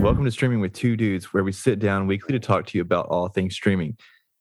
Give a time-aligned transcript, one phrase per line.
[0.00, 2.80] Welcome to Streaming with Two Dudes, where we sit down weekly to talk to you
[2.80, 3.98] about all things streaming.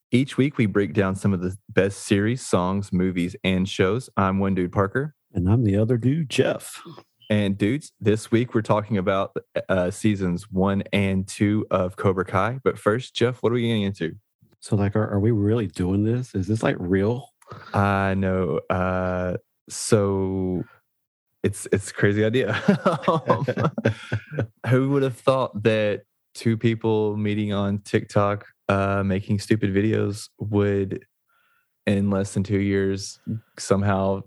[0.09, 4.09] Each week, we break down some of the best series, songs, movies, and shows.
[4.15, 5.15] I'm one dude, Parker.
[5.33, 6.81] And I'm the other dude, Jeff.
[7.29, 9.35] And dudes, this week we're talking about
[9.67, 12.59] uh, seasons one and two of Cobra Kai.
[12.63, 14.15] But first, Jeff, what are we getting into?
[14.61, 16.35] So, like, are, are we really doing this?
[16.35, 17.27] Is this like real?
[17.73, 18.61] I know.
[18.69, 19.35] Uh,
[19.67, 20.63] so
[21.43, 22.61] it's it's a crazy idea.
[23.07, 23.45] um,
[24.67, 26.03] who would have thought that
[26.33, 31.05] two people meeting on TikTok, uh, making stupid videos, would
[31.85, 33.19] in less than two years
[33.57, 34.21] somehow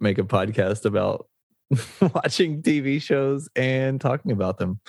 [0.00, 1.28] make a podcast about
[2.14, 4.80] watching TV shows and talking about them?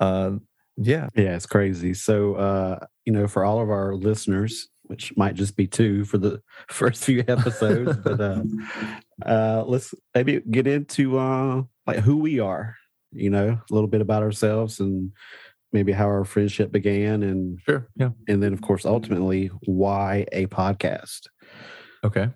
[0.00, 0.42] Um,
[0.76, 1.94] yeah, yeah, it's crazy.
[1.94, 6.18] So, uh, you know, for all of our listeners, which might just be two for
[6.18, 8.42] the first few episodes, but uh,
[9.24, 12.76] uh, let's maybe get into uh, like who we are.
[13.12, 15.12] You know, a little bit about ourselves and
[15.72, 20.46] maybe how our friendship began, and sure, yeah, and then of course ultimately why a
[20.46, 21.28] podcast.
[22.04, 22.30] Okay,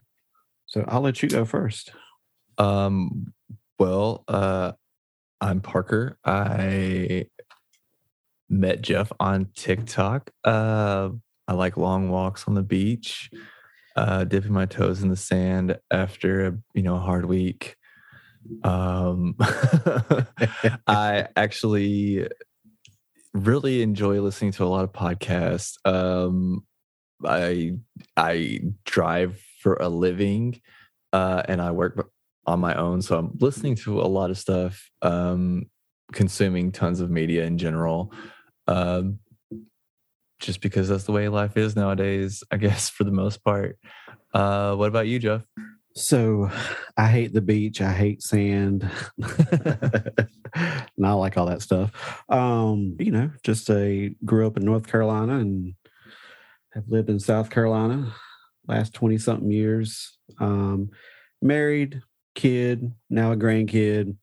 [0.66, 1.92] so I'll let you go first.
[2.56, 3.32] Um,
[3.78, 4.72] well, uh,
[5.41, 6.19] I'm Parker.
[6.25, 7.27] I
[8.48, 10.30] met Jeff on TikTok.
[10.44, 11.10] Uh,
[11.51, 13.29] I like long walks on the beach,
[13.97, 17.75] uh, dipping my toes in the sand after a you know a hard week.
[18.62, 19.34] Um,
[20.87, 22.28] I actually
[23.34, 25.77] really enjoy listening to a lot of podcasts.
[25.84, 26.65] Um,
[27.27, 27.73] I
[28.17, 30.61] I drive for a living,
[31.12, 32.12] uh, and I work
[32.47, 34.89] on my own, so I'm listening to a lot of stuff.
[35.03, 35.65] Um,
[36.12, 38.12] consuming tons of media in general.
[38.69, 39.19] Um,
[40.41, 43.78] just because that's the way life is nowadays, I guess, for the most part.
[44.33, 45.42] Uh, what about you, Jeff?
[45.94, 46.50] So
[46.97, 47.80] I hate the beach.
[47.80, 48.88] I hate sand.
[49.19, 51.91] and I like all that stuff.
[52.28, 55.75] Um, you know, just a grew up in North Carolina and
[56.72, 58.12] have lived in South Carolina
[58.66, 60.16] last 20 something years.
[60.38, 60.91] Um,
[61.42, 62.03] married,
[62.34, 64.16] kid, now a grandkid.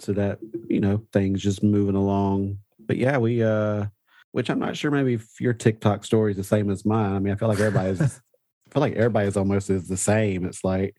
[0.00, 0.38] So that,
[0.68, 2.58] you know, things just moving along.
[2.78, 3.86] But yeah, we uh
[4.32, 7.14] which I'm not sure maybe if your TikTok story is the same as mine.
[7.14, 8.00] I mean, I feel like everybody's
[8.70, 10.44] I feel like everybody's almost is the same.
[10.44, 10.96] It's like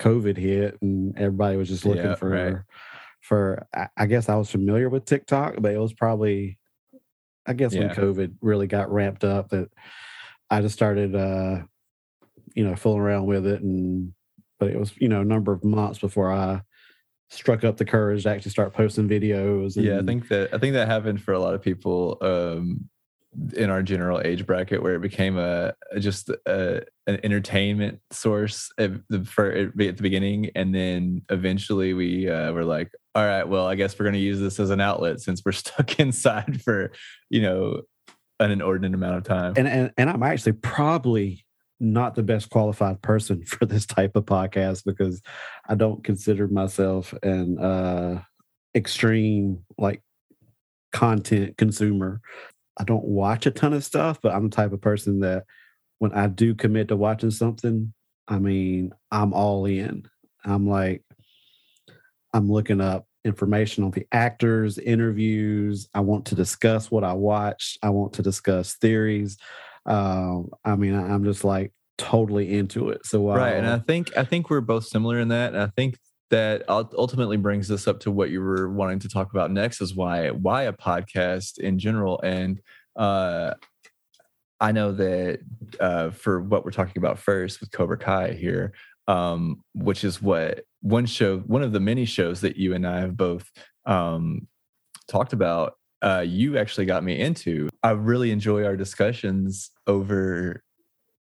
[0.00, 2.56] COVID hit and everybody was just looking yeah, for right.
[3.20, 3.66] for
[3.96, 6.58] I guess I was familiar with TikTok, but it was probably
[7.46, 7.80] I guess yeah.
[7.80, 9.68] when COVID really got ramped up that
[10.50, 11.62] I just started uh
[12.54, 14.12] you know fooling around with it and
[14.58, 16.62] but it was you know a number of months before I
[17.32, 19.76] struck up the courage to actually start posting videos.
[19.76, 19.86] And...
[19.86, 22.88] Yeah, I think that I think that happened for a lot of people um,
[23.54, 28.92] in our general age bracket, where it became a just a, an entertainment source at
[29.08, 33.66] the, for at the beginning, and then eventually we uh, were like, all right, well,
[33.66, 36.92] I guess we're going to use this as an outlet since we're stuck inside for
[37.30, 37.82] you know
[38.40, 39.54] an inordinate amount of time.
[39.56, 41.44] And and, and I'm actually probably
[41.82, 45.20] not the best qualified person for this type of podcast because
[45.72, 48.22] I don't consider myself an uh,
[48.74, 50.02] extreme like
[50.92, 52.20] content consumer.
[52.78, 55.44] I don't watch a ton of stuff, but I'm the type of person that
[55.98, 57.94] when I do commit to watching something,
[58.28, 60.06] I mean, I'm all in.
[60.44, 61.04] I'm like,
[62.34, 65.88] I'm looking up information on the actors, interviews.
[65.94, 67.78] I want to discuss what I watched.
[67.82, 69.38] I want to discuss theories.
[69.86, 71.72] Um, I mean, I'm just like
[72.02, 73.06] totally into it.
[73.06, 75.54] So uh, right, and I think I think we're both similar in that.
[75.54, 75.98] And I think
[76.30, 79.94] that ultimately brings us up to what you were wanting to talk about next is
[79.94, 82.20] why why a podcast in general.
[82.22, 82.60] And
[82.96, 83.54] uh,
[84.60, 85.40] I know that
[85.80, 88.72] uh, for what we're talking about first with Cobra Kai here,
[89.08, 93.00] um, which is what one show, one of the many shows that you and I
[93.00, 93.50] have both
[93.86, 94.48] um,
[95.08, 97.68] talked about uh, you actually got me into.
[97.82, 100.62] I really enjoy our discussions over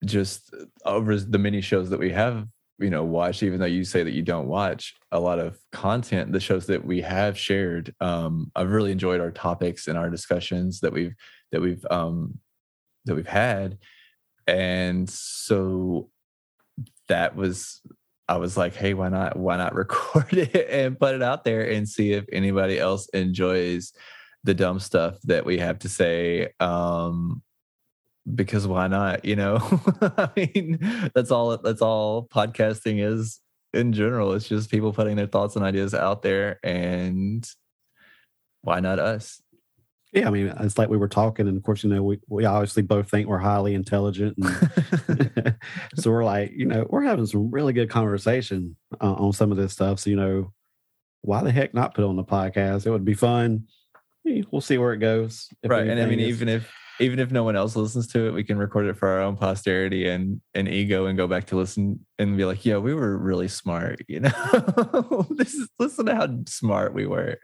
[0.05, 0.53] just
[0.85, 2.47] over the many shows that we have
[2.79, 6.31] you know watched even though you say that you don't watch a lot of content
[6.31, 10.79] the shows that we have shared um i've really enjoyed our topics and our discussions
[10.79, 11.13] that we've
[11.53, 12.39] that we've um
[13.05, 13.77] that we've had.
[14.47, 16.09] And so
[17.07, 17.81] that was
[18.29, 21.69] i was like hey why not why not record it and put it out there
[21.69, 23.93] and see if anybody else enjoys
[24.45, 26.49] the dumb stuff that we have to say?
[26.59, 27.41] Um
[28.35, 29.57] because why not you know?
[30.01, 33.39] I mean that's all that's all podcasting is
[33.73, 34.33] in general.
[34.33, 37.47] It's just people putting their thoughts and ideas out there and
[38.61, 39.41] why not us?
[40.13, 42.45] Yeah i mean it's like we were talking and of course you know we, we
[42.45, 45.55] obviously both think we're highly intelligent and
[45.95, 49.57] so we're like you know we're having some really good conversation uh, on some of
[49.57, 50.53] this stuff so you know
[51.23, 52.85] why the heck not put on the podcast?
[52.85, 53.67] It would be fun.
[54.25, 55.49] We'll see where it goes.
[55.65, 56.27] Right, and I mean, is...
[56.29, 59.07] even if even if no one else listens to it, we can record it for
[59.07, 62.77] our own posterity and and ego and go back to listen and be like, yeah,
[62.77, 65.25] we were really smart, you know.
[65.31, 67.39] this is listen to how smart we were.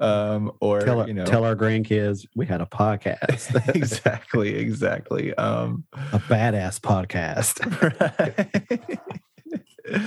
[0.00, 3.54] Um, or tell our, you know, tell our grandkids we had a podcast.
[3.74, 5.34] exactly, exactly.
[5.34, 7.60] Um, a badass podcast.
[9.88, 9.98] Right.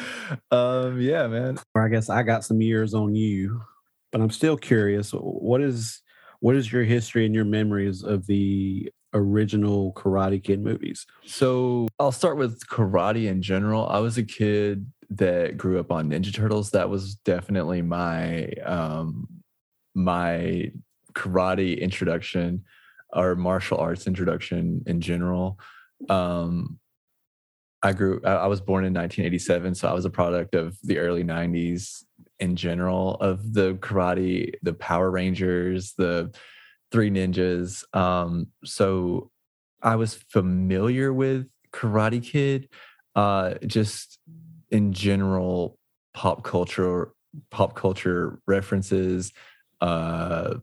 [0.51, 1.57] um, yeah, man.
[1.75, 3.61] Or I guess I got some years on you,
[4.11, 5.11] but I'm still curious.
[5.11, 6.01] What is
[6.43, 11.07] what is your history and your memories of the original Karate Kid movies?
[11.25, 13.87] So I'll start with karate in general.
[13.87, 16.71] I was a kid that grew up on Ninja Turtles.
[16.71, 19.25] That was definitely my um
[19.95, 20.69] my
[21.13, 22.65] karate introduction
[23.13, 25.57] or martial arts introduction in general.
[26.09, 26.77] Um
[27.81, 31.23] I grew I was born in 1987, so I was a product of the early
[31.23, 32.03] 90s
[32.43, 36.35] in general of the karate, the Power Rangers, the
[36.91, 37.85] Three Ninjas.
[37.95, 39.31] Um, so
[39.81, 42.67] I was familiar with Karate Kid,
[43.15, 44.19] uh, just
[44.69, 45.79] in general
[46.13, 47.13] pop culture,
[47.49, 49.31] pop culture references,
[49.79, 50.55] uh,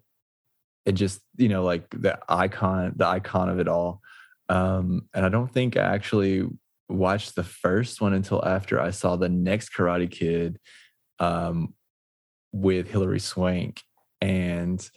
[0.84, 4.02] and just you know like the icon, the icon of it all.
[4.50, 6.46] Um, and I don't think I actually
[6.90, 10.58] watched the first one until after I saw the next Karate Kid,
[11.20, 11.74] um,
[12.52, 13.82] with Hilary Swank.
[14.20, 14.90] And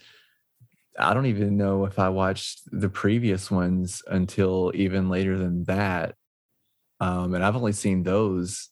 [0.98, 6.16] I don't even know if I watched the previous ones until even later than that.
[7.00, 8.70] Um, and I've only seen those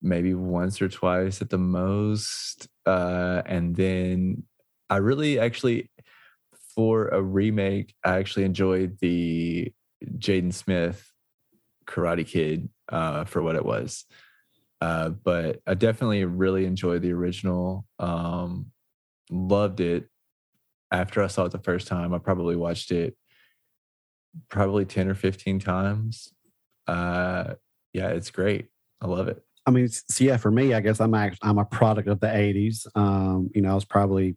[0.00, 2.68] maybe once or twice at the most.
[2.86, 4.44] Uh, and then
[4.88, 5.90] I really actually,
[6.74, 9.72] for a remake, I actually enjoyed the
[10.18, 11.12] Jaden Smith
[11.86, 14.04] Karate Kid uh, for what it was.
[14.80, 17.84] Uh, but I definitely really enjoyed the original.
[17.98, 18.66] Um,
[19.30, 20.08] loved it.
[20.90, 23.16] After I saw it the first time, I probably watched it
[24.48, 26.32] probably 10 or 15 times.
[26.86, 27.54] Uh,
[27.92, 28.68] yeah, it's great.
[29.00, 29.42] I love it.
[29.66, 32.26] I mean, so yeah, for me, I guess I'm actually, I'm a product of the
[32.26, 32.86] 80s.
[32.94, 34.36] Um, you know, I was probably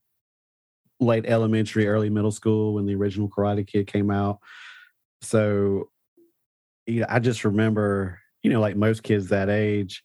[0.99, 4.39] late elementary, early middle school when the original Karate Kid came out.
[5.21, 5.89] So,
[6.85, 10.03] you know, I just remember, you know, like most kids that age,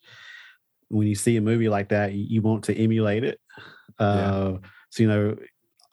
[0.89, 3.41] when you see a movie like that, you, you want to emulate it.
[3.99, 4.69] Uh, yeah.
[4.91, 5.37] So you know,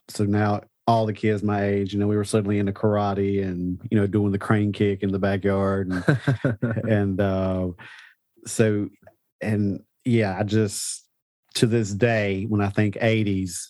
[0.10, 3.80] so now all the kids my age, you know, we were suddenly into karate and
[3.90, 6.54] you know doing the crane kick in the backyard, and,
[6.90, 7.70] and uh,
[8.46, 8.90] so
[9.42, 11.08] and yeah, I just
[11.56, 13.70] to this day when I think '80s,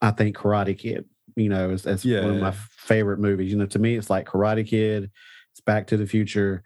[0.00, 1.04] I think Karate Kid.
[1.34, 3.50] You know, as, as yeah, one of my favorite movies.
[3.50, 5.10] You know, to me, it's like Karate Kid,
[5.50, 6.62] it's Back to the Future,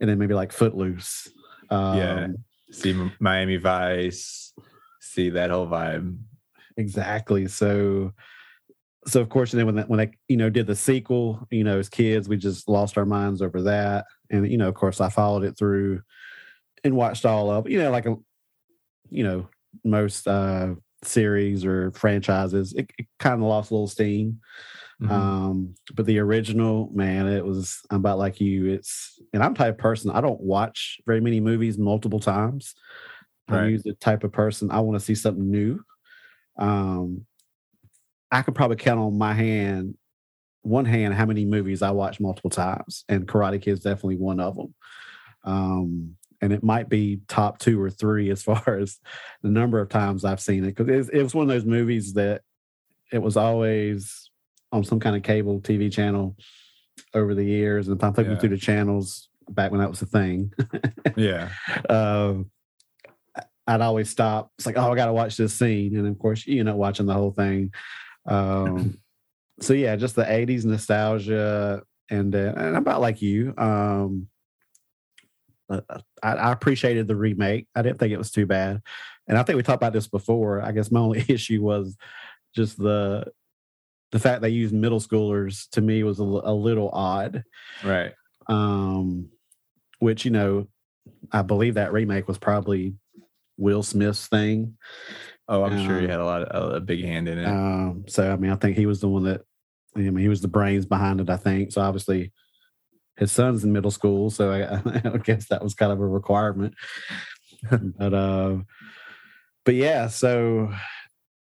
[0.00, 1.28] and then maybe like Footloose.
[1.70, 2.26] Um, yeah
[2.76, 4.52] see Miami Vice,
[5.00, 6.18] see that whole vibe.
[6.76, 7.48] Exactly.
[7.48, 8.12] So,
[9.06, 11.64] so of course, and then when that, when they you know did the sequel, you
[11.64, 15.00] know, as kids, we just lost our minds over that, and you know, of course,
[15.00, 16.02] I followed it through
[16.84, 18.16] and watched all of you know, like a
[19.10, 19.48] you know
[19.84, 24.40] most uh series or franchises, it, it kind of lost a little steam.
[25.02, 25.12] Mm-hmm.
[25.12, 28.66] Um, but the original, man, it was I'm about like you.
[28.66, 32.74] It's and I'm type of person, I don't watch very many movies multiple times.
[33.48, 33.74] Right.
[33.74, 35.80] I'm the type of person I want to see something new.
[36.58, 37.26] Um
[38.30, 39.94] I could probably count on my hand,
[40.62, 44.40] one hand, how many movies I watch multiple times, and Karate Kid is definitely one
[44.40, 44.74] of them.
[45.44, 48.98] Um, and it might be top two or three as far as
[49.42, 52.14] the number of times I've seen it because it, it was one of those movies
[52.14, 52.42] that
[53.12, 54.25] it was always
[54.72, 56.36] on some kind of cable TV channel
[57.14, 58.38] over the years, and I'm flipping yeah.
[58.38, 60.52] through the channels back when that was a thing.
[61.16, 61.50] yeah.
[61.88, 62.34] Uh,
[63.66, 64.52] I'd always stop.
[64.58, 67.06] It's like, oh, I got to watch this scene, and of course, you know, watching
[67.06, 67.72] the whole thing.
[68.26, 68.98] Um,
[69.60, 73.54] so yeah, just the '80s nostalgia, and uh, and about like you.
[73.56, 74.28] Um,
[75.68, 75.80] I,
[76.22, 77.66] I, appreciated the remake.
[77.74, 78.82] I didn't think it was too bad,
[79.26, 80.62] and I think we talked about this before.
[80.62, 81.96] I guess my only issue was
[82.54, 83.32] just the
[84.12, 87.44] the fact they used middle schoolers to me was a, a little odd.
[87.84, 88.12] Right.
[88.48, 89.30] Um,
[89.98, 90.68] which, you know,
[91.32, 92.94] I believe that remake was probably
[93.56, 94.76] Will Smith's thing.
[95.48, 97.46] Oh, I'm um, sure he had a lot of a big hand in it.
[97.46, 99.42] Um, so I mean, I think he was the one that
[99.96, 101.30] I mean, he was the brains behind it.
[101.30, 101.80] I think so.
[101.80, 102.32] Obviously,
[103.16, 106.74] his son's in middle school, so I, I guess that was kind of a requirement.
[107.70, 108.58] but uh,
[109.64, 110.08] but yeah.
[110.08, 110.72] So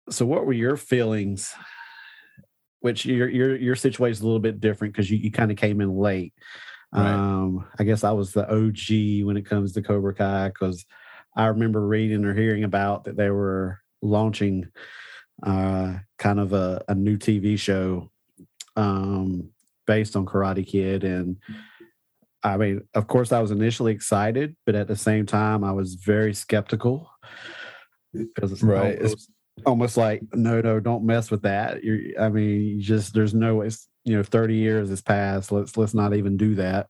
[0.09, 1.55] so, what were your feelings
[2.85, 5.57] which your your your situation is a little bit different because you, you kind of
[5.57, 6.35] came in late.
[6.93, 7.15] Right.
[7.15, 10.85] Um, I guess I was the OG when it comes to Cobra Kai because
[11.35, 14.69] I remember reading or hearing about that they were launching
[15.41, 18.11] uh, kind of a, a new TV show
[18.75, 19.49] um,
[19.87, 21.03] based on Karate Kid.
[21.03, 21.37] And
[22.43, 25.95] I mean, of course, I was initially excited, but at the same time, I was
[25.95, 27.09] very skeptical
[28.13, 29.01] because it's Right.
[29.01, 29.31] almost,
[29.65, 31.83] almost like, no, no, don't mess with that.
[31.83, 33.69] You're, I mean, you just there's no way.
[34.03, 35.51] You know, thirty years has passed.
[35.51, 36.87] Let's let's not even do that.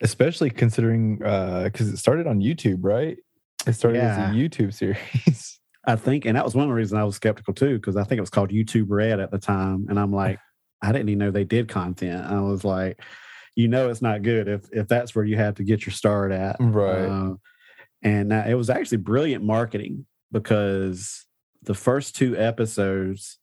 [0.00, 3.16] especially considering uh because it started on YouTube, right?
[3.66, 5.60] It started as a YouTube series.
[5.84, 8.04] I think, and that was one of the reasons I was skeptical too, because I
[8.04, 10.38] think it was called YouTube Red at the time, and I'm like,
[10.82, 12.24] I didn't even know they did content.
[12.30, 13.00] I was like,
[13.56, 16.30] you know, it's not good if if that's where you have to get your start
[16.32, 17.04] at, Right.
[17.06, 17.34] Uh,
[18.02, 21.26] and uh, it was actually brilliant marketing because
[21.62, 23.38] the first two episodes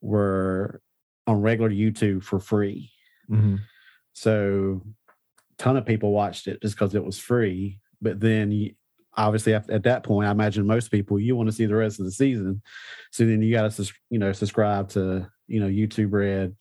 [0.00, 0.80] were
[1.26, 2.90] on regular YouTube for free.
[3.30, 3.58] Mhm.
[4.12, 4.82] So,
[5.58, 7.80] ton of people watched it just because it was free.
[8.00, 8.74] But then, you,
[9.16, 11.98] obviously, at, at that point, I imagine most people you want to see the rest
[11.98, 12.62] of the season.
[13.10, 16.54] So then you got to, you know, subscribe to you know YouTube Red,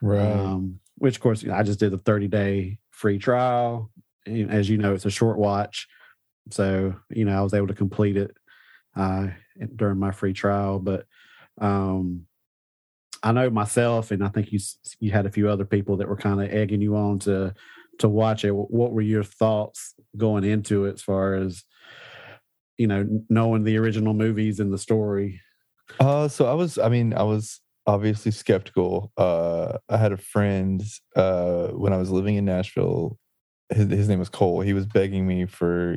[0.00, 0.20] Right.
[0.20, 3.90] um, which of course you know, I just did the thirty day free trial.
[4.26, 5.88] And as you know, it's a short watch,
[6.50, 8.36] so you know I was able to complete it
[8.96, 9.28] uh,
[9.76, 10.78] during my free trial.
[10.78, 11.06] But
[11.60, 12.26] um,
[13.22, 14.58] I know myself, and I think you
[15.00, 17.54] you had a few other people that were kind of egging you on to
[17.98, 18.50] to watch it.
[18.50, 21.64] What were your thoughts going into it, as far as
[22.78, 25.40] you know, knowing the original movies and the story?
[26.00, 29.12] Uh, so I was, I mean, I was obviously skeptical.
[29.16, 30.82] Uh, I had a friend
[31.14, 33.18] uh, when I was living in Nashville.
[33.70, 34.60] His, his name was Cole.
[34.60, 35.96] He was begging me for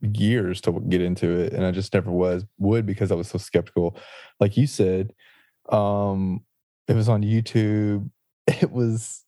[0.00, 3.38] years to get into it, and I just never was would because I was so
[3.38, 3.96] skeptical.
[4.38, 5.12] Like you said,
[5.70, 6.42] um,
[6.88, 8.10] it was on YouTube.
[8.62, 9.24] It was,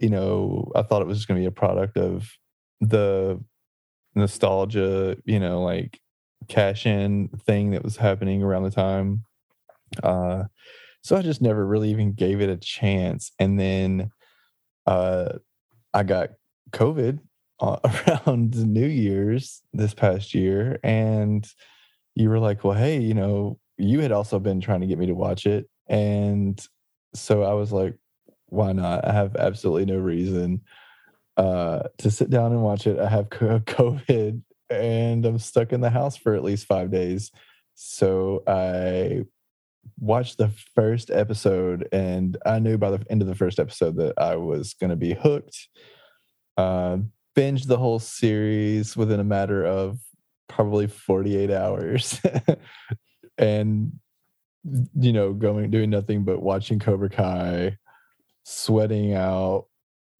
[0.00, 2.28] you know, I thought it was just going to be a product of
[2.80, 3.40] the
[4.16, 6.00] nostalgia, you know, like
[6.48, 9.24] cash in thing that was happening around the time.
[10.02, 10.44] Uh,
[11.02, 13.30] so I just never really even gave it a chance.
[13.38, 14.10] And then
[14.86, 15.34] uh,
[15.92, 16.30] I got
[16.72, 17.20] COVID
[17.60, 20.78] around New Year's this past year.
[20.82, 21.46] And
[22.14, 25.06] you were like, well, hey, you know, you had also been trying to get me
[25.06, 25.68] to watch it.
[25.88, 26.64] And
[27.14, 27.96] so I was like,
[28.46, 29.06] why not?
[29.06, 30.62] I have absolutely no reason
[31.36, 32.98] uh, to sit down and watch it.
[32.98, 37.30] I have COVID and I'm stuck in the house for at least five days.
[37.74, 39.24] So I
[39.98, 44.14] watched the first episode and I knew by the end of the first episode that
[44.18, 45.68] I was going to be hooked.
[46.56, 46.98] Uh,
[47.36, 49.98] binged the whole series within a matter of
[50.48, 52.20] probably 48 hours.
[53.38, 53.92] and,
[54.98, 57.76] you know, going, doing nothing but watching Cobra Kai,
[58.44, 59.66] sweating out,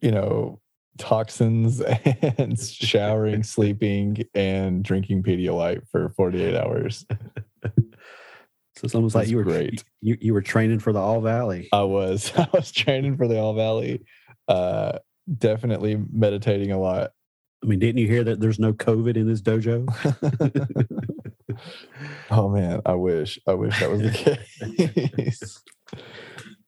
[0.00, 0.61] you know,
[0.99, 1.80] toxins
[2.38, 7.06] and showering, sleeping, and drinking Pedialyte for 48 hours.
[8.76, 9.85] So it's almost like you were great.
[10.00, 11.68] You you were training for the All Valley.
[11.73, 14.04] I was I was training for the All Valley.
[14.49, 14.99] Uh
[15.38, 17.12] definitely meditating a lot.
[17.62, 19.88] I mean, didn't you hear that there's no COVID in this dojo?
[22.31, 23.38] oh man, I wish.
[23.47, 24.11] I wish that was the
[25.21, 25.62] case.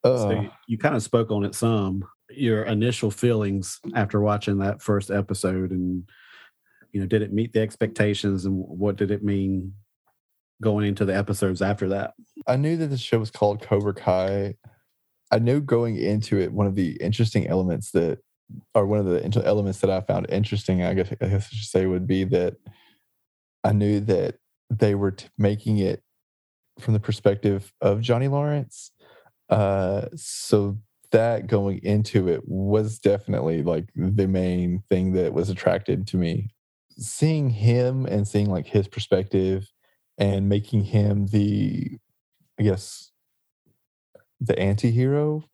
[0.04, 2.04] So Uh, you kind of spoke on it some.
[2.30, 6.04] Your initial feelings after watching that first episode, and
[6.92, 9.72] you know, did it meet the expectations, and what did it mean
[10.62, 12.14] going into the episodes after that?
[12.46, 14.54] I knew that the show was called Cobra Kai.
[15.32, 18.18] I knew going into it, one of the interesting elements that,
[18.74, 21.68] or one of the elements that I found interesting, I guess, I guess I should
[21.68, 22.56] say, would be that
[23.64, 24.36] I knew that
[24.70, 26.02] they were t- making it
[26.78, 28.90] from the perspective of Johnny Lawrence.
[29.48, 30.78] Uh, so
[31.12, 36.50] that going into it was definitely like the main thing that was attracted to me.
[36.98, 39.70] Seeing him and seeing like his perspective
[40.18, 41.98] and making him the
[42.58, 43.12] I guess
[44.40, 45.44] the anti-hero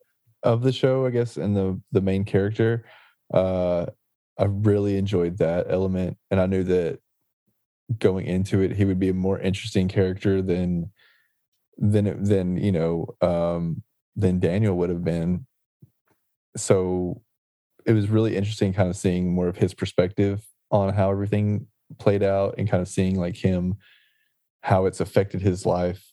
[0.43, 2.85] of the show, I guess, and the the main character.
[3.33, 3.87] Uh
[4.39, 6.99] I really enjoyed that element and I knew that
[7.99, 10.89] going into it he would be a more interesting character than
[11.77, 13.83] than than you know um
[14.15, 15.45] than Daniel would have been.
[16.55, 17.21] So
[17.85, 21.67] it was really interesting kind of seeing more of his perspective on how everything
[21.99, 23.75] played out and kind of seeing like him
[24.61, 26.12] how it's affected his life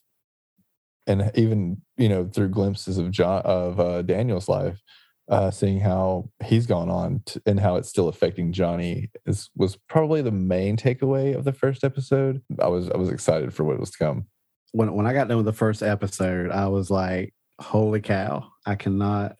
[1.07, 4.81] and even you know through glimpses of John of uh, Daniel's life,
[5.29, 9.77] uh, seeing how he's gone on to, and how it's still affecting Johnny is was
[9.89, 12.41] probably the main takeaway of the first episode.
[12.59, 14.27] I was I was excited for what was to come.
[14.73, 18.51] When when I got done with the first episode, I was like, "Holy cow!
[18.65, 19.39] I cannot."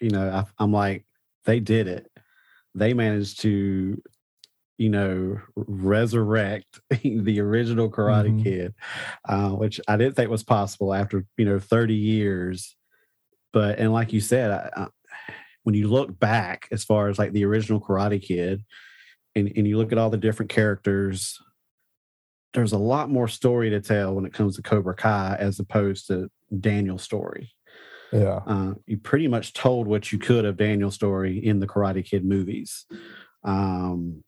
[0.00, 1.06] You know, I, I'm like,
[1.46, 2.10] they did it.
[2.74, 4.02] They managed to
[4.78, 8.42] you know, resurrect the original Karate mm-hmm.
[8.42, 8.74] Kid,
[9.28, 12.76] uh, which I didn't think was possible after you know 30 years.
[13.52, 14.86] But and like you said, I, I,
[15.62, 18.64] when you look back as far as like the original Karate Kid,
[19.34, 21.40] and and you look at all the different characters,
[22.52, 26.08] there's a lot more story to tell when it comes to Cobra Kai as opposed
[26.08, 26.30] to
[26.60, 27.52] Daniel's story.
[28.12, 32.04] Yeah, uh, you pretty much told what you could of Daniel's story in the Karate
[32.04, 32.84] Kid movies.
[33.42, 34.22] Um,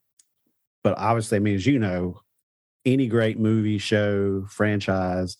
[0.83, 2.21] but obviously, I mean, as you know,
[2.85, 5.37] any great movie, show, franchise,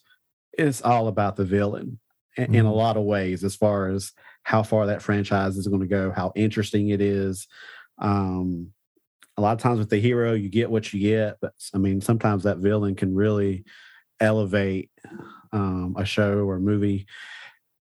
[0.53, 1.99] it's all about the villain
[2.37, 2.55] mm-hmm.
[2.55, 2.77] in a mm-hmm.
[2.77, 6.33] lot of ways, as far as how far that franchise is going to go, how
[6.35, 7.47] interesting it is.
[7.99, 8.73] Um,
[9.37, 12.01] a lot of times with the hero, you get what you get, but I mean,
[12.01, 13.65] sometimes that villain can really
[14.21, 14.91] elevate
[15.53, 17.07] um, a show or movie.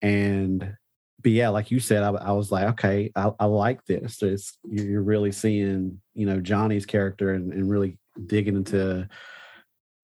[0.01, 0.75] And
[1.25, 4.21] but yeah, like you said, I, I was like, okay, I, I like this.
[4.21, 9.09] It's, you're really seeing, you know, Johnny's character and, and really digging into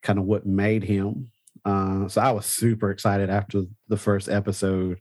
[0.01, 1.29] kind of what made him.
[1.63, 4.99] Uh, so I was super excited after the first episode,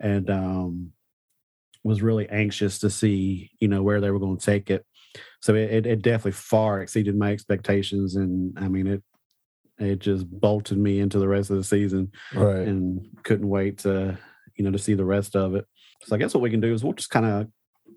[0.00, 0.90] and um,
[1.84, 4.84] was really anxious to see, you know, where they were going to take it.
[5.42, 9.04] So it, it definitely far exceeded my expectations, and I mean it
[9.78, 12.66] it just bolted me into the rest of the season, right?
[12.66, 14.18] And couldn't wait to
[14.56, 15.66] you know, to see the rest of it.
[16.04, 17.48] So I guess what we can do is we'll just kind of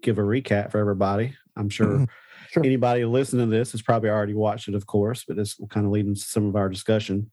[0.01, 1.35] give a recap for everybody.
[1.55, 2.03] I'm sure, mm-hmm.
[2.51, 5.67] sure, anybody listening to this has probably already watched it, of course, but this will
[5.67, 7.31] kind of lead into some of our discussion.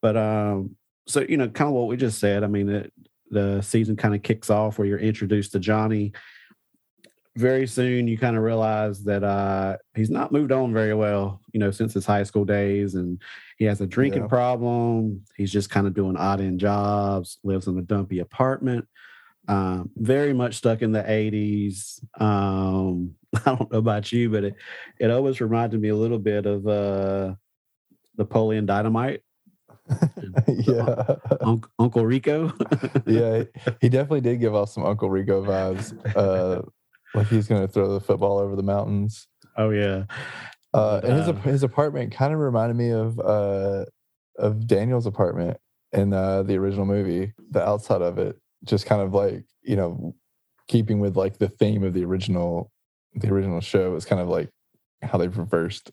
[0.00, 0.76] But um,
[1.06, 2.44] so you know, kind of what we just said.
[2.44, 2.92] I mean, it,
[3.30, 6.12] the season kind of kicks off where you're introduced to Johnny.
[7.36, 11.60] Very soon, you kind of realize that uh, he's not moved on very well, you
[11.60, 13.20] know, since his high school days, and
[13.58, 14.28] he has a drinking yeah.
[14.28, 15.24] problem.
[15.36, 18.86] He's just kind of doing odd end jobs, lives in a dumpy apartment.
[19.48, 22.00] Um, very much stuck in the 80s.
[22.20, 24.54] Um, I don't know about you, but it,
[25.00, 27.34] it always reminded me a little bit of uh,
[28.16, 29.22] Napoleon Dynamite.
[30.46, 31.16] yeah.
[31.40, 32.52] Un- Uncle Rico.
[33.06, 33.44] yeah,
[33.80, 35.96] he definitely did give off some Uncle Rico vibes.
[36.14, 36.62] Uh,
[37.14, 39.26] like he's going to throw the football over the mountains.
[39.56, 40.04] Oh, yeah.
[40.74, 43.84] Uh, and his his apartment kind of reminded me of uh,
[44.36, 45.58] of Daniel's apartment
[45.92, 47.32] in uh, the original movie.
[47.50, 50.14] The outside of it, just kind of like you know,
[50.68, 52.70] keeping with like the theme of the original
[53.14, 53.96] the original show.
[53.96, 54.50] It's kind of like
[55.02, 55.90] how they've reversed.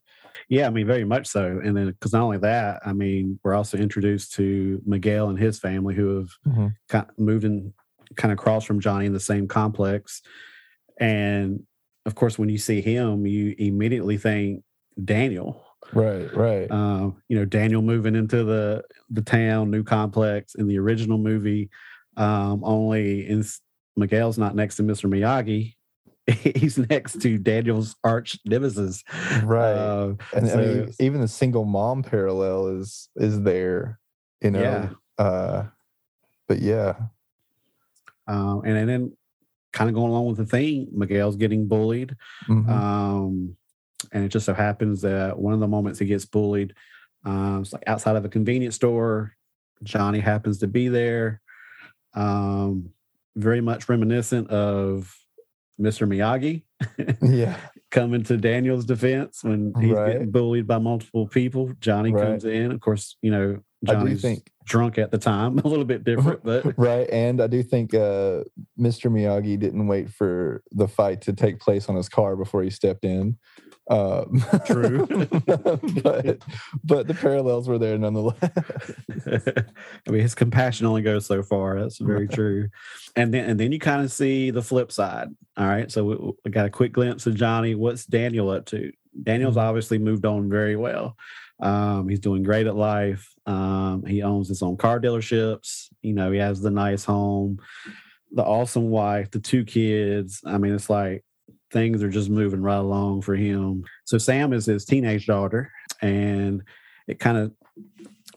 [0.50, 1.60] Yeah, I mean, very much so.
[1.64, 5.60] And then, because not only that, I mean, we're also introduced to Miguel and his
[5.60, 6.68] family who have mm-hmm.
[6.90, 7.74] kind of moved in
[8.16, 10.22] kind of across from Johnny in the same complex.
[11.00, 11.64] And
[12.06, 14.64] of course, when you see him, you immediately think
[15.03, 15.62] Daniel.
[15.93, 16.67] Right, right.
[16.71, 21.69] Uh, you know, Daniel moving into the the town, new complex in the original movie.
[22.17, 23.43] Um, only in
[23.95, 25.10] Miguel's not next to Mr.
[25.10, 25.75] Miyagi.
[26.58, 29.03] He's next to Daniel's arch nemesis.
[29.43, 29.73] Right.
[29.73, 33.99] Uh, and so, I mean, even the single mom parallel is is there,
[34.41, 34.62] you know.
[34.62, 35.23] Yeah.
[35.23, 35.65] Uh,
[36.47, 36.93] but yeah.
[38.27, 39.17] Um, and, and then
[39.71, 42.15] kind of going along with the theme, Miguel's getting bullied.
[42.49, 42.69] Mm-hmm.
[42.71, 43.58] Um,
[44.12, 46.74] and it just so happens that one of the moments he gets bullied,
[47.26, 49.34] um, it's like outside of a convenience store.
[49.84, 51.41] Johnny happens to be there.
[52.13, 52.91] Um,
[53.36, 55.15] very much reminiscent of
[55.80, 56.08] Mr.
[56.08, 56.63] Miyagi.
[57.22, 57.58] yeah.
[57.91, 60.13] Coming to Daniel's defense when he's right.
[60.13, 61.74] getting bullied by multiple people.
[61.80, 62.24] Johnny right.
[62.24, 62.72] comes in.
[62.72, 66.74] Of course, you know, Johnny's think, drunk at the time, a little bit different, but
[66.78, 67.10] right.
[67.10, 68.44] And I do think uh,
[68.80, 69.12] Mr.
[69.12, 73.06] Miyagi didn't wait for the fight to take place on his car before he stepped
[73.06, 73.38] in.
[73.88, 76.39] Um, True, but
[76.84, 78.38] but the parallels were there nonetheless.
[80.08, 81.80] I mean, his compassion only goes so far.
[81.80, 82.69] That's very true.
[83.15, 85.30] And then and then you kind of see the flip side.
[85.58, 87.76] All right, so we, we got a quick glimpse of Johnny.
[87.76, 88.91] What's Daniel up to?
[89.21, 89.67] Daniel's mm-hmm.
[89.67, 91.15] obviously moved on very well.
[91.60, 93.34] Um, he's doing great at life.
[93.45, 95.89] Um, he owns his own car dealerships.
[96.02, 97.60] You know, he has the nice home,
[98.32, 100.41] the awesome wife, the two kids.
[100.45, 101.24] I mean, it's like
[101.76, 103.84] things are just moving right along for him.
[104.06, 106.64] So Sam is his teenage daughter, and
[107.06, 107.52] it kind of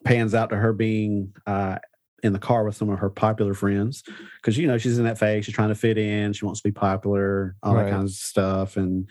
[0.05, 1.79] pans out to her being uh,
[2.25, 4.03] in the car with some of her popular friends
[4.41, 5.45] because you know she's in that phase.
[5.45, 6.33] She's trying to fit in.
[6.33, 7.85] She wants to be popular, all right.
[7.85, 9.09] that kind of stuff, and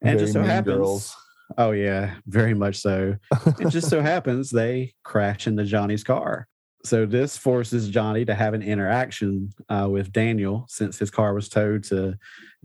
[0.00, 0.76] and just so happens.
[0.76, 1.16] Girls.
[1.58, 3.16] Oh yeah, very much so.
[3.60, 6.48] it just so happens they crash into Johnny's car.
[6.84, 11.48] So this forces Johnny to have an interaction uh, with Daniel since his car was
[11.48, 12.16] towed to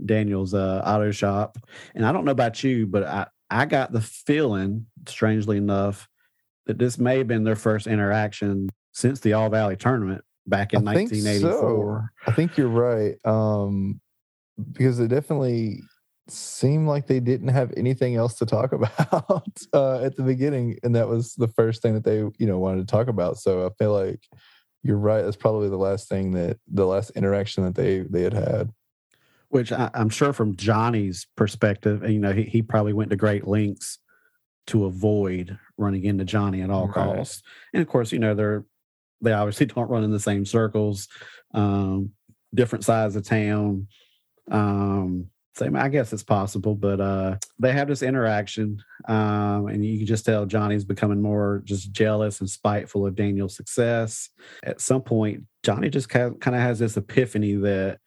[0.06, 1.58] Daniel's uh, auto shop.
[1.96, 6.08] And I don't know about you, but I, I got the feeling, strangely enough,
[6.68, 10.88] that this may have been their first interaction since the All Valley tournament back in
[10.88, 12.12] I 1984.
[12.26, 12.32] So.
[12.32, 13.16] I think you're right.
[13.26, 14.00] Um,
[14.72, 15.82] because it definitely
[16.28, 20.96] seemed like they didn't have anything else to talk about uh, at the beginning, and
[20.96, 23.38] that was the first thing that they you know wanted to talk about.
[23.38, 24.22] So I feel like
[24.84, 25.22] you're right.
[25.22, 28.70] That's probably the last thing that the last interaction that they they had had.
[29.50, 33.48] Which I, am sure, from Johnny's perspective, you know, he, he probably went to great
[33.48, 34.00] lengths
[34.68, 36.94] to avoid running into Johnny at all right.
[36.94, 37.44] costs.
[37.72, 38.66] And of course, you know, they're
[39.22, 41.08] they obviously don't run in the same circles,
[41.54, 42.12] um,
[42.54, 43.88] different sides of town.
[44.52, 50.00] Um, same, I guess it's possible, but uh, they have this interaction, um, and you
[50.00, 54.30] can just tell Johnny's becoming more just jealous and spiteful of Daniel's success.
[54.64, 58.00] At some point, Johnny just kind of has this epiphany that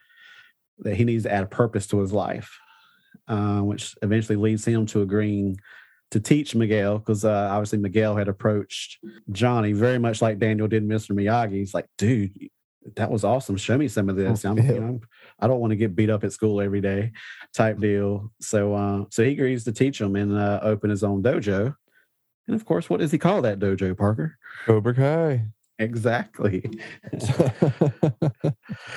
[0.80, 2.58] that he needs to add a purpose to his life,
[3.28, 5.56] uh, which eventually leads him to agreeing
[6.10, 8.98] to teach Miguel because uh, obviously Miguel had approached
[9.30, 11.12] Johnny very much like Daniel did Mr.
[11.12, 11.54] Miyagi.
[11.54, 12.32] He's like, dude,
[12.94, 13.56] that was awesome.
[13.56, 14.44] Show me some of this.
[14.44, 15.00] I'm, you know,
[15.40, 17.12] I don't want to get beat up at school every day,
[17.54, 18.32] type deal.
[18.40, 21.74] So, uh, so he agrees to teach him and uh, open his own dojo.
[22.46, 24.38] And of course, what does he call that dojo, Parker?
[24.64, 25.46] Cobra Kai.
[25.78, 26.64] Exactly.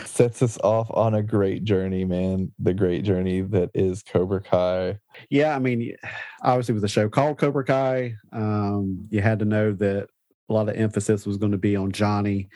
[0.05, 2.53] Sets us off on a great journey, man.
[2.57, 4.99] The great journey that is Cobra Kai.
[5.29, 5.95] Yeah, I mean,
[6.41, 10.07] obviously, with a show called Cobra Kai, um, you had to know that
[10.49, 12.47] a lot of emphasis was going to be on Johnny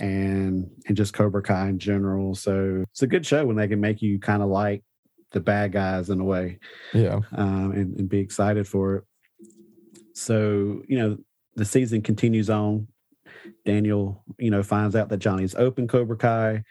[0.00, 2.34] and and just Cobra Kai in general.
[2.34, 4.82] So it's a good show when they can make you kind of like
[5.30, 6.58] the bad guys in a way.
[6.92, 7.20] Yeah.
[7.32, 9.04] Um, and, and be excited for it.
[10.14, 11.18] So, you know,
[11.54, 12.88] the season continues on.
[13.64, 16.64] Daniel, you know, finds out that Johnny's open Cobra Kai.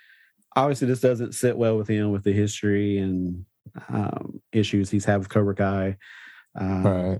[0.56, 3.46] Obviously, this doesn't sit well with him with the history and
[3.88, 5.98] um, issues he's had with Cobra Kai.
[6.60, 7.20] Um, right.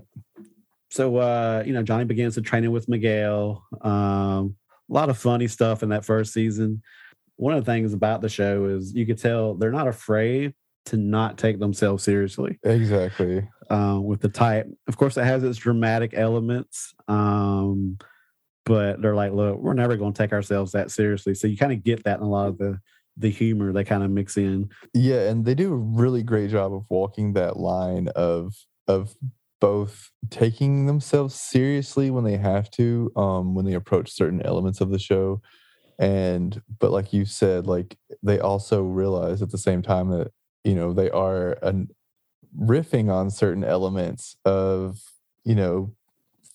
[0.90, 3.64] So, uh, you know, Johnny begins to train with Miguel.
[3.80, 4.56] Um,
[4.90, 6.82] a lot of funny stuff in that first season.
[7.36, 10.54] One of the things about the show is you could tell they're not afraid
[10.86, 12.58] to not take themselves seriously.
[12.64, 13.48] Exactly.
[13.70, 17.98] Uh, with the type, of course, it has its dramatic elements, um,
[18.64, 21.34] but they're like, look, we're never going to take ourselves that seriously.
[21.34, 22.78] So you kind of get that in a lot of the
[23.16, 24.70] the humor they kind of mix in.
[24.94, 28.54] Yeah, and they do a really great job of walking that line of
[28.88, 29.14] of
[29.60, 34.90] both taking themselves seriously when they have to um when they approach certain elements of
[34.90, 35.40] the show.
[35.98, 40.32] And but like you said like they also realize at the same time that
[40.64, 41.88] you know they are an,
[42.58, 45.00] riffing on certain elements of
[45.44, 45.94] you know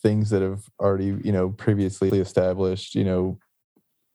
[0.01, 3.39] things that have already you know previously established you know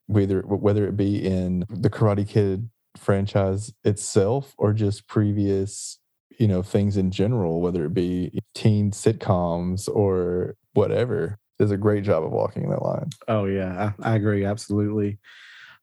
[0.07, 5.98] whether whether it be in the karate kid franchise itself or just previous
[6.40, 12.03] you know things in general whether it be teen sitcoms or whatever does a great
[12.03, 13.11] job of walking that line.
[13.29, 15.18] Oh yeah i, I agree absolutely.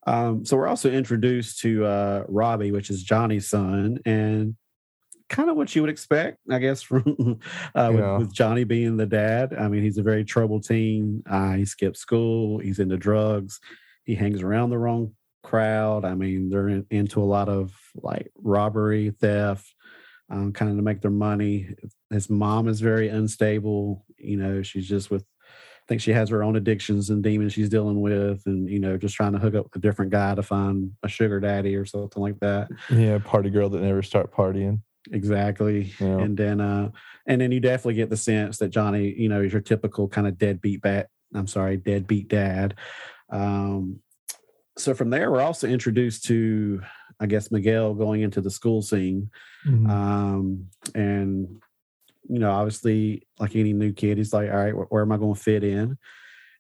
[0.07, 4.55] Um, so we're also introduced to uh, robbie which is johnny's son and
[5.29, 7.39] kind of what you would expect i guess from
[7.75, 8.17] uh, with, yeah.
[8.17, 9.53] with, johnny being the dad.
[9.53, 11.23] I mean he's a very troubled teen.
[11.29, 13.59] Uh, he skips school he's into drugs
[14.05, 16.03] he hangs around the wrong crowd.
[16.03, 19.67] I mean they're in, into a lot of like robbery theft
[20.29, 21.75] um, kind of to make their money.
[22.09, 24.05] His mom is very unstable.
[24.17, 27.69] You know, she's just with, I think she has her own addictions and demons she's
[27.69, 30.43] dealing with, and you know, just trying to hook up with a different guy to
[30.43, 32.69] find a sugar daddy or something like that.
[32.89, 34.81] Yeah, party girl that never start partying.
[35.11, 35.93] Exactly.
[35.99, 36.19] Yeah.
[36.19, 36.91] And then, uh,
[37.25, 40.27] and then you definitely get the sense that Johnny, you know, is your typical kind
[40.27, 41.07] of deadbeat bat.
[41.33, 42.75] I'm sorry, deadbeat dad.
[43.29, 43.99] Um,
[44.77, 46.81] so from there, we're also introduced to
[47.19, 49.31] I guess Miguel going into the school scene.
[49.65, 49.89] Mm-hmm.
[49.89, 51.61] Um, and
[52.29, 55.17] you know, obviously, like any new kid, he's like, all right, where, where am I
[55.17, 55.97] going to fit in?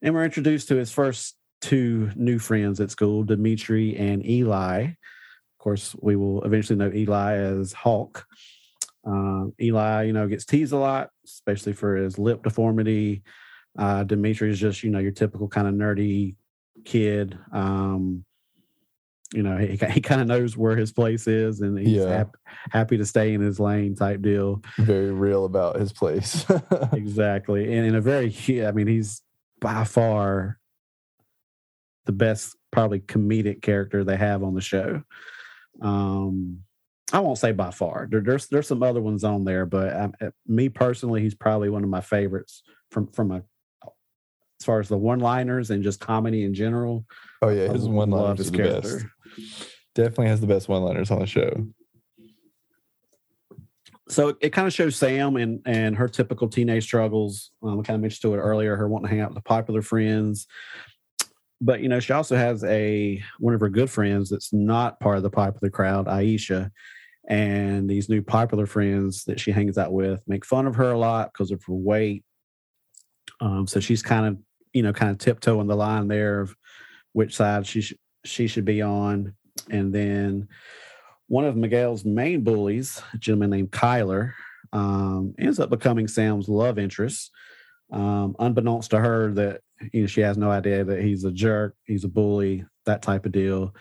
[0.01, 4.83] And we're introduced to his first two new friends at school, Demetri and Eli.
[4.83, 4.93] Of
[5.59, 8.25] course, we will eventually know Eli as Hulk.
[9.05, 13.23] Uh, Eli, you know, gets teased a lot, especially for his lip deformity.
[13.77, 16.35] Uh, Demetri is just, you know, your typical kind of nerdy
[16.85, 17.37] kid.
[17.51, 18.25] Um,
[19.33, 22.09] you know he, he kind of knows where his place is and he's yeah.
[22.09, 22.39] happy,
[22.71, 26.45] happy to stay in his lane type deal very real about his place
[26.93, 28.33] exactly and in a very
[28.65, 29.21] i mean he's
[29.59, 30.57] by far
[32.05, 35.01] the best probably comedic character they have on the show
[35.81, 36.59] um
[37.11, 40.11] i won't say by far there, there's there's some other ones on there but I,
[40.21, 43.43] uh, me personally he's probably one of my favorites from from a
[44.59, 47.05] as far as the one liners and just comedy in general
[47.41, 48.93] oh yeah his one liners are the character.
[48.95, 49.05] best
[49.95, 51.67] Definitely has the best one liners on the show.
[54.09, 57.51] So it, kind of shows Sam and and her typical teenage struggles.
[57.61, 59.41] Um, I kind of mentioned to it earlier, her wanting to hang out with the
[59.41, 60.47] popular friends.
[61.59, 65.17] But you know, she also has a one of her good friends that's not part
[65.17, 66.69] of the popular crowd, Aisha.
[67.27, 70.97] and these new popular friends that she hangs out with make fun of her a
[70.97, 72.23] lot because of her weight.
[73.41, 74.37] Um, so she's kind of,
[74.71, 76.55] you know, kind of tiptoeing the line there of
[77.11, 77.95] which side she sh-
[78.27, 79.33] she should be on.
[79.69, 80.47] And then
[81.27, 84.33] one of Miguel's main bullies, a gentleman named Kyler,
[84.73, 87.31] um, ends up becoming Sam's love interest.
[87.91, 89.61] Um, unbeknownst to her, that
[89.93, 93.25] you know she has no idea that he's a jerk, he's a bully, that type
[93.25, 93.73] of deal.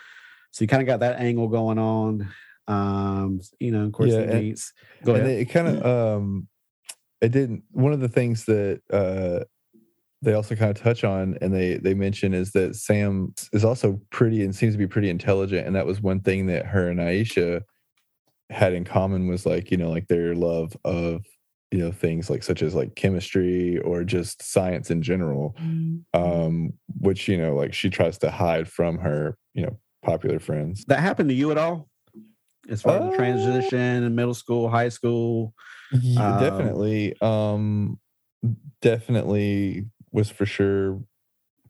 [0.53, 2.29] So you kind of got that angle going on.
[2.69, 4.73] Um, you know, of course, Yeah, he meets.
[5.05, 5.39] Go and ahead.
[5.41, 6.49] it kind of um
[7.21, 9.45] it didn't one of the things that uh
[10.27, 14.01] they also kind of touch on and they they mention is that sam is also
[14.11, 17.01] pretty and seems to be pretty intelligent and that was one thing that her and
[17.01, 17.63] aisha
[18.51, 21.25] had in common was like you know like their love of
[21.71, 25.57] you know things like such as like chemistry or just science in general
[26.15, 30.85] um which you know like she tries to hide from her you know popular friends
[30.87, 31.89] that happened to you at all?
[32.69, 35.55] As far as Uh, the transition in middle school, high school.
[35.93, 37.15] Yeah, Um, definitely.
[37.21, 38.01] Um,
[38.81, 41.01] definitely was for sure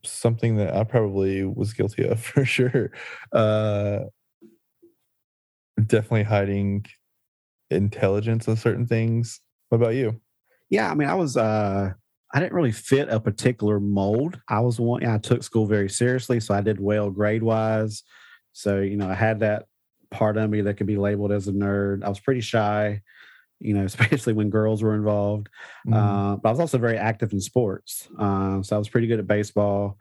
[0.05, 2.91] something that I probably was guilty of for sure.
[3.33, 4.01] Uh,
[5.85, 6.87] definitely hiding
[7.71, 9.41] intelligence on certain things.
[9.69, 10.21] What about you?
[10.71, 11.93] Yeah, I mean, I was uh
[12.35, 14.41] I didn't really fit a particular mold.
[14.49, 18.03] I was one I took school very seriously, so I did well grade wise.
[18.53, 19.67] So, you know, I had that
[20.11, 22.03] part of me that could be labeled as a nerd.
[22.05, 23.03] I was pretty shy,
[23.61, 25.49] you know, especially when girls were involved.
[25.87, 25.95] Mm-hmm.
[25.95, 28.09] Uh, but I was also very active in sports.
[28.19, 29.99] Uh, so I was pretty good at baseball.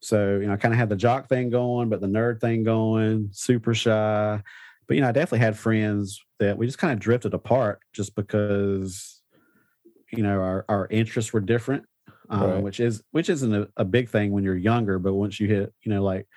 [0.00, 2.64] So, you know, I kind of had the jock thing going, but the nerd thing
[2.64, 4.42] going, super shy.
[4.86, 8.14] But, you know, I definitely had friends that we just kind of drifted apart just
[8.14, 9.22] because,
[10.12, 11.86] you know, our, our interests were different,
[12.30, 12.62] uh, Right.
[12.62, 14.98] which is, which isn't a, a big thing when you're younger.
[14.98, 16.28] But once you hit, you know, like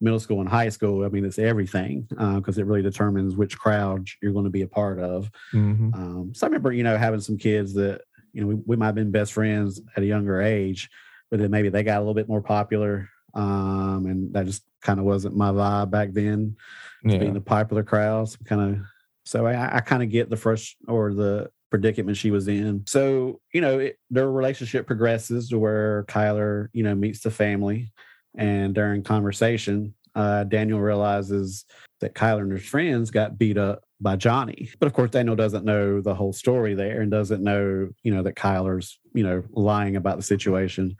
[0.00, 4.08] middle school and high school, I mean, it's everything because it really determines which crowd
[4.20, 5.30] you're going to be a part of.
[5.52, 5.94] Mhm.
[5.94, 8.02] Um, so I remember, you know, having some kids that,
[8.32, 10.90] you know, we, we might have been best friends at a younger age,
[11.30, 13.08] but then maybe they got a little bit more popular.
[13.34, 16.56] Um, and that just kind of wasn't my vibe back then,
[17.04, 17.18] Yeah.
[17.18, 18.36] being the popular crowds.
[18.44, 18.82] Kind of,
[19.24, 22.84] so I, I kind of get the first or the predicament she was in.
[22.86, 27.90] So, you know, it, their relationship progresses to where Kyler, you know, meets the family.
[28.36, 31.64] And during conversation, uh, Daniel realizes
[32.00, 34.70] that Kyler and his friends got beat up by Johnny.
[34.78, 38.22] But of course, Daniel doesn't know the whole story there and doesn't know, you know,
[38.22, 40.96] that Kyler's, you know, lying about the situation.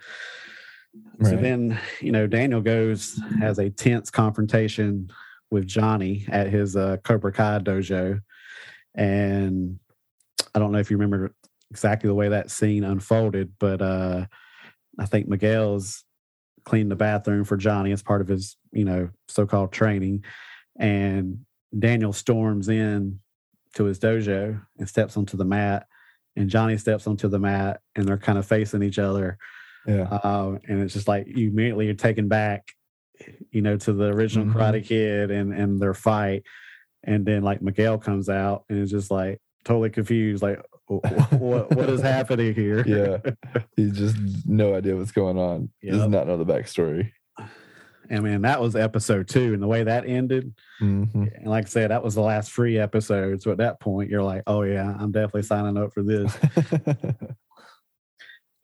[1.22, 5.10] So then, you know, Daniel goes, has a tense confrontation
[5.50, 8.20] with Johnny at his uh, Cobra Kai dojo.
[8.94, 9.78] And
[10.54, 11.34] I don't know if you remember
[11.70, 14.26] exactly the way that scene unfolded, but uh,
[14.98, 16.04] I think Miguel's
[16.64, 20.24] cleaned the bathroom for Johnny as part of his, you know, so-called training.
[20.78, 21.44] And
[21.78, 23.20] Daniel storms in
[23.74, 25.86] to his dojo and steps onto the mat.
[26.36, 29.38] And Johnny steps onto the mat and they're kind of facing each other.
[29.86, 30.02] yeah.
[30.24, 32.66] Um, and it's just like you immediately are taken back,
[33.50, 34.54] you know, to the original Mhm.
[34.54, 36.42] Karate Kid and and their fight.
[37.04, 41.88] And then like Miguel comes out and is just like totally confused, like what what
[41.90, 42.84] is happening here?
[42.86, 43.32] yeah.
[43.76, 44.16] He just
[44.46, 45.70] no idea what's going on.
[45.82, 47.10] Does not know the backstory.
[48.10, 51.36] I mean, that was episode two, and the way that ended, Mhm.
[51.36, 53.40] and like I said, that was the last free episode.
[53.40, 56.36] So at that point, you're like, oh yeah, I'm definitely signing up for this.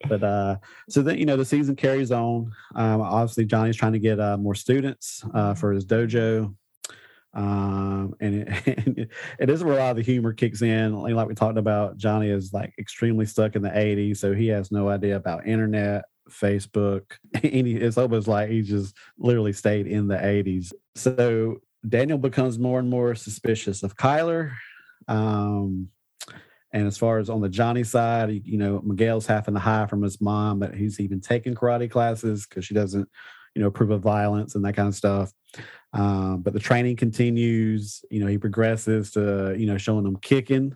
[0.09, 0.55] But uh,
[0.89, 2.51] so then you know the season carries on.
[2.75, 6.55] Um, obviously, Johnny's trying to get uh, more students uh, for his dojo,
[7.33, 10.93] um, and it, it is where a lot of the humor kicks in.
[10.93, 14.71] Like we talked about, Johnny is like extremely stuck in the '80s, so he has
[14.71, 17.03] no idea about internet, Facebook.
[17.43, 20.73] Any, it's almost like he just literally stayed in the '80s.
[20.95, 24.51] So Daniel becomes more and more suspicious of Kyler.
[25.07, 25.89] Um,
[26.73, 29.89] and as far as on the Johnny side, you- you know, Miguel's having to hide
[29.89, 33.09] from his mom but he's even taking karate classes because she doesn't,
[33.55, 35.33] you know, approve of violence and that kind of stuff.
[35.93, 38.03] Um, but the training continues.
[38.09, 40.75] You know, he progresses to, you know, showing them kicking.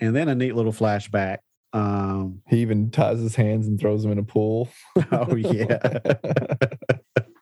[0.00, 1.38] And then a neat little flashback.
[1.72, 4.70] Um, he even ties his hands and throws them in a pool.
[5.12, 5.98] oh, yeah.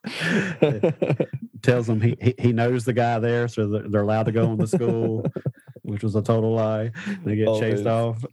[1.62, 4.53] tells them he, he he knows the guy there, so they're, they're allowed to go
[4.53, 5.25] in the school,
[5.83, 6.92] which was a total lie.
[7.25, 8.25] They get chased off.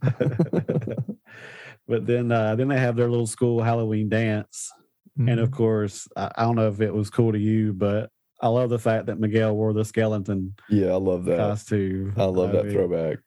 [1.88, 4.71] but then uh, then they have their little school Halloween dance,
[5.17, 5.39] and Mm-hmm.
[5.39, 8.09] of course, I, I don't know if it was cool to you, but
[8.43, 11.38] I love the fact that Miguel wore the skeleton yeah, I love that.
[11.38, 12.13] costume.
[12.17, 13.19] I love that mean, throwback.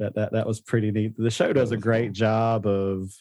[0.00, 1.14] That, that that was pretty neat.
[1.16, 2.14] The show does a great cool.
[2.14, 3.12] job of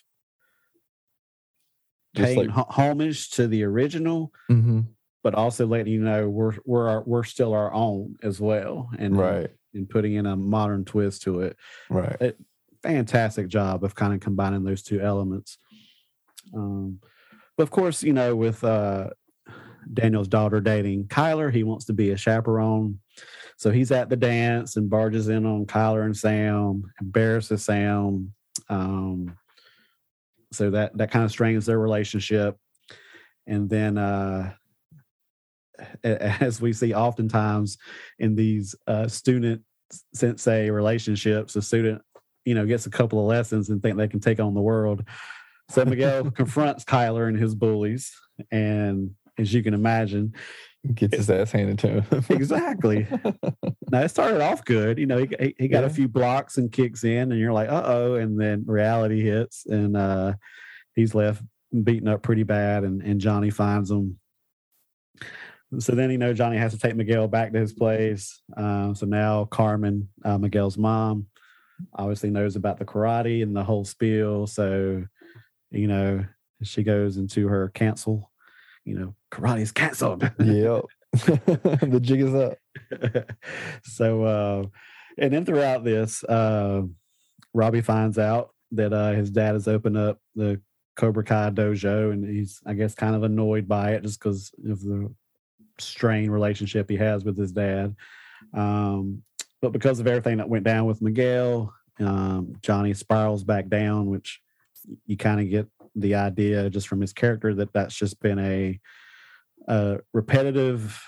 [2.15, 4.81] Just paying like homage to the original, mm-hmm.
[5.23, 8.89] but also letting you know we're we're our, we're still our own as well.
[8.97, 9.51] And right.
[9.75, 11.55] and putting in a modern twist to it.
[11.87, 12.35] Right.
[12.81, 15.59] Fantastic job of kind of combining those two elements.
[16.55, 16.99] Um,
[17.55, 19.11] but of course, you know, with uh,
[19.93, 22.99] Daniel's daughter dating Kyler, he wants to be a chaperone.
[23.57, 28.33] So he's at the dance and barges in on Kyler and Sam, embarrasses Sam.
[28.69, 29.37] Um,
[30.51, 32.57] so that that kind of strains their relationship.
[33.47, 34.53] And then uh,
[36.03, 37.77] as we see oftentimes
[38.19, 39.61] in these uh, student
[40.13, 42.01] sensei relationships, a student,
[42.45, 45.03] you know, gets a couple of lessons and think they can take on the world.
[45.69, 48.13] So Miguel confronts Kyler and his bullies,
[48.51, 50.33] and as you can imagine,
[50.93, 52.25] gets his ass handed to him.
[52.29, 53.07] exactly.
[53.91, 55.17] now it started off good, you know.
[55.17, 55.87] He he got yeah.
[55.87, 59.65] a few blocks and kicks in, and you're like, uh oh, and then reality hits,
[59.65, 60.33] and uh,
[60.95, 61.43] he's left
[61.83, 64.17] beaten up pretty bad, and and Johnny finds him
[65.79, 68.41] so then you know Johnny has to take Miguel back to his place.
[68.55, 71.27] Uh, so now Carmen, uh, Miguel's mom,
[71.95, 74.47] obviously knows about the karate and the whole spiel.
[74.47, 75.03] So
[75.71, 76.25] you know
[76.63, 78.31] she goes into her cancel.
[78.87, 80.23] You know, karate is canceled.
[80.39, 82.57] yep, the jig is up.
[83.83, 84.63] so uh,
[85.17, 86.83] and then throughout this, uh,
[87.53, 90.61] Robbie finds out that uh, his dad has opened up the
[90.95, 94.81] Cobra Kai dojo, and he's I guess kind of annoyed by it just because of
[94.81, 95.13] the
[95.79, 97.95] strained relationship he has with his dad.
[98.53, 99.23] Um,
[99.61, 104.39] but because of everything that went down with Miguel, um, Johnny spirals back down, which
[105.05, 105.67] you kind of get
[105.99, 108.79] the idea just from his character that that's just been a,
[109.67, 111.01] a repetitive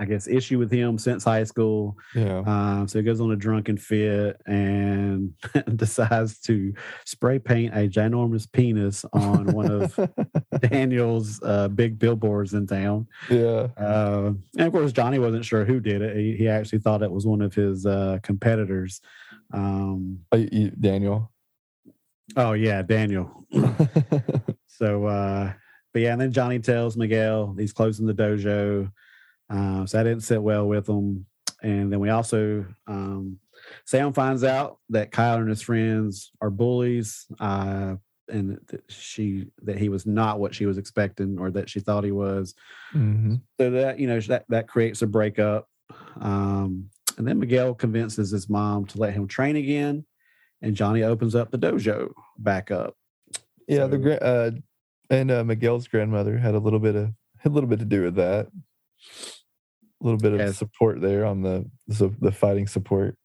[0.00, 1.94] I guess, issue with him since high school.
[2.14, 2.38] Yeah.
[2.38, 5.34] Um, so he goes on a drunken fit and
[5.76, 6.72] decides to
[7.04, 9.98] spray paint a ginormous penis on one of
[10.60, 13.08] Daniel's uh, big billboards in town.
[13.28, 13.68] Yeah.
[13.76, 16.16] Uh, and of course, Johnny wasn't sure who did it.
[16.16, 19.02] He, he actually thought it was one of his uh, competitors.
[19.52, 20.46] Um, oh,
[20.80, 21.30] Daniel.
[22.36, 23.44] Oh yeah, Daniel.
[24.66, 25.52] so, uh,
[25.92, 28.90] but yeah, and then Johnny tells Miguel he's closing the dojo.
[29.48, 31.26] Uh, so that didn't sit well with him.
[31.62, 33.38] And then we also, um,
[33.84, 37.96] Sam finds out that Kyle and his friends are bullies, uh,
[38.28, 42.04] and that she that he was not what she was expecting or that she thought
[42.04, 42.54] he was.
[42.94, 43.36] Mm-hmm.
[43.58, 45.68] So that you know that that creates a breakup.
[46.20, 50.06] Um, and then Miguel convinces his mom to let him train again,
[50.62, 52.94] and Johnny opens up the dojo back up.
[53.68, 54.50] Yeah, so, the uh,
[55.10, 57.10] and uh, Miguel's grandmother had a little bit of
[57.44, 58.48] a little bit to do with that
[60.00, 63.16] a little bit of support there on the the, the fighting support.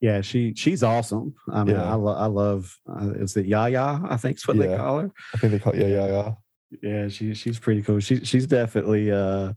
[0.00, 1.34] Yeah, she she's awesome.
[1.50, 1.90] I mean, yeah.
[1.90, 2.78] I, lo- I love.
[2.88, 4.00] Uh, is it Yaya?
[4.08, 4.66] I think is what yeah.
[4.66, 5.10] they call her.
[5.34, 6.36] I think they call yeah Yaya.
[6.82, 8.00] Yeah, she she's pretty cool.
[8.00, 9.52] She she's definitely uh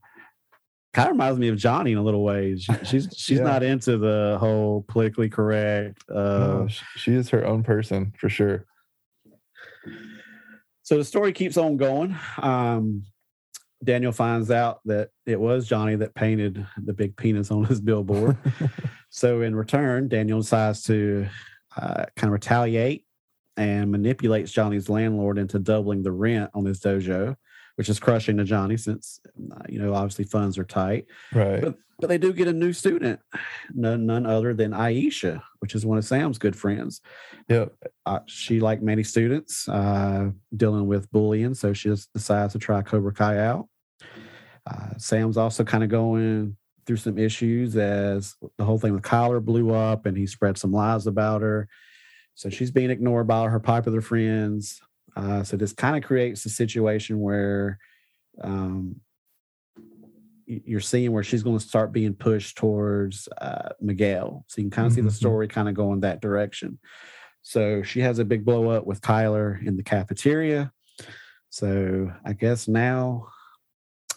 [0.98, 2.64] kind of reminds me of Johnny in a little ways.
[2.64, 3.44] She, she's she's yeah.
[3.44, 6.04] not into the whole politically correct.
[6.10, 8.66] Uh, no, she is her own person for sure.
[10.82, 12.16] So the story keeps on going.
[12.42, 13.04] Um,
[13.84, 18.36] Daniel finds out that it was Johnny that painted the big penis on his billboard.
[19.12, 21.28] so in return, Daniel decides to
[21.76, 23.06] uh, kind of retaliate
[23.56, 27.36] and manipulates Johnny's landlord into doubling the rent on his dojo,
[27.78, 29.20] which is crushing to Johnny since
[29.52, 31.06] uh, you know obviously funds are tight.
[31.34, 31.62] Right.
[31.62, 33.20] But but they do get a new student,
[33.74, 37.02] none, none other than Aisha, which is one of Sam's good friends.
[37.50, 37.74] Yep.
[38.06, 42.84] Uh, she, like many students, uh, dealing with bullying, so she just decides to try
[42.84, 43.68] Cobra Kai out.
[44.70, 49.44] Uh, Sam's also kind of going through some issues as the whole thing with Kyler
[49.44, 51.68] blew up and he spread some lies about her.
[52.36, 54.80] So she's being ignored by her popular friends.
[55.18, 57.80] Uh, so this kind of creates a situation where
[58.42, 58.98] um,
[60.46, 64.46] you're seeing where she's going to start being pushed towards uh, Miguel.
[64.48, 64.96] So you can kind of mm-hmm.
[64.96, 65.16] see the mm-hmm.
[65.16, 66.78] story kind of going that direction.
[67.42, 70.72] So she has a big blow up with Kyler in the cafeteria.
[71.50, 73.30] So I guess now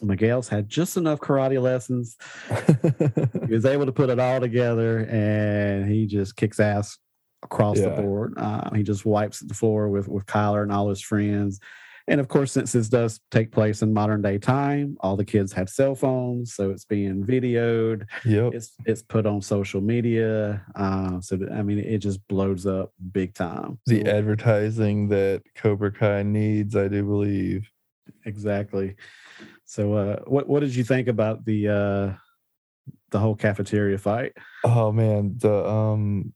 [0.03, 2.19] Miguel's had just enough karate lessons.
[3.47, 6.99] he was able to put it all together and he just kicks ass
[7.43, 7.91] across yeah.
[7.91, 8.35] the board.
[8.37, 11.61] Uh, he just wipes the floor with, with Kyler and all his friends.
[12.09, 15.53] And of course, since this does take place in modern day time, all the kids
[15.53, 18.05] have cell phones, so it's being videoed.
[18.25, 18.55] Yep.
[18.55, 20.65] It's it's put on social media.
[20.75, 23.79] Uh, so that, I mean, it just blows up big time.
[23.87, 27.71] The so, advertising that Cobra Kai needs, I do believe.
[28.25, 28.97] Exactly.
[29.65, 32.13] So, uh, what what did you think about the uh,
[33.11, 34.33] the whole cafeteria fight?
[34.65, 36.33] Oh man, the um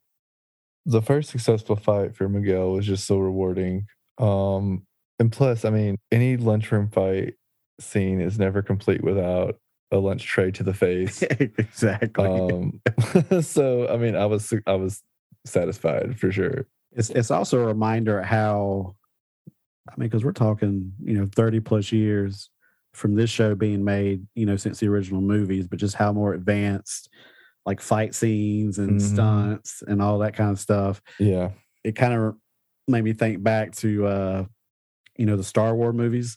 [0.87, 3.87] the first successful fight for Miguel was just so rewarding.
[4.19, 4.87] Um,
[5.19, 7.35] and plus, I mean, any lunchroom fight
[7.81, 9.57] scene is never complete without
[9.91, 11.23] a lunch tray to the face.
[11.31, 12.25] exactly.
[12.27, 12.81] Um,
[13.41, 15.03] so I mean, I was I was
[15.45, 16.67] satisfied for sure.
[16.93, 18.97] It's it's also a reminder how,
[19.89, 22.51] I mean, because we're talking, you know, thirty plus years
[22.93, 26.35] from this show being made, you know, since the original movies, but just how more
[26.35, 27.09] advanced,
[27.67, 29.13] like fight scenes and Mhm.
[29.13, 31.01] stunts and all that kind of stuff.
[31.19, 31.51] Yeah.
[31.83, 32.37] It kind of
[32.87, 34.45] made me think back to, uh,
[35.17, 36.37] you know, the Star Wars movies.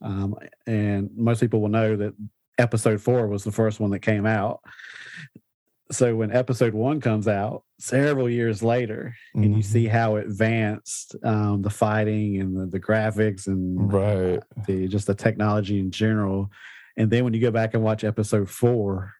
[0.00, 0.34] Um,
[0.66, 2.14] and most people will know that
[2.58, 4.60] Episode Four was the first one that came out.
[5.92, 11.62] So when Episode One comes out, several years later, and you see how advanced um,
[11.62, 14.40] the fighting and the, the graphics and Right.
[14.66, 16.50] the just the technology in general.
[17.00, 19.14] And then when you go back and watch episode four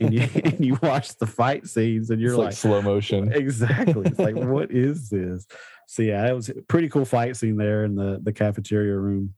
[0.00, 3.30] and you and you watch the fight scenes and you're like, like, slow motion.
[3.30, 4.06] exactly.
[4.06, 5.46] It's like, what is this?
[5.86, 9.34] So yeah, it was a pretty cool fight scene there in the, the cafeteria room.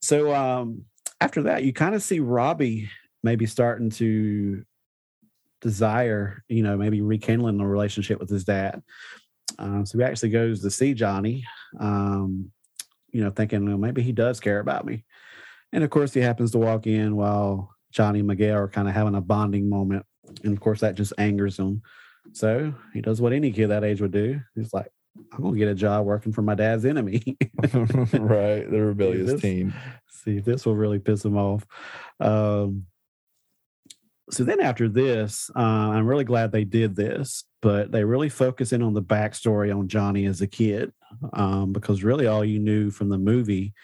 [0.00, 0.86] So um
[1.20, 2.88] after that, you kind of see Robbie
[3.22, 4.64] maybe starting to
[5.60, 8.82] desire, you know, maybe rekindling a relationship with his dad.
[9.58, 11.44] Um, so he actually goes to see Johnny,
[11.78, 12.50] um,
[13.10, 15.04] you know, thinking, well, maybe he does care about me.
[15.72, 18.94] And of course, he happens to walk in while Johnny and Miguel are kind of
[18.94, 20.04] having a bonding moment.
[20.44, 21.82] And of course, that just angers him.
[22.32, 24.40] So he does what any kid that age would do.
[24.54, 24.90] He's like,
[25.32, 27.22] I'm going to get a job working for my dad's enemy.
[28.12, 28.70] right.
[28.70, 29.74] The rebellious this- teen.
[30.08, 31.66] See if this will really piss him off.
[32.20, 32.86] Um,
[34.30, 38.72] so then after this, uh, I'm really glad they did this, but they really focus
[38.72, 40.92] in on the backstory on Johnny as a kid,
[41.32, 43.74] um, because really all you knew from the movie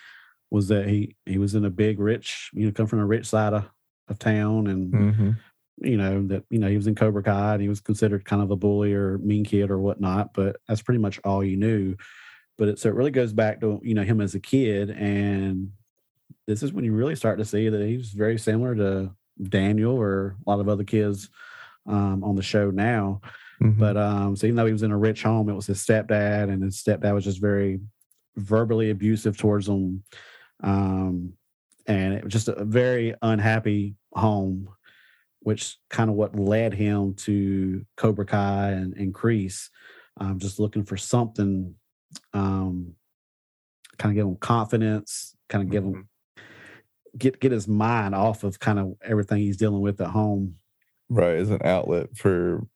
[0.51, 3.27] was that he he was in a big rich, you know, come from a rich
[3.27, 3.69] side of,
[4.09, 5.31] of town, and hmm
[5.81, 8.43] you know that you know he was in Cobra Kai and he was considered kind
[8.43, 11.97] of a bully or mean kid or whatnot, but that's pretty much all you knew.
[12.57, 15.73] But it so it really goes back to you know him as a kid, and
[16.47, 20.37] this is when you really start to see that he's very similar to Daniel or
[20.47, 21.31] a lot of other kids
[21.87, 23.21] um, on the show now.
[23.63, 23.79] Mm-hmm.
[23.79, 26.45] But um, so even though he was in a rich home, it was his stepdad,
[26.45, 27.81] and his stepdad was just very
[28.37, 30.03] verbally abusive towards him,
[30.63, 31.35] um,
[31.87, 34.69] and it was just a very unhappy home,
[35.41, 39.69] which kind of what led him to Cobra Kai and, and Kreese,
[40.21, 41.75] um, just looking for something,
[42.35, 42.95] um,
[43.99, 46.09] kind of give him confidence, kind of give him
[47.17, 50.57] get get his mind off of kind of everything he's dealing with at home.
[51.09, 51.37] right.
[51.37, 52.67] As an outlet for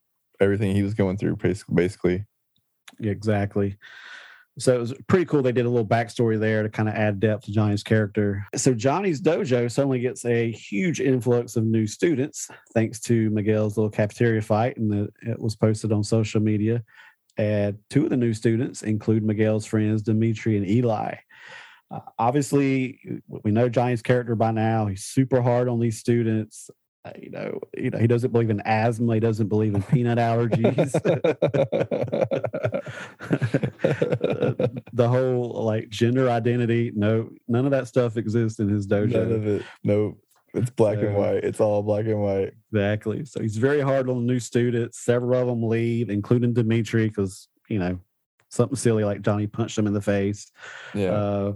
[0.40, 1.36] everything he was going through,
[1.72, 2.24] basically.
[2.98, 3.76] Yeah, exactly.
[4.58, 5.42] So it was pretty cool.
[5.42, 8.46] They did a little backstory there to kind of add depth to Johnny's character.
[8.54, 13.90] So Johnny's dojo suddenly gets a huge influx of new students thanks to Miguel's little
[13.90, 16.82] cafeteria fight, and the, it was posted on social media.
[17.38, 21.14] And two of the new students include Miguel's friends Demetri and Eli.
[21.90, 24.86] Uh, obviously, we know Johnny's character by now.
[24.86, 26.70] He's super hard on these students.
[27.04, 29.14] Uh, you know, you know, he doesn't believe in asthma.
[29.14, 30.92] He doesn't believe in peanut allergies.
[34.92, 39.12] the whole like gender identity no none of that stuff exists in his dojo.
[39.12, 39.62] None of it.
[39.84, 40.18] Nope.
[40.54, 41.44] It's black and white.
[41.44, 42.52] It's all black and white.
[42.72, 47.48] exactly so he's very hard on new students several of them leave including demetri because
[47.68, 47.98] you know
[48.50, 50.52] something silly like johnny punched him in the face
[50.94, 51.10] Yeah.
[51.12, 51.52] uh,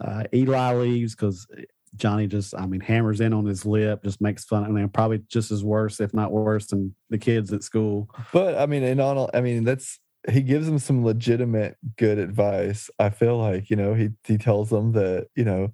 [0.00, 1.46] uh eli leaves because
[1.94, 5.22] johnny just i mean hammers in on his lip just makes fun i mean probably
[5.28, 8.98] just as worse if not worse than the kids at school but I mean, in
[8.98, 12.90] all, I mean, that's he gives them some legitimate good advice.
[12.98, 15.72] I feel like you know he he tells them that you know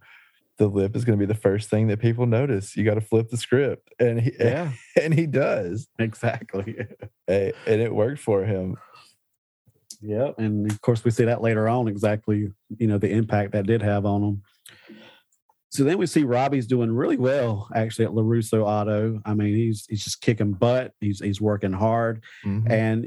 [0.59, 2.77] the lip is going to be the first thing that people notice.
[2.77, 4.73] You got to flip the script, and he yeah.
[5.01, 6.77] and he does, exactly
[7.29, 8.77] Eh, and it worked for him.
[10.01, 13.67] Yeah, and of course we see that later on exactly, you know, the impact that
[13.67, 14.43] did have on him.
[15.73, 19.23] So then we see Robbie's doing really well actually at Larusso Auto.
[19.25, 20.93] I mean, he's he's just kicking butt.
[21.01, 22.71] He's he's working hard, Mhm.
[22.71, 23.07] and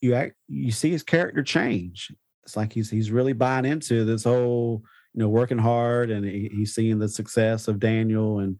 [0.00, 2.12] you act you see his character change.
[2.44, 6.48] It's like he's he's really buying into this whole you know working hard, and he,
[6.54, 8.58] he's seeing the success of Daniel, and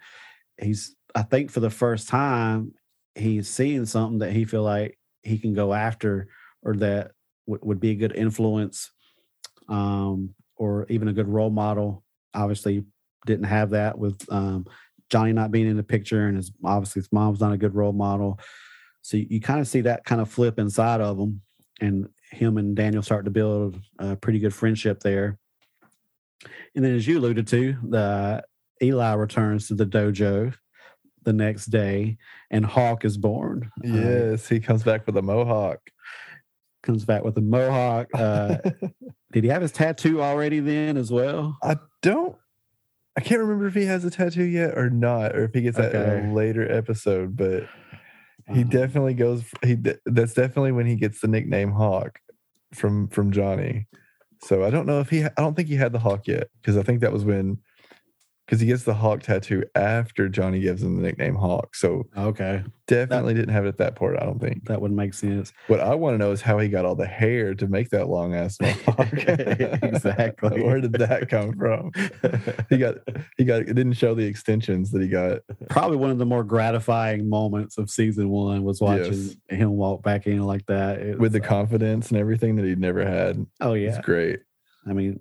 [0.61, 2.73] he's I think for the first time
[3.15, 6.27] he's seeing something that he feel like he can go after
[6.63, 7.13] or that
[7.47, 8.91] would would be a good influence
[9.69, 12.03] um, or even a good role model.
[12.35, 12.85] Obviously,
[13.27, 14.67] didn't have that with um,
[15.11, 17.93] Johnny not being in the picture, and his obviously his mom's not a good role
[17.93, 18.39] model.
[19.03, 21.43] So you, you kind of see that kind of flip inside of him,
[21.81, 25.39] and him and Daniel start to build a pretty good friendship there.
[26.75, 28.45] And then, as you alluded to, the
[28.83, 30.55] Eli returns to the dojo
[31.23, 32.19] the next day,
[32.51, 33.71] and Hawk is born.
[33.83, 35.81] Yes, he comes back with a mohawk.
[36.83, 38.09] comes back with a mohawk.
[38.15, 38.57] Uh,
[39.33, 41.57] did he have his tattoo already then as well?
[41.63, 42.37] I don't
[43.17, 45.77] I can't remember if he has a tattoo yet or not, or if he gets
[45.77, 47.37] that in a later episode.
[47.37, 47.69] But
[48.53, 49.45] he Um, definitely goes.
[49.63, 52.19] He that's definitely when he gets the nickname Hawk
[52.73, 53.87] from from Johnny.
[54.43, 55.25] So I don't know if he.
[55.25, 57.59] I don't think he had the Hawk yet because I think that was when
[58.47, 61.75] because he gets the Hawk tattoo after Johnny gives him the nickname Hawk.
[61.75, 64.17] So Okay, definitely didn't have it at that part.
[64.21, 64.67] I don't think.
[64.67, 65.53] that would make sense.
[65.69, 68.09] What I want to know is how he got all the hair to make that
[68.09, 69.09] long ass mohawk.
[69.83, 70.63] Exactly.
[70.63, 71.91] Where did that come from?
[72.71, 72.97] He got
[73.37, 75.41] he got it didn't show the extensions that he got.
[75.69, 79.37] Probably one of the more gratifying moments of season one was watching Yes.
[79.49, 80.99] him walk back in like that.
[81.01, 83.45] It with the was, uh, confidence and everything that he'd never had.
[83.61, 84.41] oh yeah, It's great.
[84.87, 85.21] I mean,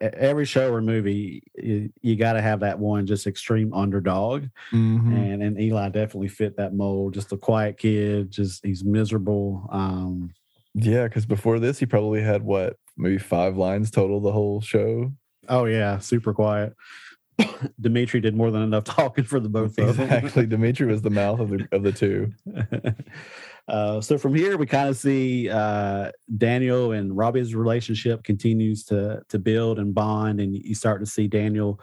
[0.00, 5.14] every show or movie, you, you got to have that one just extreme underdog, Mhm.
[5.16, 7.14] and and Eli definitely fit that mold.
[7.14, 9.68] Just a quiet kid, just he's miserable.
[9.72, 10.30] Um,
[10.74, 15.12] Yeah, because before this, he probably had what, maybe five lines total the whole show.
[15.48, 16.74] oh yeah, super quiet.
[17.80, 20.10] Demetri did more than enough talking for the both of them.
[20.10, 20.44] Exactly.
[20.54, 22.32] Demetri was the mouth of the of the two.
[23.68, 29.22] uh, so from here, we kind of see uh, Daniel and Robbie's relationship continues to
[29.28, 31.78] to build and bond, and you start to see Daniel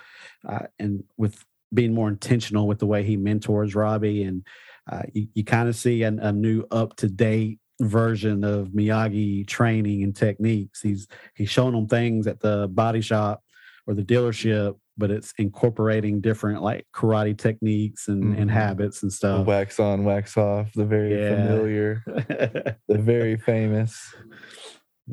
[0.47, 4.43] uh, and with being more intentional with the way he mentors Robbie, and
[4.91, 9.45] uh, you, you kind of see an, a new up to date version of Miyagi
[9.47, 10.81] training and techniques.
[10.81, 13.43] He's he's showing them things at the body shop
[13.85, 18.53] or the dealership, but it's incorporating different like karate techniques and, and Mhm.
[18.53, 19.45] habits and stuff.
[19.45, 21.29] wax on, wax off, the very Yeah.
[21.29, 22.03] familiar,
[22.87, 24.13] the very famous.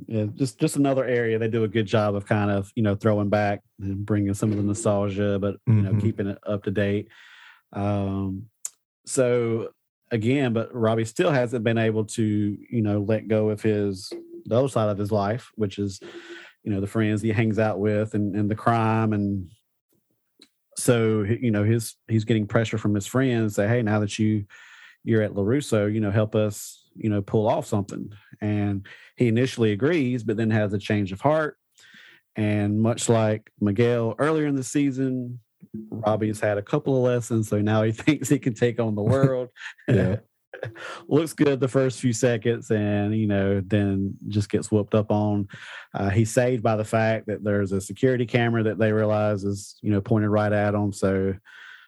[0.06, 2.94] yeah, just just another area they do a good job of kind of you know
[2.94, 6.00] throwing back and bringing some of the nostalgia, but you know Mhm.
[6.00, 7.08] keeping it up to date.
[7.72, 8.46] Um,
[9.04, 9.70] so
[10.10, 12.22] again, but Robbie still hasn't been able to
[12.70, 14.10] you know let go of his
[14.46, 16.00] the other side of his life, which is
[16.64, 19.50] you know the friends he hangs out with and and the crime and
[20.76, 24.44] so you know his he's getting pressure from his friends say hey now that you
[25.04, 28.12] you're at larusso you know help us you know pull off something.
[28.40, 31.56] And he initially agrees but then has a change of heart.
[32.34, 35.40] And much like miguel earlier in the season
[35.90, 39.02] robbie's had a couple of lessons so now he thinks he can take on the
[39.14, 39.48] world.
[39.88, 40.16] Yeah.
[41.08, 45.48] looks good the first few seconds and you know then just gets whooped up on.
[45.94, 49.78] Uh, he's saved by the fact that there's a security camera that they realize is
[49.82, 50.92] you know pointed right at him.
[50.92, 51.34] So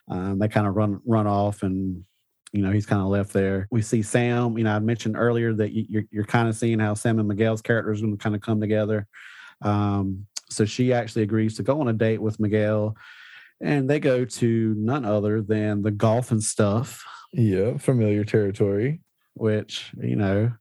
[0.09, 2.03] um, they kind of run run off and
[2.51, 3.67] you know he's kind of left there.
[3.71, 6.79] We see sam you know i mentioned earlier that you, you're, you're kind of seeing
[6.79, 9.07] how sam and miguel's characters are going to kind of come together.
[9.61, 12.95] Um, so she actually agrees to go on a date with miguel
[13.61, 17.05] and they go to none other than the golf and stuff
[17.37, 19.01] Yeah, familiar territory.
[19.33, 20.53] which you know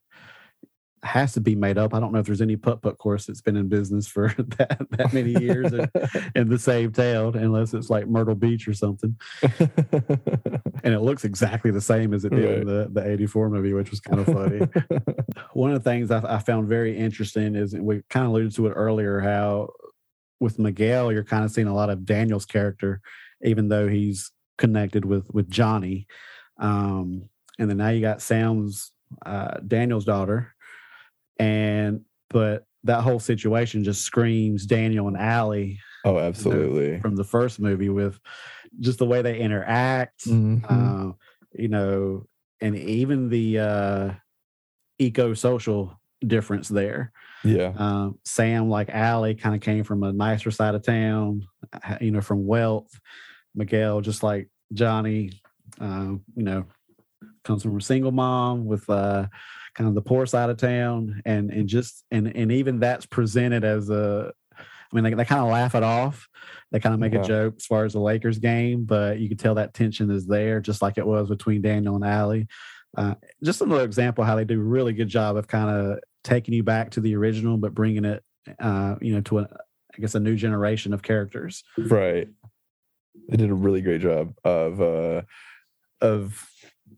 [1.05, 1.95] has to be made up.
[1.95, 4.87] I don't know if there's any putt putt course that's been in business for that
[4.91, 5.73] that many years
[6.35, 9.17] in, the same town, unless it's like Myrtle Beach or something.
[10.83, 13.91] And it looks exactly the same as it did in the the '84 movie, which
[13.91, 14.61] was kind of funny.
[15.55, 18.67] One of the things I, I found very interesting is we kind of alluded to
[18.67, 19.71] it earlier how
[20.41, 23.01] with Miguel you're kind of seeing a lot of Daniel's character,
[23.43, 26.07] even though he's connected with with Johnny.
[26.59, 27.29] Um,
[27.59, 28.93] and then now you got Sam's
[29.25, 30.55] uh, Daniel's daughter,
[31.39, 32.01] and
[32.31, 37.01] but that whole situation just screams Daniel and Ali oh, absolutely.
[37.01, 38.19] from the first movie with
[38.81, 40.65] just the way they interact, Mhm.
[40.69, 41.13] uh,
[41.55, 42.27] you know,
[42.61, 44.11] and even the uh,
[44.99, 47.13] eco-social difference there.
[47.45, 47.73] yeah.
[47.77, 51.43] Um, Sam, like Ali, kind of came from a nicer side of town,
[51.73, 52.99] uh, you know, from wealth.
[53.55, 55.44] Miguel, just like Johnny, uh,
[55.81, 56.65] you know,
[57.45, 59.27] comes from a single mom with uh,
[59.75, 63.65] kind of the poor side of town, and and just and and even that's presented
[63.65, 64.33] as a.
[64.57, 66.29] I mean, they, they kind of laugh it off.
[66.71, 67.23] They kind of make Yeah.
[67.23, 70.25] a joke as far as the Lakers game, but you can tell that tension is
[70.27, 72.47] there, just like it was between Daniel and Ali.
[72.97, 76.55] Uh, just another example how they do a really good job of kind of taking
[76.55, 78.23] you back to the original, but bringing it,
[78.61, 79.49] uh, you know, to a,
[79.97, 81.65] I guess, a new generation of characters.
[81.77, 82.29] Right.
[83.29, 85.23] They did a really great job of uh
[86.05, 86.47] of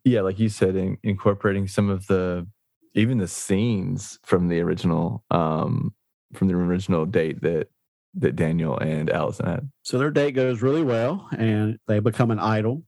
[0.05, 2.47] yeah like you said in, incorporating some of the
[2.95, 5.95] even the scenes from the original um
[6.35, 7.69] from the original date that
[8.15, 12.39] that daniel and allison had So their date goes really well, and they become an
[12.41, 12.83] idol.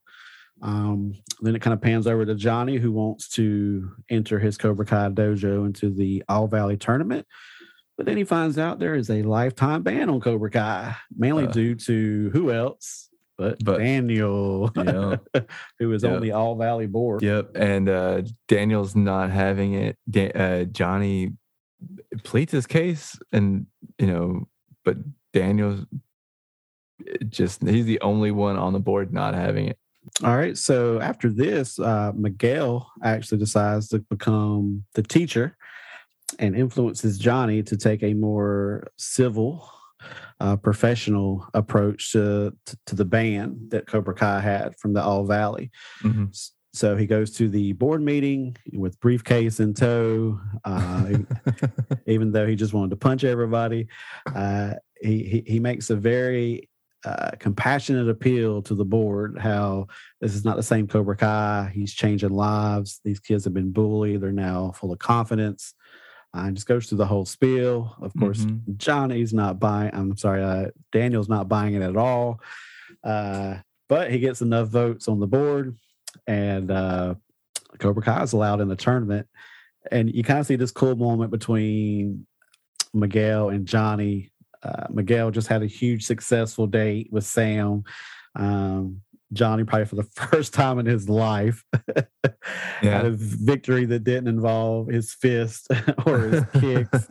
[0.62, 4.84] Um, then it kind of pans over to Johnny, who wants to enter his Cobra
[4.84, 7.26] Kai dojo into the All Valley tournament.
[7.96, 11.52] But then he finds out there is a lifetime ban on Cobra Kai, mainly Uh.
[11.52, 13.07] due to who else
[13.38, 15.16] but, But- Daniel, yeah
[15.78, 16.14] who is Yeah.
[16.16, 17.22] on the All Valley board.
[17.22, 21.30] yep and uh daniel's not having it da- uh johnny
[22.24, 23.66] pleads his case and
[23.98, 24.48] you know
[24.84, 24.96] but
[25.32, 25.86] daniel's
[27.28, 29.78] just he's the only one on the board not having it.
[30.24, 30.56] All right.
[30.56, 35.56] So after this, uh, Miguel actually decides to become the teacher
[36.38, 39.70] and influences Johnny to take a more civil,
[40.40, 45.24] uh, professional approach to, to, to the ban that Cobra Kai had from the All
[45.24, 45.70] Valley.
[46.02, 46.26] Mm-hmm.
[46.74, 51.12] So he goes to the board meeting with briefcase in tow, uh,
[52.06, 53.88] even though he just wanted to punch everybody.
[54.32, 56.68] Uh, he, he he makes a very
[57.04, 59.86] uh, compassionate appeal to the board how
[60.20, 61.70] this is not the same Cobra Kai.
[61.72, 63.00] He's changing lives.
[63.04, 64.20] These kids have been bullied.
[64.20, 65.74] They're now full of confidence.
[66.34, 67.96] Uh, and just goes through the whole spiel.
[68.00, 68.76] Of course, Mhm.
[68.76, 69.90] Johnny's not buying.
[69.94, 72.40] I'm sorry, uh, Daniel's not buying it at all.
[73.02, 73.56] Uh,
[73.88, 75.76] but he gets enough votes on the board,
[76.26, 77.14] and uh,
[77.78, 79.26] Cobra Kai is allowed in the tournament.
[79.90, 82.26] And you kind of see this cool moment between
[82.92, 84.30] Miguel and Johnny.
[84.62, 87.84] Uh, Miguel just had a huge successful date with Sam.
[88.34, 89.00] Um,
[89.32, 91.64] Johnny probably for the first time in his life
[92.82, 92.98] Yeah.
[92.98, 95.66] had a victory that didn't involve his fist
[96.06, 97.10] or his kicks.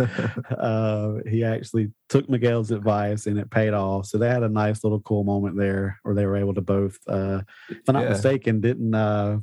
[0.50, 4.06] Uh, he actually took Miguel's advice and it paid off.
[4.06, 6.98] So they had a nice little cool moment there where they were able to both,
[7.08, 8.10] uh, if I'm not Yeah.
[8.10, 9.40] mistaken, didn't uh,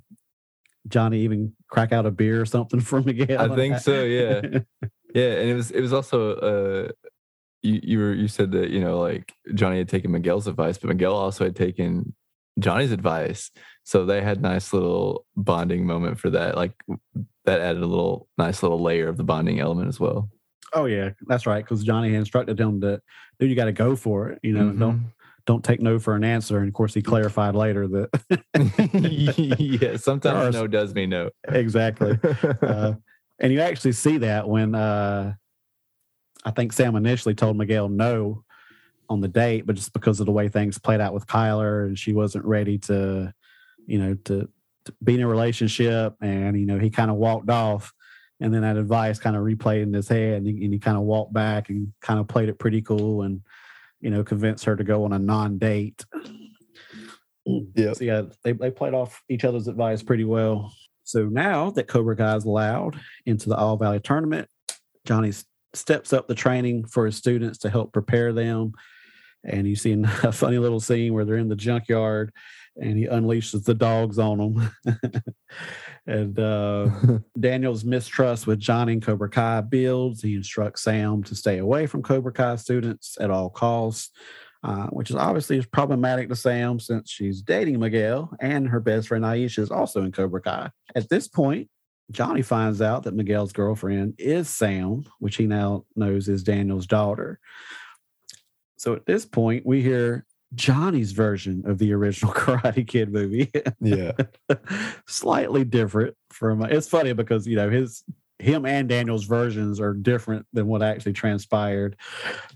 [0.89, 3.53] Johnny even crack out a beer or something for Miguel?
[3.53, 4.41] I think so, yeah.
[5.15, 6.89] Yeah, and it was it was also uh
[7.63, 10.89] you you were you said that you know like Johnny had taken Miguel's advice, but
[10.89, 12.15] Miguel also had taken
[12.59, 13.51] Johnny's advice.
[13.85, 16.57] So they had nice little bonding moment for that.
[16.57, 16.73] Like
[17.45, 20.31] that added a little nice little layer of the bonding element as well.
[20.73, 21.65] oh yeah, that's right.
[21.65, 23.03] Because Johnny had instructed him that,
[23.39, 24.41] dude, you got to go for it.
[24.43, 25.13] You know, don't
[25.47, 26.59] don't take no for an answer.
[26.59, 31.31] And of course, he clarified later that yeah, sometimes no does mean no.
[31.49, 32.19] exactly.
[32.63, 32.95] Uh,
[33.41, 35.35] and you actually see that when uh,
[36.45, 38.45] I think Sam initially told Miguel no
[39.09, 41.99] on the date, but just because of the way things played out with Kyler, and
[41.99, 43.33] she wasn't ready to,
[43.87, 44.49] you know, to,
[44.85, 47.93] to be in a relationship, and you know, he kind of walked off,
[48.41, 50.97] and then that advice kind of replayed in his head, and he, and he kind
[50.97, 53.43] of walked back and kind of played it pretty cool, and
[54.01, 56.05] you know, convinced her to go on a non-date.
[57.47, 57.93] Yeah.
[57.95, 60.73] So yeah, they, they played off each other's advice pretty well.
[61.05, 64.49] So now that Cobra Kai is allowed into the All Valley tournament,
[65.05, 65.33] Johnny
[65.75, 68.73] steps up the training for his students to help prepare them.
[69.45, 69.93] And you see
[70.23, 72.33] a funny little scene where they're in the junkyard
[72.81, 74.71] and he unleashes the dogs on them.
[76.07, 76.91] and uh,
[77.39, 80.23] Daniel's mistrust with Johnny and Cobra Kai builds.
[80.23, 84.11] He instructs Sam to stay away from Cobra Kai students at all costs,
[84.65, 89.09] uh, which is obviously is problematic to Sam since she's dating Miguel and her best
[89.09, 90.71] friend Aisha is also in Cobra Kai.
[90.97, 91.69] At this point,
[92.11, 97.41] Johnny finds out that Miguel's girlfriend is Sam, which he now knows is Daniel's daughter.
[98.85, 103.51] So at this point, we hear Johnny's version of the original Karate Kid movie.
[103.81, 104.13] yeah.
[105.09, 108.05] slightly different from it's funny because you know his
[108.41, 111.97] him and daniel's versions are different than what actually transpired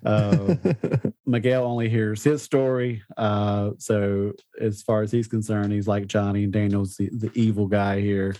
[0.04, 0.56] uh,
[1.26, 6.44] miguel only hears his story uh, so as far as he's concerned he's like johnny
[6.44, 8.34] and daniel's the, the evil guy here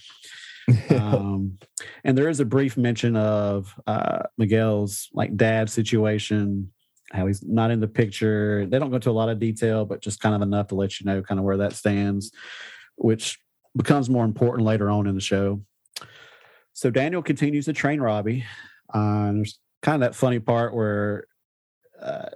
[0.90, 1.56] um,
[2.02, 6.72] and there is a brief mention of uh, miguel's like dad situation
[7.12, 10.00] how he's not in the picture they don't go into a lot of detail but
[10.00, 12.32] just kind of enough to let you know kind of where that stands
[12.96, 13.38] which
[13.76, 15.62] becomes more important later on in the show.
[16.72, 18.44] So Daniel continues to train Robbie.
[18.92, 21.26] Uh, there's kind of that funny part where
[22.00, 22.30] uh,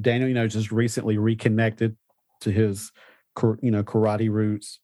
[0.00, 1.96] Daniel, you know, just recently reconnected
[2.40, 2.92] to his,
[3.60, 4.80] you know, karate roots,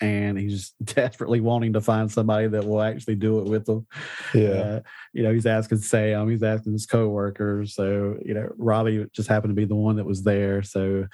[0.00, 3.86] and he's desperately wanting to find somebody that will actually do it with him.
[4.34, 4.48] Yeah.
[4.48, 4.80] Uh,
[5.12, 7.74] you know, he's asking Sam, he's asking his coworkers.
[7.74, 10.62] So, you know, Robbie just happened to be the one that was there.
[10.62, 11.06] So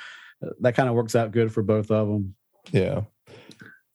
[0.44, 2.34] uh, that kind of works out good for both of them.
[2.72, 3.02] Yeah.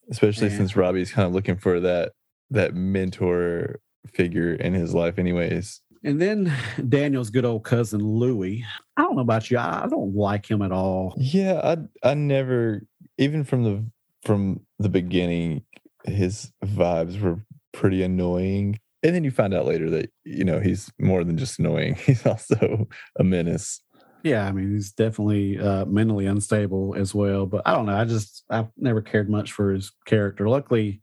[0.10, 2.14] Especially And- since Robbie's kind of looking for that
[2.50, 3.80] that mentor
[4.14, 5.80] figure in his life anyways.
[6.04, 6.52] And then
[6.90, 8.66] Daniel's good old cousin Louie.
[8.98, 9.58] I don't know about you.
[9.58, 11.14] I I don't like him at all.
[11.18, 11.62] Yeah,
[12.04, 12.82] I I never
[13.18, 13.86] even from the
[14.24, 15.64] from the beginning
[16.06, 17.44] his vibes were
[17.74, 18.80] pretty annoying.
[19.04, 21.96] And then you find out later that you know he's more than just annoying.
[22.06, 23.82] He's also a menace.
[24.24, 27.48] Yeah, I mean, he's definitely uh, mentally unstable as well.
[27.48, 27.96] But I don't know.
[27.96, 30.48] I just I've never cared much for his character.
[30.48, 31.02] Luckily,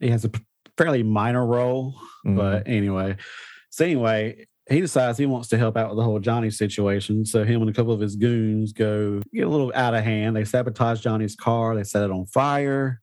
[0.00, 0.30] he has a
[0.76, 1.94] fairly minor role.
[2.26, 2.36] Mhm.
[2.36, 3.16] But anyway,
[3.70, 7.26] so anyway, he decides he wants to help out with the whole Johnny situation.
[7.26, 10.34] So him and a couple of his goons go get a little out of hand.
[10.36, 11.74] They sabotage Johnny's car.
[11.74, 13.00] They set it on fire.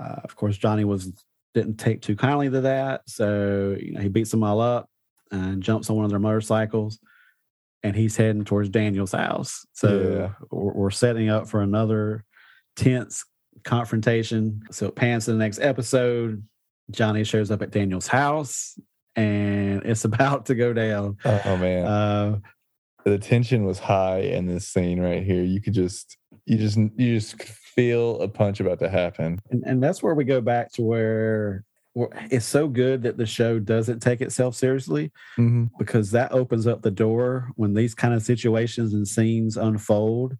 [0.00, 1.12] Uh, of course, Johnny was
[1.54, 3.02] didn't take too kindly to that.
[3.06, 4.88] So you know he beats them all up
[5.30, 6.98] and jumps on one of their motorcycles.
[7.82, 9.64] and he's heading towards Daniel's house.
[9.74, 10.46] So Yeah.
[10.50, 12.24] we're, we're setting up for another
[12.74, 13.24] tense
[13.64, 14.62] confrontation.
[14.70, 16.42] So it pans to the next episode.
[16.90, 18.78] Johnny shows up at Daniel's house
[19.16, 21.16] and it's about to go down.
[21.24, 22.38] Oh man, Uh,
[23.04, 25.42] the tension was high in this scene right here.
[25.42, 29.38] You could just, you just, you just feel a punch about to happen.
[29.50, 31.62] and, and that's where we go back to where,
[31.92, 35.66] where it's so good that the show doesn't take itself seriously Mm-hmm.
[35.78, 40.36] because that opens up the door when these kind of situations and scenes unfold.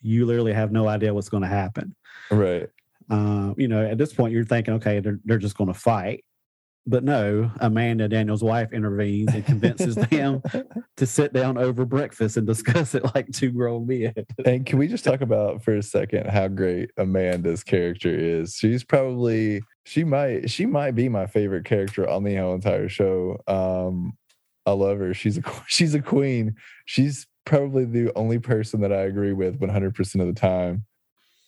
[0.00, 1.94] You literally have no idea what's going to happen.
[2.30, 2.68] Right.
[3.10, 6.24] Uh, you know, at this point, you're thinking, okay, they're, they're just going to fight.
[6.86, 10.40] But no, Amanda, Daniel's wife, intervenes and convinces them
[10.96, 14.14] to sit down over breakfast and discuss it like two grown men.
[14.44, 18.54] And can we just talk about for a second how great Amanda's character is?
[18.54, 23.40] She's probably she might she might be my favorite character on the whole entire show.
[23.46, 24.16] Um,
[24.64, 25.14] I love her.
[25.14, 26.54] She's a she's a queen.
[26.84, 30.84] She's probably the only person that I agree with 100% of the time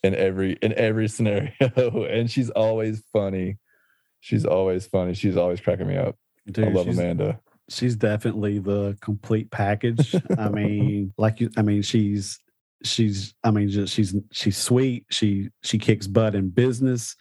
[0.03, 1.51] in every in every scenario,
[2.09, 3.57] and she's always funny.
[4.19, 5.13] She's always funny.
[5.13, 6.15] She's always cracking me up.
[6.51, 7.39] Dude, I love Amanda.
[7.69, 10.15] she's definitely the complete package.
[10.37, 12.39] I mean, like you, I mean, she's
[12.83, 15.05] she's I mean, just she's she's sweet.
[15.09, 17.15] She she kicks butt in business.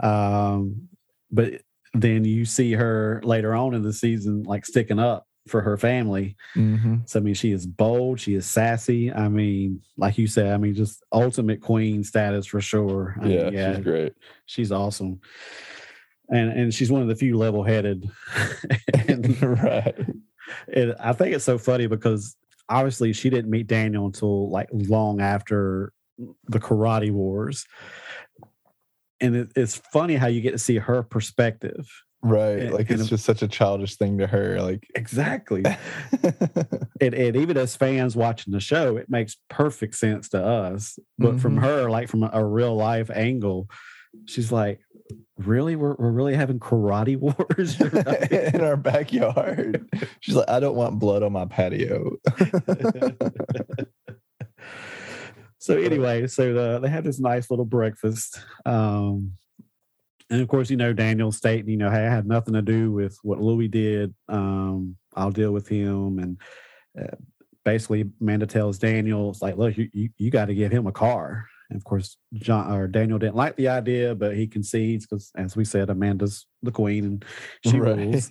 [0.00, 0.88] Um,
[1.30, 1.60] but
[1.94, 6.36] then you see her later on in the season, like sticking up for her family.
[6.56, 6.96] Mm-hmm.
[7.06, 8.18] So I mean, she is bold.
[8.20, 9.12] She is sassy.
[9.12, 13.16] I mean, like you said, I mean, just ultimate queen status for sure.
[13.20, 14.12] I mean, Yeah, she's great.
[14.46, 15.20] she's awesome.
[16.28, 18.10] And and she's one of the few level headed.
[19.08, 19.94] and right.
[20.68, 22.36] it, I think it's so funny because
[22.68, 25.92] obviously she didn't meet Daniel until like long after
[26.48, 27.64] the Karate Wars.
[29.20, 31.86] And it, it's funny how you get to see her perspective.
[32.22, 32.58] Right.
[32.58, 34.60] And- like it's it- just such a childish thing to her.
[34.60, 35.62] Like Exactly.
[37.00, 40.98] and, and even as fans watching the show, it makes perfect sense to us.
[41.18, 41.62] But from Mhm.
[41.62, 43.68] her, like from a, a real life angle,
[44.26, 44.80] she's like,
[45.38, 47.80] "Really, we're we're really having karate wars?"
[48.54, 49.88] in our backyard.
[50.20, 52.16] She's like, I don't want blood on my patio.
[55.58, 58.40] so anyway, so the, they have this nice little breakfast.
[58.64, 59.32] Um,
[60.30, 62.90] and of course, you know, Daniel stating, you know, hey, I had nothing to do
[62.90, 64.12] with what Louis did.
[64.28, 66.18] Um, I'll deal with him.
[66.18, 66.40] And
[67.00, 67.16] uh,
[67.64, 70.92] basically, Amanda tells Daniel, it's like, look, you, you, you got to give him a
[70.92, 71.46] car.
[71.70, 75.56] And of course, John or Daniel didn't like the idea, but he concedes because, as
[75.56, 77.24] we said, Amanda's the queen and
[77.66, 78.30] she rules.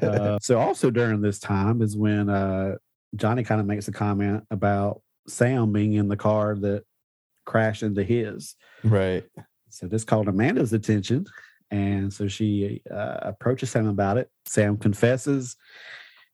[0.00, 2.76] Uh, so also during this time is when uh,
[3.16, 6.84] Johnny kind of makes a comment about Sam being in the car that
[7.44, 8.56] crashed into his.
[8.84, 9.24] right.
[9.70, 11.26] So this called Amanda's attention,
[11.70, 14.28] and so she uh, approaches Sam about it.
[14.46, 15.56] Sam confesses.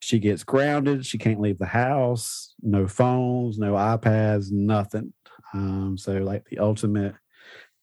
[0.01, 1.05] She gets grounded.
[1.05, 2.55] She can't leave the house.
[2.62, 5.12] No phones, no iPads, nothing.
[5.55, 7.14] Um, so like the ultimate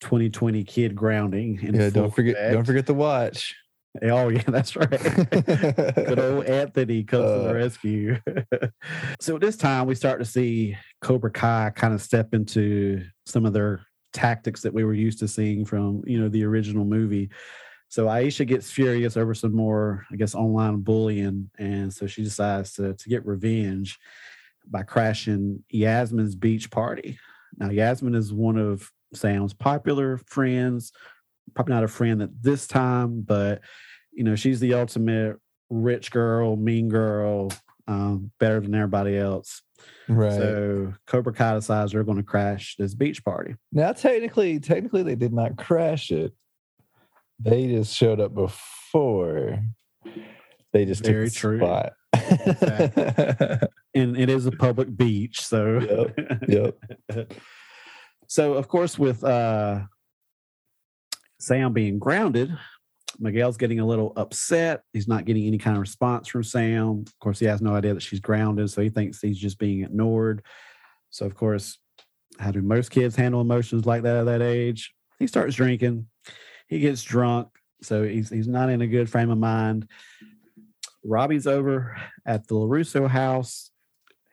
[0.00, 1.58] 2020 kid grounding.
[1.62, 3.54] in Yeah, don't forget don't forget the watch.
[4.02, 4.90] Oh yeah, that's right.
[5.30, 7.48] Good old Anthony comes to Uh.
[7.48, 8.18] the rescue.
[9.20, 13.52] so this time, we start to see Cobra Kai kind of step into some of
[13.52, 13.80] their
[14.12, 17.30] tactics that we were used to seeing from you know the original movie.
[17.88, 22.72] So Aisha gets furious over some more, I guess, online bullying, and so she decides
[22.74, 23.98] to to get revenge
[24.66, 27.18] by crashing Yasmin's beach party.
[27.58, 30.92] Now Yasmin is one of Sam's popular friends,
[31.54, 33.60] probably not a friend at this time, but
[34.12, 35.36] you know, she's the ultimate
[35.70, 37.50] rich girl, mean girl,
[37.88, 39.62] um, better than everybody else.
[40.08, 40.32] Right.
[40.32, 43.54] So Cobra Kai decides they're going to crash this beach party.
[43.72, 46.32] now technically, technically they did not crash it.
[47.40, 49.62] They just showed up before.
[50.72, 51.58] They just Very took the true.
[51.58, 51.92] spot.
[53.94, 55.44] And it is a public beach.
[55.44, 56.08] So,
[56.48, 56.76] yep.
[58.26, 59.82] so of course, with uh,
[61.38, 62.56] Sam being grounded,
[63.18, 64.82] Miguel's getting a little upset.
[64.92, 67.04] He's not getting any kind of response from Sam.
[67.06, 69.82] Of course, he has no idea that she's grounded, so he thinks he's just being
[69.82, 70.42] ignored.
[71.10, 71.78] So, of course,
[72.38, 74.92] how do most kids handle emotions like that at that age?
[75.18, 76.06] He starts drinking.
[76.68, 77.48] He gets drunk,
[77.82, 79.88] so he's he's not in a good frame of mind.
[81.04, 83.70] Robbie's over at the LaRusso house.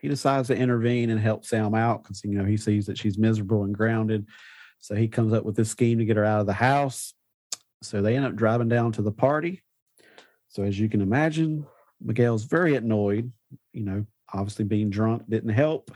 [0.02, 3.18] He decides to intervene and help Sam out because you know he sees that she's
[3.18, 4.26] miserable and grounded.
[4.80, 7.14] So he comes up with this scheme to get her out of the house.
[7.84, 9.62] So they end up driving down to the party.
[10.50, 11.68] So as you can imagine,
[12.02, 13.32] Miguel's very annoyed.
[13.74, 15.92] You know, obviously being drunk didn't help,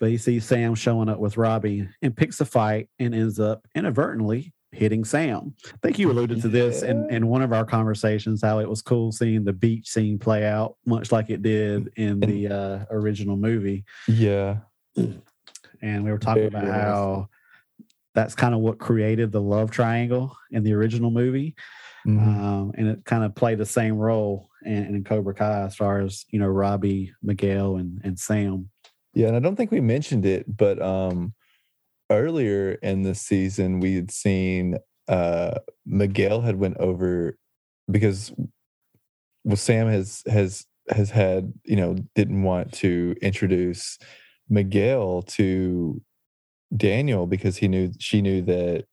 [0.00, 3.64] but he sees Sam showing up with Robbie and picks a fight and ends up
[3.76, 5.54] inadvertently hitting Sam.
[5.66, 8.82] I think you alluded to this in, in one of our conversations, how it was
[8.82, 13.36] cool seeing the beach scene play out, much like it did in the uh, original
[13.36, 13.84] movie.
[14.06, 14.58] Yeah.
[14.96, 16.82] And we were talking Very about nice.
[16.82, 17.28] how
[18.14, 21.54] that's kind of what created the love triangle in the original movie.
[22.06, 22.20] Mhm.
[22.20, 26.00] Um, and it kind of played the same role in, in Cobra Kai as far
[26.00, 28.70] as, you know, Robbie, Miguel, and, and Sam.
[29.12, 31.34] Yeah, and I don't think we mentioned it, but um
[32.10, 34.78] earlier in the season we had seen
[35.08, 37.36] uh Miguel had went over
[37.90, 38.32] because
[39.44, 43.98] well Sam has has has had, you know, didn't want to introduce
[44.48, 46.00] Miguel to
[46.76, 48.84] Daniel because he knew she knew that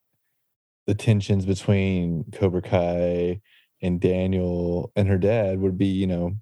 [0.88, 3.42] the tensions between Cobra Kai
[3.82, 6.34] and Daniel and her dad would be, you know,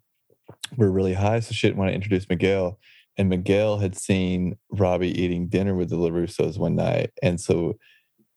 [0.78, 1.40] were really high.
[1.40, 2.80] So she didn't want to introduce Miguel
[3.18, 7.12] and Miguel had seen Robbie eating dinner with the LaRussos one night.
[7.22, 7.78] And so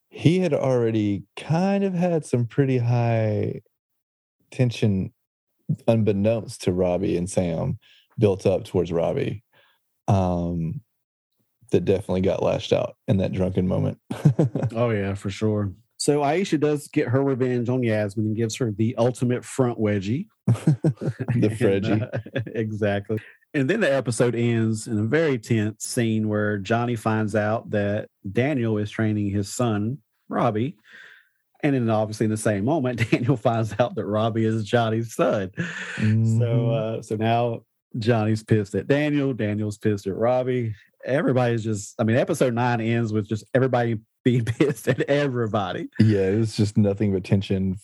[0.08, 3.60] he had already kind of had some pretty high
[4.50, 5.12] tension,
[5.88, 7.78] unbeknownst to Robbie and Sam,
[8.18, 9.42] built up towards Robbie.
[10.06, 10.80] Um,
[11.70, 13.98] that definitely got lashed out in that drunken moment.
[14.76, 15.72] Oh yeah, for sure.
[15.96, 20.26] So Aisha does get her revenge on Yasmin and gives her the ultimate front wedgie.
[20.46, 23.18] the And, uh, exactly.
[23.54, 28.08] And then the episode ends in a very tense scene where Johnny finds out that
[28.30, 29.98] Daniel is training his son,
[30.28, 30.76] Robbie.
[31.62, 35.52] And then obviously in the same moment, Daniel finds out that Robbie is Johnny's son.
[35.56, 36.98] So Mhm.
[36.98, 37.62] uh so now
[37.98, 40.74] Johnny's pissed at Daniel, Daniel's pissed at Robbie.
[41.04, 45.88] Everybody's just I mean, episode nine ends with just everybody being pissed at everybody.
[46.00, 47.76] yeah, it was just nothing but tension.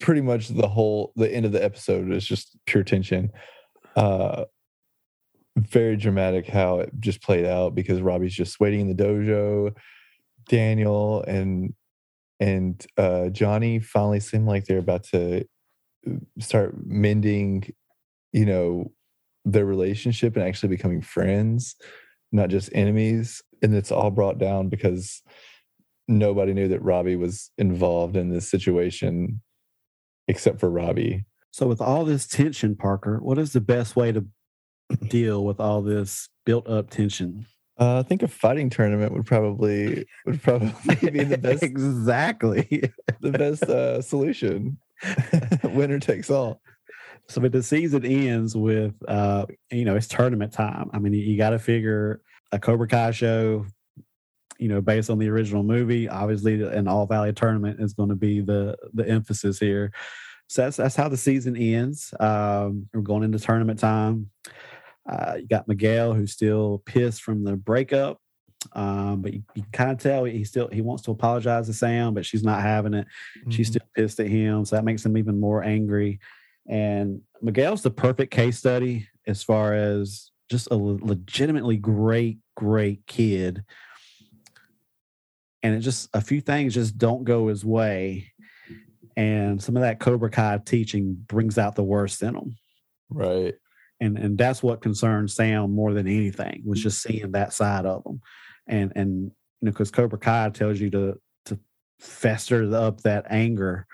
[0.00, 3.30] Pretty much the whole the end of the episode is just pure tension.
[3.96, 4.44] Uh
[5.56, 9.74] very dramatic how it just played out because Robbie's just waiting in the dojo.
[10.48, 11.74] Daniel and
[12.40, 15.46] and uh Johnny finally seem like they're about to
[16.06, 17.72] uh, start mending,
[18.32, 18.92] you know,
[19.44, 21.76] their relationship and actually becoming friends,
[22.32, 23.42] not just enemies.
[23.62, 25.22] And it's all brought down because
[26.08, 29.40] nobody knew that Robbie was involved in this situation
[30.28, 31.24] except for Robbie.
[31.50, 34.26] So with all this tension, Parker, what is the best way to
[35.08, 37.46] deal with all this built up tension?
[37.78, 42.90] Uh, I think a fighting tournament would probably would probably be the best exactly.
[43.20, 44.78] the best uh, solution.
[45.64, 46.60] Winner takes all.
[47.28, 50.90] So but the season ends with uh, you know, it's tournament time.
[50.92, 52.20] I mean, you, you gotta figure
[52.52, 53.66] a Cobra Kai show,
[54.58, 58.14] you know, based on the original movie, obviously an all valley tournament is going to
[58.14, 59.92] be the the emphasis here.
[60.46, 62.14] So that's that's how the season ends.
[62.20, 64.30] Um, we're going into tournament time.
[65.08, 68.20] Uh, you got Miguel who's still pissed from the breakup.
[68.72, 72.14] Um, but you, you kind of tell he still he wants to apologize to Sam,
[72.14, 73.06] but she's not having it.
[73.50, 73.70] She's Mhm.
[73.72, 76.18] still pissed at him, so that makes him even more angry.
[76.66, 83.64] And Miguel's the perfect case study as far as just a legitimately great, great kid.
[85.62, 88.32] And it just a few things just don't go his way,
[89.16, 92.56] and some of that Cobra Kai teaching brings out the worst in him.
[93.10, 93.54] right.
[94.04, 98.04] And and that's what concerns Sam more than anything was just seeing that side of
[98.04, 98.20] them,
[98.66, 99.30] and and you
[99.62, 101.58] know because Cobra Kai tells you to to
[102.00, 103.86] fester up that anger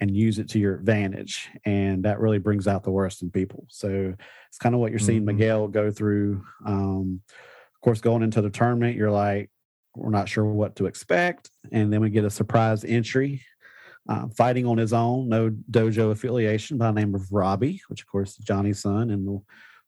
[0.00, 1.48] and use it to your advantage.
[1.64, 3.64] And that really brings out the worst in people.
[3.70, 4.14] So
[4.48, 5.26] it's kind of what you're seeing Mhm.
[5.36, 6.44] Miguel go through.
[6.66, 9.50] Um, of course, going into the tournament, you're like,
[9.94, 11.48] we're not sure what to expect.
[11.70, 13.42] And then we get a surprise entry.
[14.06, 18.06] Uh, fighting on his own, no dojo affiliation by the name of Robbie, which of
[18.06, 19.40] course is Johnny's son and the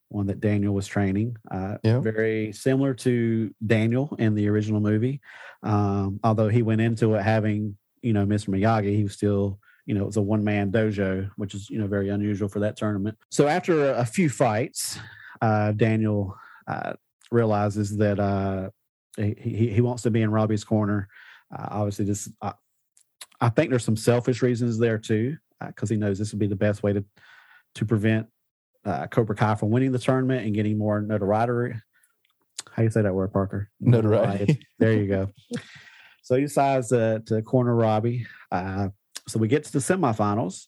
[0.09, 1.35] one that Daniel was training.
[1.51, 1.99] Uh, Yeah.
[1.99, 5.21] Very similar to Daniel in the original movie.
[5.63, 8.49] Um, although he went into it having, you know, Mr.
[8.49, 11.77] Miyagi, he was still, you know, it was a one man dojo, which is, you
[11.77, 13.17] know, very unusual for that tournament.
[13.29, 14.97] So after a, a few fights,
[15.41, 16.35] uh, Daniel
[16.67, 16.93] uh,
[17.31, 18.69] realizes that uh,
[19.17, 21.07] he, he, he wants to be in Robbie's corner.
[21.55, 22.53] Uh, obviously, this, uh,
[23.39, 26.55] I think there's some selfish reasons there too, because he knows this would be the
[26.55, 27.05] best way to,
[27.75, 28.27] to prevent
[28.85, 31.75] uh, Cobra Kai from winning the tournament and getting more notoriety.
[32.71, 33.69] How do you say that word, Parker?
[33.79, 34.59] Notoriety.
[34.79, 35.29] There you go.
[36.21, 38.27] So he decides to, to corner Robbie.
[38.51, 38.89] Uh,
[39.27, 40.67] so we get to the semifinals.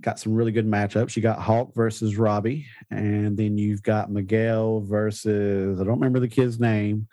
[0.00, 1.16] Got some really good matchups.
[1.16, 6.28] You got Hawk versus Robbie, and then you've got Miguel versus I don't remember the
[6.28, 7.08] kid's name.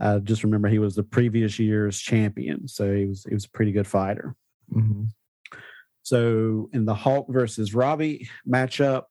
[0.00, 3.50] I just remember he was the previous year's champion, so he was he was a
[3.50, 4.34] pretty good fighter.
[4.72, 5.08] Mhm.
[6.02, 9.04] So in the Hawk versus Robbie matchup,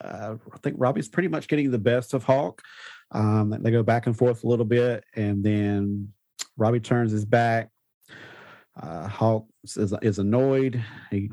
[0.00, 2.62] uh, I think Robbie's pretty much getting the best of Hawk.
[3.10, 6.12] Um, they go back and forth a little bit, and then
[6.56, 7.70] Robbie turns his back.
[8.80, 10.84] Uh, Hawk is, is annoyed.
[11.10, 11.30] He,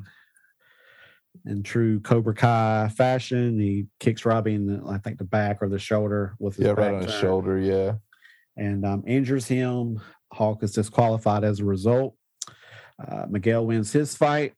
[1.46, 5.70] in true Cobra Kai fashion, he kicks Robbie in the, I think the back or
[5.70, 7.60] the shoulder with his Yeah, right on his shoulder.
[7.60, 7.96] Yeah.
[8.58, 10.02] And um, injures him.
[10.32, 12.16] Hawk is disqualified as a result.
[13.06, 14.54] Uh, Miguel wins his fight.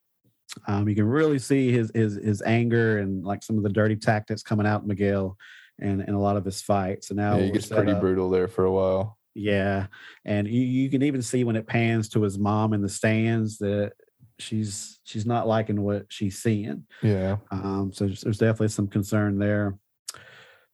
[0.68, 3.96] Um, you can really see his his his anger and like some of the dirty
[3.96, 5.38] tactics coming out Miguel
[5.80, 7.10] and in a lot of his fights.
[7.10, 9.18] And now yeah, he gets pretty up- brutal there for a while.
[9.36, 9.88] yeah,
[10.26, 13.58] and you, you can even see when it pans to his mom in the stands
[13.60, 13.92] that
[14.40, 16.86] she's she's not liking what she's seeing.
[17.04, 17.38] Yeah.
[17.52, 19.78] Um, so there's, there's definitely some concern there.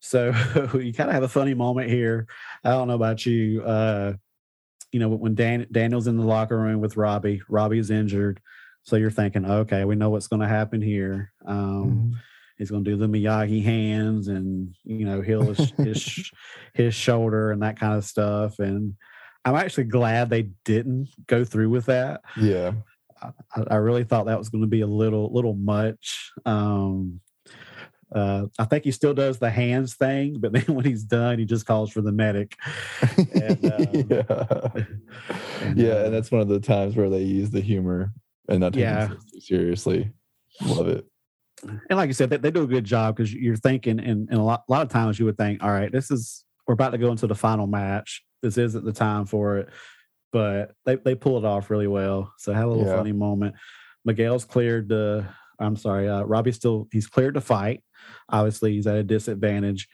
[0.05, 0.27] So
[0.73, 2.27] you kind of have a funny moment here.
[2.63, 3.63] I don't know about you.
[3.63, 4.13] Uh,
[4.91, 8.41] you know, when Dan, Daniel's in the locker room with Robbie, Robbie is injured.
[8.83, 11.31] So you're thinking, okay, we know what's going to happen here.
[11.45, 12.13] Um, Mhm.
[12.57, 16.31] He's going to do the Miyagi hands and you know heal his his,
[16.75, 18.59] his shoulder and that kind of stuff.
[18.59, 18.93] And
[19.43, 22.21] I'm actually glad they didn't go through with that.
[22.39, 22.73] Yeah.
[23.21, 23.31] I,
[23.67, 26.31] I really thought that was going to be a little little much.
[26.45, 27.21] Um,
[28.13, 31.45] uh, I think he still does the hands thing, but then when he's done, he
[31.45, 32.55] just calls for the medic.
[33.33, 34.85] And, um, yeah.
[35.61, 38.11] and, yeah, uh, and that's one of the times where they use the humor
[38.49, 39.09] and not taking Yeah.
[39.39, 40.11] seriously.
[40.61, 41.05] Love it.
[41.89, 44.37] And like you said, they, they do a good job because you're thinking, and, and
[44.39, 46.91] a, lot, a lot of times you would think, all right, this is we're about
[46.91, 48.23] to go into the final match.
[48.41, 49.69] This isn't the time for it,
[50.33, 52.33] but they they pull it off really well.
[52.37, 52.95] So had a little Yeah.
[52.97, 53.55] funny moment.
[54.05, 55.25] Miguel's cleared the.
[55.59, 57.81] I'm sorry, uh, Robbie's still he's cleared to fight.
[58.29, 59.87] Obviously, he's at a disadvantage,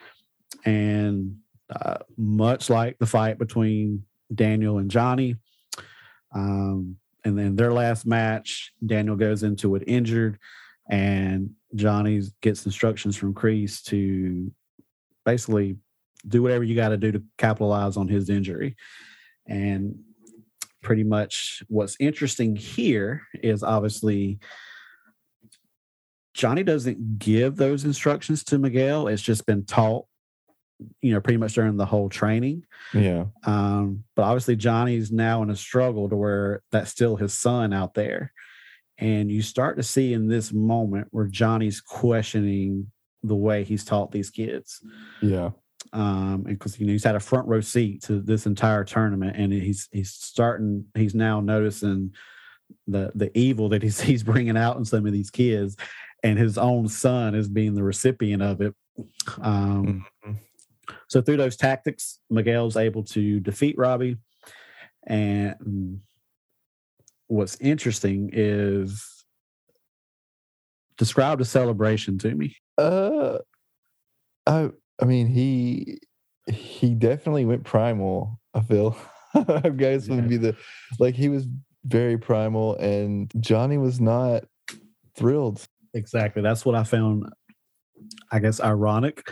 [0.66, 1.38] and
[1.70, 4.04] uh, much like the fight between
[4.34, 5.36] Daniel and Johnny,
[6.34, 10.40] um, and then their last match, Daniel goes into it injured,
[10.90, 14.52] and Johnny gets instructions from Kreese to
[15.26, 15.78] basically
[16.28, 18.76] do whatever you got to do to capitalize on his injury.
[19.48, 20.00] And
[20.82, 24.40] pretty much what's interesting here is obviously
[26.34, 29.08] Johnny doesn't give those instructions to Miguel.
[29.08, 30.06] It's just been taught,
[31.02, 32.64] you know, pretty much during the whole training.
[32.94, 33.26] Yeah.
[33.44, 37.94] Um, but obviously Johnny's now in a struggle to where that's still his son out
[37.94, 38.32] there.
[38.98, 42.92] And you start to see in this moment where Johnny's questioning
[43.24, 44.82] the way he's taught these kids.
[45.22, 45.52] Yeah.
[45.94, 49.36] Um, and because you know he's had a front row seat to this entire tournament,
[49.38, 52.14] and he's he's starting, he's now noticing
[52.88, 55.78] the the evil that he's he's bringing out in some of these kids,
[56.24, 58.74] and his own son is being the recipient of it.
[59.40, 60.38] Um, Mhm.
[61.08, 64.18] so through those tactics, Miguel's able to defeat Robbie.
[65.08, 66.02] And
[67.28, 69.26] what's interesting is
[70.98, 72.56] describe the celebration to me.
[72.78, 73.40] Uh,
[74.46, 74.70] I
[75.02, 76.00] I mean he
[76.52, 78.40] he definitely went primal.
[78.54, 78.98] I feel
[79.34, 80.16] I guess Yeah.
[80.16, 80.56] would be the
[81.00, 81.48] like he was
[81.86, 84.44] very primal, and Johnny was not
[85.16, 85.66] thrilled.
[85.94, 86.42] Exactly.
[86.42, 87.32] That's what I found,
[88.32, 89.30] I guess, ironic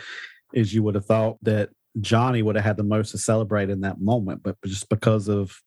[0.53, 3.81] is you would have thought that Johnny would have had the most to celebrate in
[3.81, 5.61] that moment, but just because of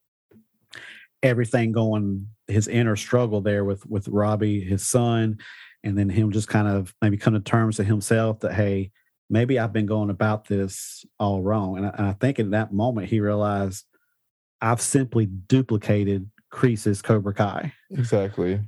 [1.22, 5.38] everything going, his inner struggle there with with Robbie, his son,
[5.82, 8.90] and then him just kind of maybe come to terms with himself that hey,
[9.28, 12.72] maybe I've been going about this all wrong, and I, and I think in that
[12.72, 13.84] moment he realized
[14.60, 18.60] I've simply duplicated Kreese's Cobra Kai, Exactly.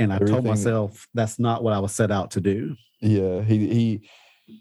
[0.00, 2.76] And I told myself that's not what I was set out to do.
[3.00, 4.08] Yeah, he he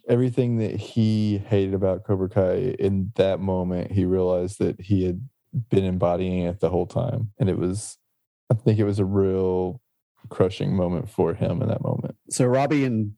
[0.08, 5.28] everything that he hated about Cobra Kai in that moment, he realized that he had
[5.70, 7.32] been embodying it the whole time.
[7.40, 7.98] And it was
[8.52, 9.82] I think it was a real
[10.30, 12.16] crushing moment for him in that moment.
[12.30, 13.14] so Robbie and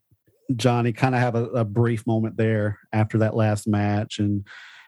[0.56, 4.46] Johnny kind of have a, a brief moment there after that last match, and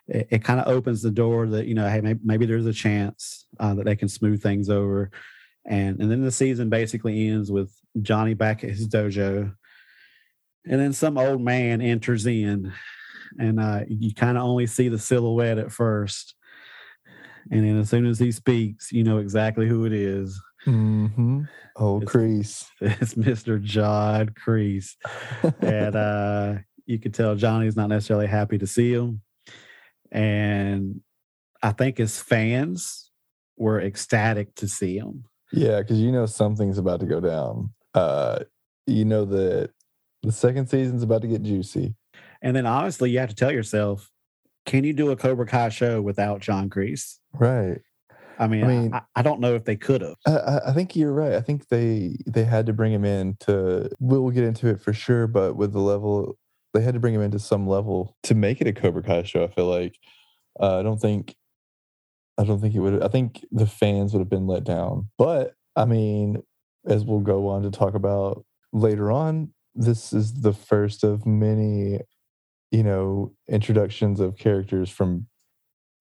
[0.07, 2.73] it, it kind of opens the door that you know, hey, maybe, maybe there's a
[2.73, 5.11] chance uh, that they can smooth things over,
[5.65, 9.53] and and then the season basically ends with Johnny back at his dojo,
[10.65, 12.73] and then some old man enters in,
[13.39, 16.35] and uh, you kind of only see the silhouette at first,
[17.51, 20.41] and then as soon as he speaks, you know exactly who it is.
[20.65, 21.41] Mm-hmm.
[21.75, 22.65] Oh, It's- Kreese.
[23.01, 23.61] It's Mr.
[23.61, 24.91] John Kreese.
[25.59, 26.55] and uh,
[26.85, 29.21] you could tell Johnny's not necessarily happy to see him.
[30.11, 31.01] And
[31.61, 33.09] I think his fans
[33.57, 35.25] were ecstatic to see him.
[35.53, 37.69] Yeah, because you know something's about to go down.
[37.93, 38.39] Uh
[38.87, 39.69] you know that
[40.23, 41.95] the second season's about to get juicy.
[42.41, 44.11] And then honestly, you have to tell yourself,
[44.65, 47.17] can you do a Cobra Kai show without John Kreese?
[47.33, 47.79] Right.
[48.39, 50.15] I mean, I, mean- I, I don't know if they could have.
[50.27, 51.33] I- I, I think you're right.
[51.33, 53.89] I think they they had to bring him in to.
[53.99, 56.37] We'll get into it for sure, but with the level,
[56.73, 59.43] they had to bring him into some level to make it a Cobra Kai show.
[59.43, 59.97] I feel like
[60.59, 61.35] uh, I don't think
[62.37, 63.03] I don't think it would.
[63.03, 65.09] I think the fans would have been let down.
[65.17, 66.41] But I mean,
[66.85, 71.99] as we'll go on to talk about later on, this is the first of many,
[72.71, 75.27] you know, introductions of characters from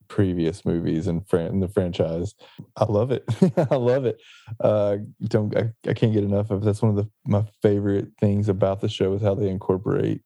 [0.08, 2.34] previous movies and fran- the franchise.
[2.76, 3.24] I love it.
[3.70, 4.20] I love it.
[4.60, 6.62] Uh, don't I, I can't get enough of.
[6.62, 10.22] That's one of the my favorite things about the show is how they incorporate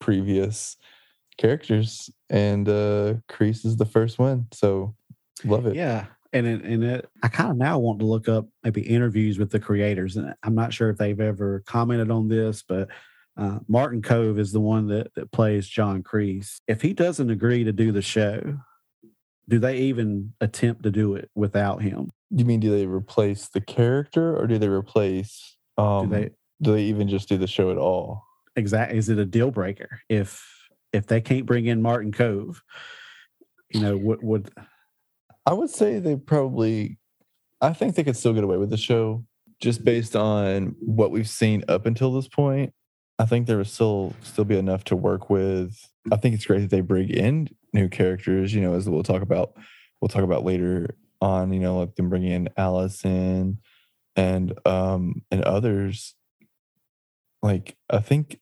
[0.00, 0.76] previous
[1.36, 4.46] characters, and uh, Kreese is the first one.
[4.52, 4.96] So
[5.44, 5.74] love it.
[5.76, 6.06] Yeah.
[6.32, 9.50] And it, and it, I kind of now want to look up maybe interviews with
[9.50, 12.88] the creators, and I'm not sure if they've ever commented on this, but
[13.38, 16.56] uh, Martin Kove is the one that, that plays John Kreese.
[16.66, 18.58] If he doesn't agree to do the show,
[19.48, 22.10] do they even attempt to do it without him?
[22.30, 25.56] You mean do they replace the character, or do they replace?
[25.78, 26.30] Um, do they
[26.60, 28.24] do they even just do the show at all?
[28.58, 28.98] exactly?
[28.98, 30.44] Is it a deal breaker if
[30.92, 32.60] if they can't bring in Martin Kove?
[33.70, 34.50] You know, would would
[35.48, 36.98] I would say they probably.
[37.62, 39.24] I think they could still get away with the show
[39.60, 42.74] just based on what we've seen up until this point.
[43.18, 45.74] I think there would still still be enough to work with.
[46.12, 48.52] I think it's great that they bring in new characters.
[48.52, 49.54] You know, as we'll talk about,
[50.02, 51.50] we'll talk about later on.
[51.50, 53.58] You know, like them bringing in Allison
[54.16, 56.14] and um and others.
[57.42, 58.38] Like I think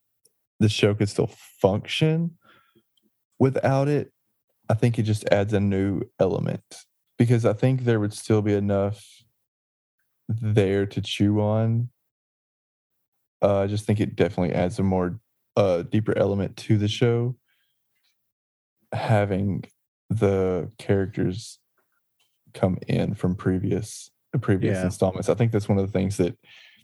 [0.59, 1.31] the show could still
[1.63, 2.33] function
[3.39, 4.11] without it.
[4.69, 6.65] I think it just adds a new element
[7.19, 9.05] because I think there would still be enough
[10.29, 11.89] there to chew on.
[13.43, 15.21] Uh, I just think it definitely adds a more
[15.57, 17.37] uh, deeper element to the show.
[18.93, 19.65] Having
[20.11, 21.59] the characters
[22.55, 24.11] come in from previous
[24.41, 24.85] previous Yeah.
[24.85, 26.37] installments, I think that's one of the things that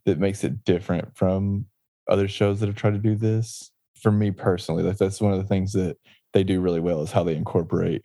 [0.04, 1.66] that makes it different from
[2.08, 3.70] other shows that have tried to do this.
[4.00, 5.96] For me personally, that that's one of the things that
[6.32, 8.04] they do really well is how they incorporate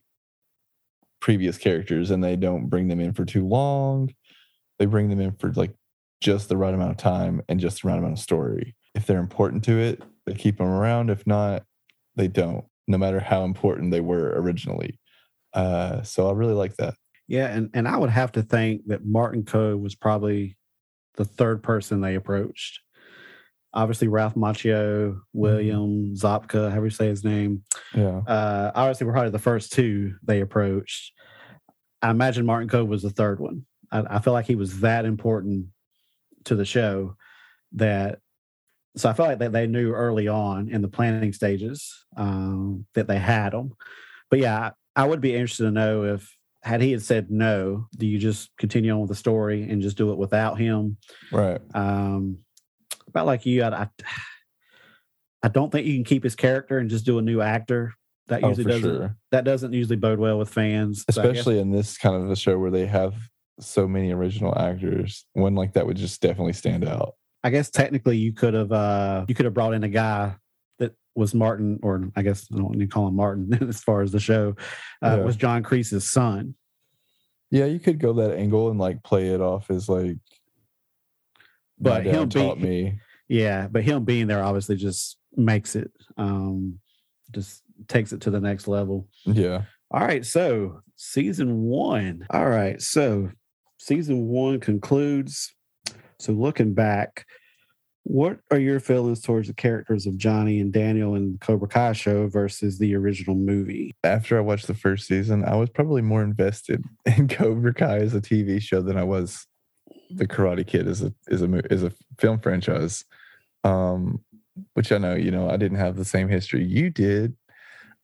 [1.28, 4.10] previous characters and they don't bring them in for too long.
[4.80, 5.74] They bring them in for like
[6.22, 8.78] just the right amount of time and just the right amount of story.
[8.96, 11.10] If they're important to it, they keep them around.
[11.10, 11.64] If not,
[12.16, 15.02] they don't, no matter how important they were originally.
[15.54, 16.94] Uh, so I really like that.
[17.28, 20.56] Yeah, and, and I would have to think that Martin Kove was probably
[21.16, 22.80] the third person they approached.
[23.74, 27.64] Obviously, Ralph Macchio, William Zabka, however you say his name.
[27.94, 28.20] Yeah.
[28.20, 31.12] Uh, obviously, we're probably the first two they approached.
[32.02, 33.66] I imagine Martin Kove was the third one.
[33.92, 35.68] I, I feel like he was that important
[36.46, 37.16] to the show
[37.74, 38.20] that.
[38.96, 43.08] So I feel like that they knew early on in the planning stages um, that
[43.08, 43.74] they had him.
[44.32, 47.88] But yeah, I, I would be interested to know if had he had said no,
[47.96, 50.98] do you just continue on with the story and just do it without him?
[51.32, 51.62] Right.
[51.76, 52.40] Um,
[53.08, 53.88] about like you, I, I,
[55.44, 57.94] I don't think you can keep his character and just do a new actor.
[58.28, 58.96] That Oh, usually for doesn't.
[58.96, 59.16] sure.
[59.32, 62.58] That doesn't usually bode well with fans, So Especially in this kind of a show
[62.60, 63.16] where they have
[63.60, 65.26] so many original actors.
[65.34, 67.14] One like that would just definitely stand out.
[67.44, 70.36] I guess technically you could have uh you could have brought in a guy
[70.80, 74.02] that was Martin, or I guess I don't want to call him Martin as far
[74.02, 74.56] as the show
[75.04, 75.24] uh, Yeah.
[75.24, 76.56] was John Kreese's son.
[77.50, 80.18] Yeah, you could go that angle and like play it off as like
[81.80, 83.00] But him taught being me.
[83.30, 86.80] yeah, but him being there obviously just makes it um
[87.32, 89.08] just takes it to the next level.
[89.26, 89.64] Yeah.
[89.92, 92.28] All right, so season one.
[92.30, 93.30] All right, so
[93.78, 95.54] season one concludes.
[96.20, 97.26] So looking back,
[98.04, 101.94] what are your feelings towards the characters of Johnny and Daniel in the Cobra Kai
[101.94, 103.94] show versus the original movie?
[104.04, 108.14] After I watched the first season, I was probably more invested in Cobra Kai as
[108.14, 109.46] a TV show than I was
[110.10, 113.04] the Karate Kid as a as a as a film franchise.
[113.64, 114.24] Um,
[114.74, 117.36] which I know, you know, I didn't have the same history you did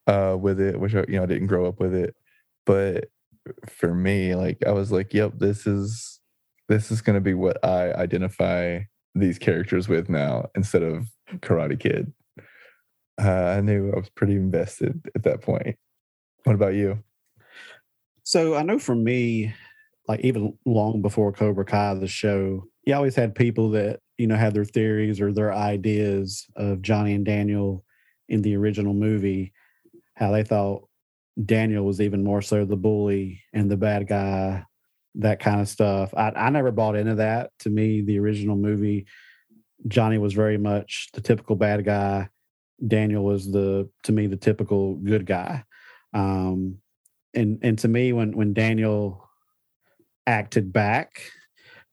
[0.07, 2.15] uh with it, which you know, I didn't grow up with it.
[2.65, 3.05] But
[3.67, 6.19] for me, like I was like, yep, this is
[6.69, 8.81] this is gonna be what I identify
[9.15, 11.07] these characters with now instead of
[11.38, 12.11] Karate Kid.
[13.21, 15.77] Uh, I knew I was pretty invested at that point.
[16.45, 17.03] What about you?
[18.23, 19.53] So I know for me,
[20.07, 24.35] like even long before Cobra Kai, the show, you always had people that, you know,
[24.35, 27.85] had their theories or their ideas of Johnny and Daniel
[28.30, 29.52] in the original movie,
[30.15, 30.88] how they thought
[31.44, 34.65] Daniel was even more so the bully and the bad guy,
[35.15, 36.14] that kind of stuff.
[36.15, 37.52] I, I never bought into that.
[37.60, 39.07] To me, the original movie,
[39.88, 42.30] Johnny was very much the typical bad guy.
[42.85, 45.64] Daniel was the, to me, the typical good guy.
[46.14, 46.77] Um,
[47.34, 49.30] and and to me when when daniel
[50.27, 51.22] acted back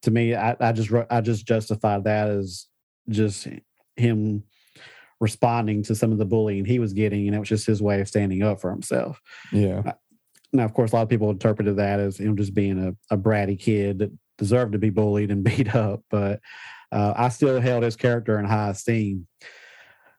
[0.02, 2.66] to me i, I just i just justified that as
[3.08, 3.48] just
[3.96, 4.44] him
[5.20, 8.00] responding to some of the bullying he was getting and it was just his way
[8.00, 9.20] of standing up for himself
[9.52, 9.92] Yeah.
[10.52, 12.78] now, of course, a lot of people interpreted that as him just being
[13.10, 16.02] a, a bratty kid that deserved to be bullied and beat up.
[16.10, 16.40] But
[16.90, 19.26] uh, I still held his character in high esteem.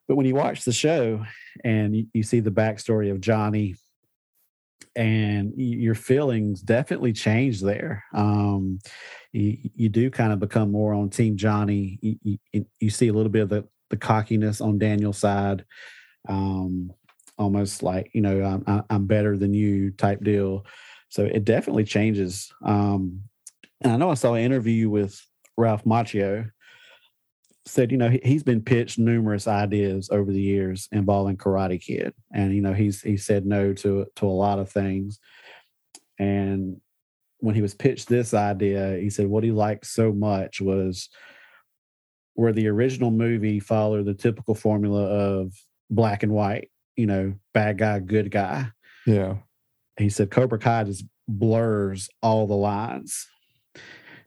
[0.07, 1.26] But when you watch the show
[1.64, 3.76] and you, you see the backstory of Johnny,
[4.95, 8.03] and your feelings definitely change there.
[8.14, 8.80] Um,
[9.32, 11.98] you, you do kind of become more on Team Johnny.
[12.02, 15.65] You, you, you see a little bit of the, the cockiness on Daniel's side.
[16.27, 16.91] Um,
[17.38, 20.65] almost like you know I'm, I'm better than you type deal.
[21.09, 22.51] So it definitely changes.
[22.63, 23.22] Um,
[23.81, 25.22] and I know I saw an interview with
[25.57, 26.49] Ralph Macchio
[27.65, 32.13] said, you know, he, has been pitched numerous ideas over the years involving Karate Kid,
[32.34, 35.19] and you know, he's he said no to to a lot of things.
[36.18, 36.80] And
[37.39, 41.09] when he was pitched this idea, he said what he liked so much was
[42.33, 45.53] where the original movie followed the typical formula of
[45.89, 48.67] black and white you know, bad guy, good guy.
[49.05, 49.37] Yeah.
[49.97, 53.27] He said Cobra Kai just blurs all the lines.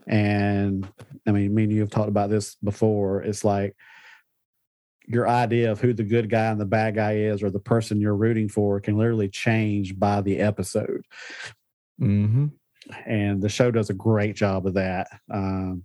[0.07, 0.87] And
[1.27, 3.23] I mean, me and you have talked about this before.
[3.23, 3.75] It's like
[5.07, 8.01] your idea of who the good guy and the bad guy is, or the person
[8.01, 11.05] you're rooting for, can literally change by the episode.
[12.01, 12.47] Mm-hmm.
[13.07, 15.09] And the show does a great job of that.
[15.33, 15.85] Um,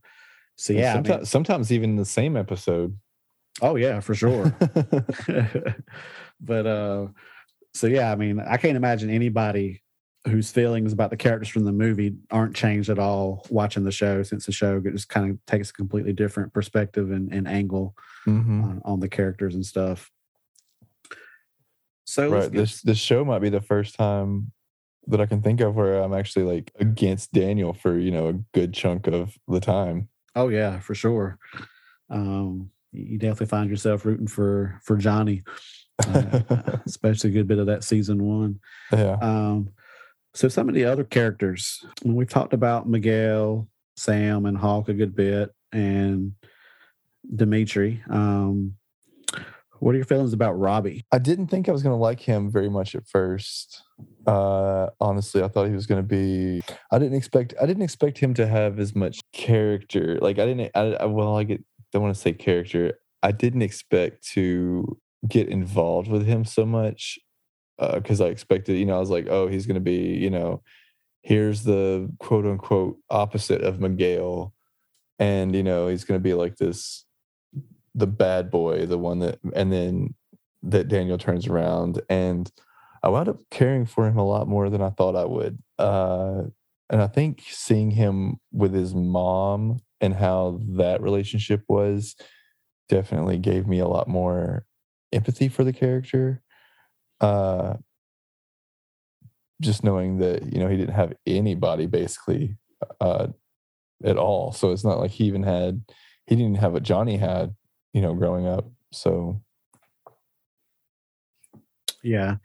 [0.60, 2.98] so yeah, sometimes, I mean, sometimes even the same episode.
[3.62, 4.54] Oh yeah, for sure.
[6.42, 7.08] but uh
[7.74, 9.84] so yeah, I mean, I can't imagine anybody
[10.28, 14.22] whose feelings about the characters from the movie aren't changed at all watching the show
[14.22, 17.96] since the show just kind of takes a completely different perspective and, and angle
[18.28, 18.62] mm-hmm.
[18.62, 20.12] on, on, the characters and stuff.
[22.04, 24.52] So right, this this show might be the first time
[25.08, 28.34] that I can think of where I'm actually like against Daniel for you know a
[28.54, 30.10] good chunk of the time.
[30.36, 31.38] Oh yeah, for sure.
[32.10, 35.44] Um, you definitely find yourself rooting for for Johnny,
[36.08, 36.42] uh,
[36.86, 38.60] especially a good bit of that season one.
[38.92, 39.18] Yeah.
[39.22, 39.70] Um,
[40.34, 45.16] so some of the other characters, we've talked about Miguel, Sam, and Hawk a good
[45.16, 46.34] bit, and
[47.36, 48.04] Demetri.
[48.10, 48.76] Um,
[49.80, 51.06] what are your feelings about Robbie?
[51.12, 53.84] I didn't think I was going to like him very much at first.
[54.26, 56.62] Uh, honestly, I thought he was going to be.
[56.92, 57.54] I didn't expect.
[57.62, 60.18] I didn't expect him to have as much character.
[60.22, 60.72] Like I didn't.
[60.76, 63.00] I, I well, I get don't want to say character.
[63.24, 64.98] I didn't expect to
[65.28, 67.20] get involved with him so much
[67.94, 70.30] because uh, I expected, you know, I was like, oh, he's going to be, you
[70.30, 70.62] know,
[71.22, 74.54] here's the quote unquote opposite of Miguel.
[75.18, 77.06] And, you know, he's going to be like this,
[77.96, 80.14] the bad boy, the one that, and then
[80.64, 82.02] that Daniel turns around.
[82.10, 82.52] And
[83.04, 85.58] I wound up caring for him a lot more than I thought I would.
[85.78, 86.44] Uh,
[86.90, 92.16] and I think seeing him with his mom and how that relationship was
[92.88, 94.66] definitely gave me a lot more
[95.14, 96.42] empathy for the character.
[97.22, 97.76] Uh,
[99.62, 102.56] just knowing that you know he didn't have anybody basically
[103.02, 103.28] uh,
[104.04, 105.82] at all, so it's not like he even had
[106.28, 107.56] he didn't have what Johnny had,
[107.94, 108.70] you know, growing up.
[108.92, 109.42] So
[112.04, 112.38] yeah,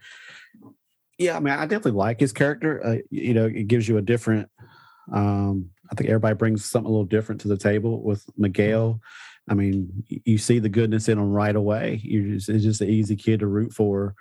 [1.17, 1.37] yeah.
[1.37, 2.85] I mean, I definitely like his character.
[2.85, 4.49] Uh, you know, it gives you a different
[5.11, 8.99] um, I think everybody brings something a little different to the table with Miguel.
[9.49, 12.01] I mean, you see the goodness in him right away.
[12.03, 14.15] You're just, it's just an easy kid to root for.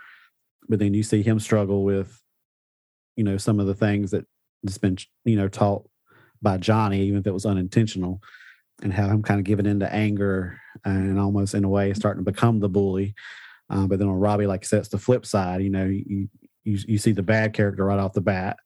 [0.68, 2.20] But then you see him struggle with,
[3.16, 4.26] you know, some of the things that
[4.64, 5.88] has been, you know, taught
[6.42, 8.20] by Johnny, even if it was unintentional,
[8.82, 12.30] and how him kind of giving into anger and almost in a way starting to
[12.30, 13.14] become the bully.
[13.70, 15.62] Uh, but then on Robbie, like I said, it's the flip side.
[15.62, 16.28] You know, you,
[16.64, 18.58] you you see the bad character right off the bat,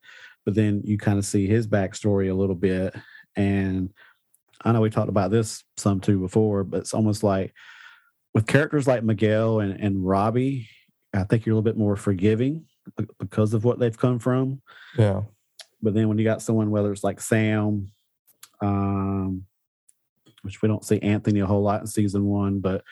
[0.44, 2.94] but then you kind of see his backstory a little bit.
[3.36, 3.90] And
[4.64, 7.54] I know we talked about this some too before, but it's almost like
[8.34, 10.68] with characters like Miguel and, and Robbie,
[11.14, 12.66] I think you're a little bit more forgiving
[13.18, 14.62] because of what they've come from.
[14.96, 15.22] Yeah.
[15.80, 17.92] But then when you got someone, whether it's like Sam,
[18.60, 19.44] um,
[20.42, 22.82] which we don't see Anthony a whole lot in season one, but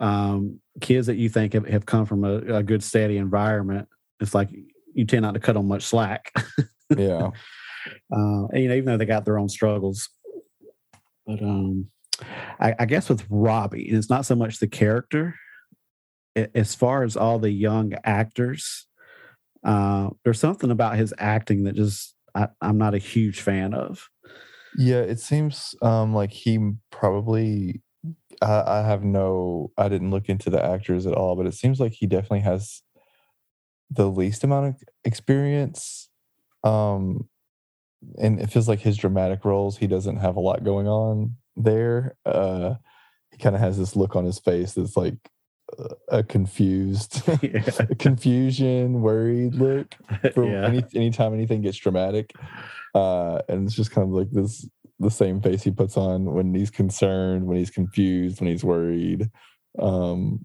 [0.00, 3.88] um, kids that you think have, have come from a, a, good steady environment,
[4.20, 4.48] it's like
[4.94, 6.32] you tend not to cut them much slack.
[6.96, 7.30] yeah.
[8.12, 10.08] Uh, and, you know, even though they got their own struggles,
[11.26, 11.88] but um,
[12.60, 15.34] I, I guess with Robbie, it's not so much the character.
[16.54, 18.86] As far as all the young actors,
[19.64, 24.08] uh, there's something about his acting that just I, I'm not a huge fan of.
[24.78, 26.58] Yeah, it seems um, like he
[26.90, 27.82] probably.
[28.42, 29.72] I, I have no.
[29.78, 32.82] I didn't look into the actors at all, but it seems like he definitely has
[33.90, 34.74] the least amount of
[35.04, 36.08] experience
[36.64, 37.28] um,
[38.18, 42.16] and it feels like his dramatic roles, he doesn't have a lot going on there.
[42.26, 42.74] Uh,
[43.32, 45.16] he kind of has this look on his face that's like
[46.08, 47.60] a confused, Yeah.
[47.98, 49.94] confusion, worried look
[50.34, 50.66] for yeah.
[50.66, 52.32] any anytime anything gets dramatic.
[52.94, 54.68] Uh, and it's just kind of like this
[54.98, 59.30] the same face he puts on when he's concerned, when he's confused, when he's worried.
[59.78, 60.44] Um,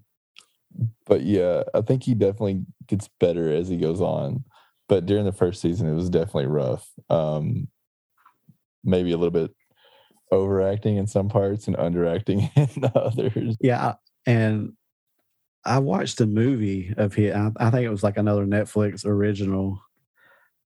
[1.06, 4.44] but yeah, I think he definitely gets better as he goes on.
[4.88, 6.86] But during the first season, it was definitely rough.
[7.10, 7.68] Um,
[8.84, 9.50] maybe a little bit
[10.30, 13.56] overacting in some parts and underacting in others.
[13.60, 13.94] Yeah,
[14.26, 14.74] and
[15.64, 17.34] I watched a movie of his.
[17.34, 19.80] I, I think it was like another Netflix original.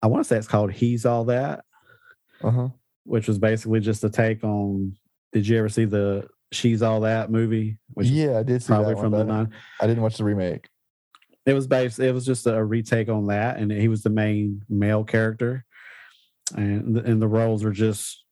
[0.03, 1.65] I want to say it's called "He's All That,"
[2.43, 2.69] Uh-huh.
[3.05, 4.97] which was basically just a take on.
[5.33, 7.79] Did you ever see the "She's All That" movie?
[7.95, 9.53] Which yeah, I did see probably that from one, the I- nine.
[9.81, 10.69] I didn't watch the remake.
[11.45, 11.99] It was based.
[12.01, 15.65] It was just a retake on that, and he was the main male character,
[16.57, 18.25] and the, and the roles were just,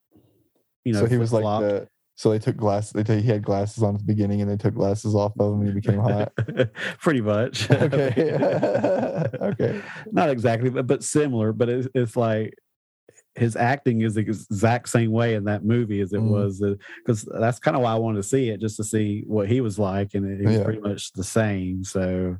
[0.84, 1.88] you know, so he was like the.
[2.16, 2.92] So they took glasses.
[2.92, 5.54] They took, he had glasses on at the beginning, and they took glasses off of
[5.54, 6.32] him, and he became hot.
[7.00, 7.68] pretty much.
[7.70, 8.12] okay.
[9.40, 9.82] okay.
[10.12, 11.52] Not exactly, but, but similar.
[11.52, 12.54] But it's, it's like
[13.34, 16.28] his acting is the exact same way in that movie as it Mm.
[16.30, 16.62] was,
[16.98, 19.60] because that's kind of why I wanted to see it, just to see what he
[19.60, 20.64] was like, and it, it was Yeah.
[20.64, 21.82] pretty much the same.
[21.82, 22.36] So,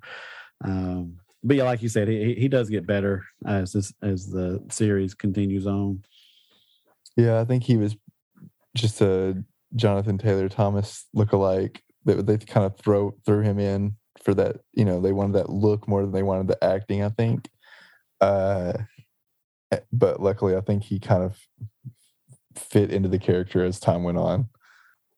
[0.65, 4.63] um, but yeah, like you said, he he does get better as this as the
[4.71, 6.05] series continues on.
[7.17, 7.97] Yeah, I think he was
[8.77, 9.43] just a
[9.77, 11.79] Jonathan Taylor Thomas lookalike.
[12.05, 14.57] They they kind of throw threw him in for that.
[14.73, 17.03] You know, they wanted that look more than they wanted the acting.
[17.03, 17.49] I think.
[18.21, 18.75] Uh,
[19.73, 21.39] eh, but luckily, I think he kind of
[22.57, 24.49] fit into the character as time went on.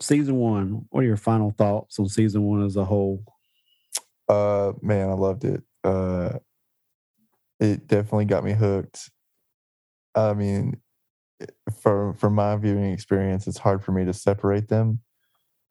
[0.01, 0.87] Season one.
[0.91, 3.24] What are your final thoughts on season one as a whole?
[4.28, 5.62] Uh, man, I loved it.
[5.85, 6.39] Uh,
[7.61, 9.11] it definitely got me hooked.
[10.15, 10.81] I mean,
[11.82, 15.00] from from my viewing experience, it's hard for me to separate them.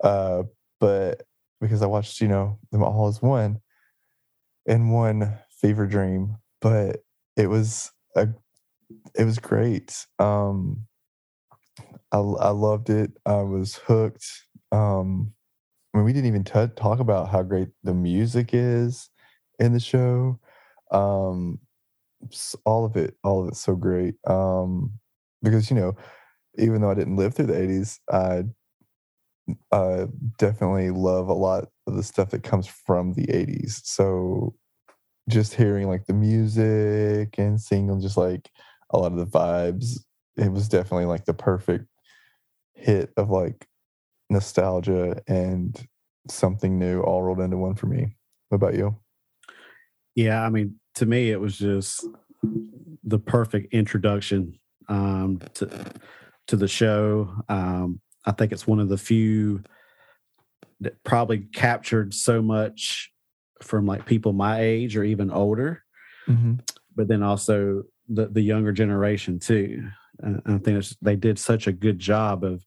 [0.04, 0.44] Uh,
[0.80, 1.24] but
[1.62, 3.60] because I watched, you know, them all as one
[4.66, 6.98] in one fever dream, but
[7.38, 8.28] it was a,
[9.18, 10.06] it was great.
[10.20, 10.88] Um,
[12.12, 13.12] I I loved it.
[13.26, 14.26] I was hooked.
[14.72, 15.34] Um,
[15.94, 19.10] I mean, we didn't even t- talk about how great the music is
[19.60, 20.40] in the show.
[20.92, 21.60] Um,
[22.66, 24.16] all of it, all of it's so great.
[24.28, 24.94] Um,
[25.42, 25.96] because you know,
[26.58, 28.44] even though I didn't live through the '80s, I
[29.72, 30.08] uh,
[30.38, 33.82] definitely love a lot of the stuff that comes from the '80s.
[33.86, 34.56] So,
[35.30, 38.50] just hearing like the music and seeing just like
[38.92, 40.00] a lot of the vibes,
[40.38, 41.88] it was definitely like the perfect
[42.74, 43.68] hit of like
[44.30, 45.88] nostalgia and
[46.30, 48.16] something new all rolled into one for me.
[48.50, 48.98] What about you?
[50.16, 52.06] Yeah, I mean, to me, it was just
[53.04, 54.58] the perfect introduction
[54.88, 55.86] um, to
[56.48, 57.34] to the show.
[57.50, 59.64] Um, I think it's one of the few
[60.82, 63.12] that probably captured so much
[63.62, 65.84] from like people my age or even older,
[66.28, 66.56] Mm-hmm.
[66.96, 69.88] but then also the the younger generation too.
[70.24, 72.66] Uh, I think it's, they did such a good job of,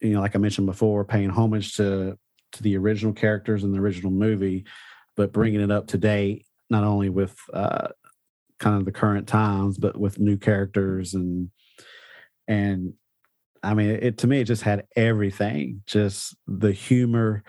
[0.00, 2.18] you know, like I mentioned before, paying homage to
[2.52, 4.64] to the original characters in the original movie,
[5.16, 7.88] but bringing it up to date, not only with uh,
[8.64, 11.50] kind of the current times, but with new characters and
[12.48, 12.94] and
[13.62, 17.44] I mean, it to me it just had everything, just the humor,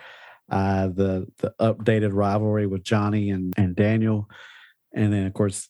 [0.51, 4.27] uh, the the updated rivalry with Johnny and and Daniel,
[4.93, 5.69] and then of course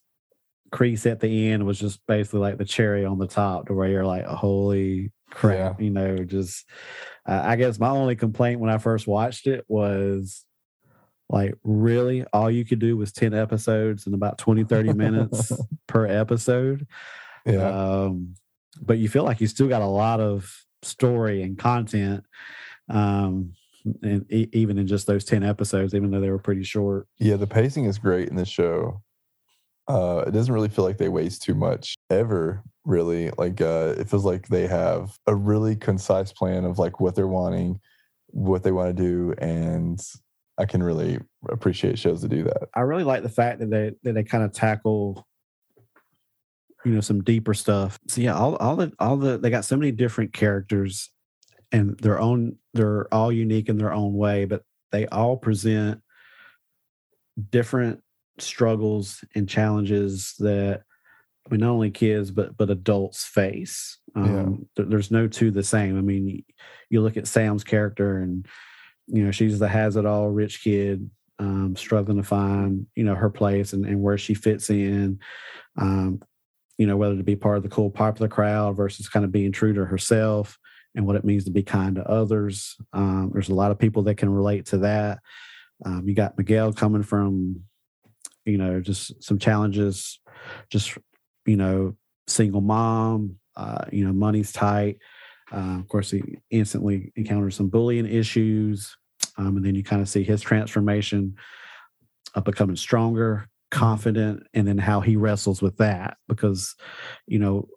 [0.71, 3.89] Kreese at the end was just basically like the cherry on the top to where
[3.89, 6.65] you're like, holy crap, you know, just
[7.27, 10.44] uh, I guess my only complaint when I first watched it was
[11.29, 15.51] like really all you could do was 10 episodes and about 20 30 minutes
[15.87, 16.85] per episode
[17.45, 17.67] Yeah.
[18.03, 18.35] um
[18.81, 20.51] but you feel like you still got a lot of
[20.83, 22.23] story and content
[22.89, 23.53] um
[24.03, 27.35] and e- even in just those 10 episodes even though they were pretty short yeah,
[27.37, 29.01] the pacing is great in the show.
[29.87, 33.29] Uh, it doesn't really feel like they waste too much ever, really.
[33.37, 37.27] Like uh, it feels like they have a really concise plan of like what they're
[37.27, 37.79] wanting,
[38.29, 39.99] what they want to do, and
[40.57, 41.19] I can really
[41.49, 42.69] appreciate shows that do that.
[42.73, 45.27] I really like the fact that they that they kind of tackle
[46.85, 47.99] you know some deeper stuff.
[48.07, 51.09] So yeah, all all the all the they got so many different characters
[51.71, 54.61] and their own they're all unique in their own way, but
[54.91, 56.01] they all present
[57.49, 58.01] different
[58.39, 60.83] struggles and challenges that
[61.45, 63.97] I mean not only kids but but adults face.
[64.15, 65.97] Um, th- there's no two the same.
[65.97, 66.45] I mean,
[66.89, 68.47] you look at Sam's character and
[69.07, 71.09] you know she's the has it all rich kid
[71.39, 75.19] um, struggling to find you know her place and, and where she fits in
[75.77, 76.21] um,
[76.77, 79.51] you know whether to be part of the cool popular crowd versus kind of being
[79.51, 80.57] true to herself
[80.95, 84.03] and what it means to be kind to others um, there's a lot of people
[84.03, 85.19] that can relate to that
[85.85, 87.61] Um, you got Miguel coming from,
[88.45, 90.19] you know, just some challenges,
[90.69, 90.97] just
[91.45, 91.95] you know,
[92.27, 93.37] single mom.
[93.57, 94.99] Uh, you know, money's tight.
[95.51, 98.97] Uh, of course, he instantly encounters some bullying issues,
[99.37, 101.35] um, and then you kind of see his transformation
[102.33, 106.75] of becoming stronger, confident, and then how he wrestles with that because,
[107.27, 107.67] you know,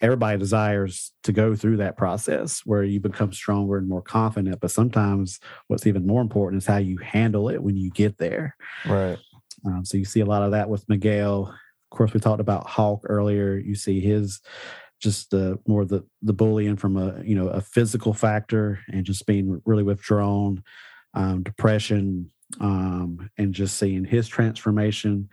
[0.00, 4.60] everybody desires to go through that process where you become stronger and more confident.
[4.60, 8.56] But sometimes what's even more important is how you handle it when you get there.
[8.84, 9.18] Right.
[9.64, 11.54] Um, so you see a lot of that with Miguel.
[11.92, 13.56] Of course, we talked about Hawk earlier.
[13.56, 14.40] You see his
[15.02, 19.26] just the more the the bullying from a you know a physical factor and just
[19.26, 20.62] being really withdrawn,
[21.14, 22.30] um, depression,
[22.60, 25.28] um, and just seeing his transformation.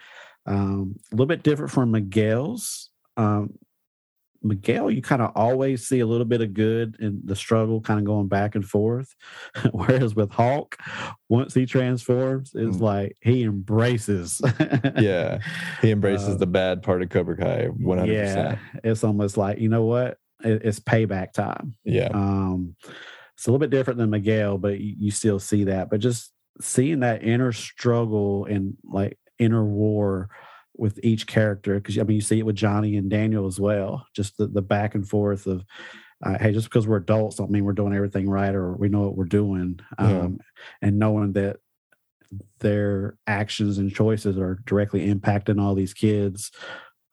[0.45, 2.89] Um, a little bit different from Miguel's.
[3.17, 3.53] Um,
[4.41, 7.99] Miguel, you kind of always see a little bit of good in the struggle, kind
[7.99, 9.15] of going back and forth.
[9.71, 10.77] Whereas with Hawk,
[11.27, 12.81] once he transforms, it's mm.
[12.81, 14.41] like he embraces.
[14.97, 15.39] yeah,
[15.81, 17.65] he embraces uh, the bad part of Cobra Kai.
[17.65, 18.59] One hundred percent.
[18.83, 20.17] It's almost like you know what?
[20.43, 21.75] It, it's payback time.
[21.83, 22.09] Yeah.
[22.13, 22.75] Um,
[23.35, 25.89] it's a little bit different than Miguel, but you, you still see that.
[25.89, 30.29] But just seeing that inner struggle and like inner war
[30.79, 34.05] with each character because I mean you see it with Johnny and Daniel as well.
[34.15, 35.63] Just the, the back and forth of
[36.25, 39.01] uh, hey, just because we're adults don't mean we're doing everything right or we know
[39.01, 39.79] what we're doing.
[39.97, 40.39] Um,
[40.81, 41.57] And knowing that
[42.59, 46.51] their actions and choices are directly impacting all these kids.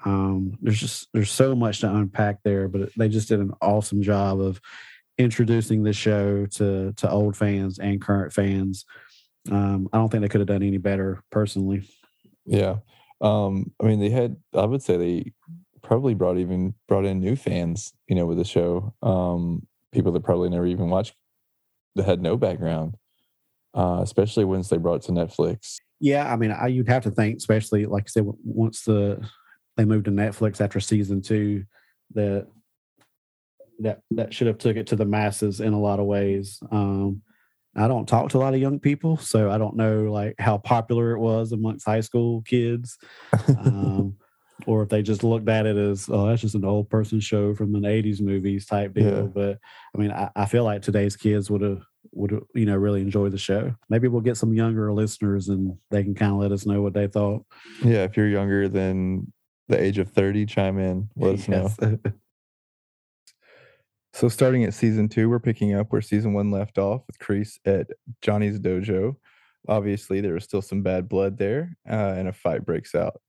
[0.04, 4.02] Um, there's just there's so much to unpack there, but they just did an awesome
[4.02, 4.60] job of
[5.18, 8.84] introducing the show to to old fans and current fans.
[9.50, 11.88] Um, I don't think they could have done any better personally.
[12.44, 12.76] Yeah.
[13.20, 14.36] Um, I mean, they had.
[14.54, 15.32] I would say they
[15.82, 17.92] probably brought even brought in new fans.
[18.08, 21.14] You know, with the show, um, people that probably never even watched,
[21.94, 22.96] that had no background,
[23.74, 25.76] uh, especially once they brought to Netflix.
[25.98, 29.26] Yeah, I mean, I, you'd have to think, especially like I said, once the
[29.76, 31.64] they moved to Netflix after season two,
[32.14, 32.46] that
[33.80, 36.60] that that should have took it to the masses in a lot of ways.
[36.70, 37.22] Um,
[37.76, 40.58] I don't talk to a lot of young people, so I don't know like how
[40.58, 42.98] popular it was amongst high school kids,
[43.48, 44.16] um,
[44.66, 47.54] or if they just looked at it as oh that's just an old person show
[47.54, 49.04] from an '80s movies type deal.
[49.04, 49.22] Yeah.
[49.22, 49.58] But
[49.94, 51.82] I mean, I, I, feel like today's kids would have
[52.12, 53.74] would you know really enjoy the show.
[53.90, 56.94] Maybe we'll get some younger listeners and they can kind of let us know what
[56.94, 57.44] they thought.
[57.84, 59.32] Yeah, if you're younger than
[59.68, 61.08] the age of 30, chime in.
[61.16, 61.50] Let yes.
[61.50, 61.98] us know.
[64.16, 67.58] So starting at season two, we're picking up where season one left off with Kreese
[67.66, 67.88] at
[68.22, 69.14] Johnny's dojo.
[69.68, 73.20] Obviously, there is still some bad blood there, uh, and a fight breaks out.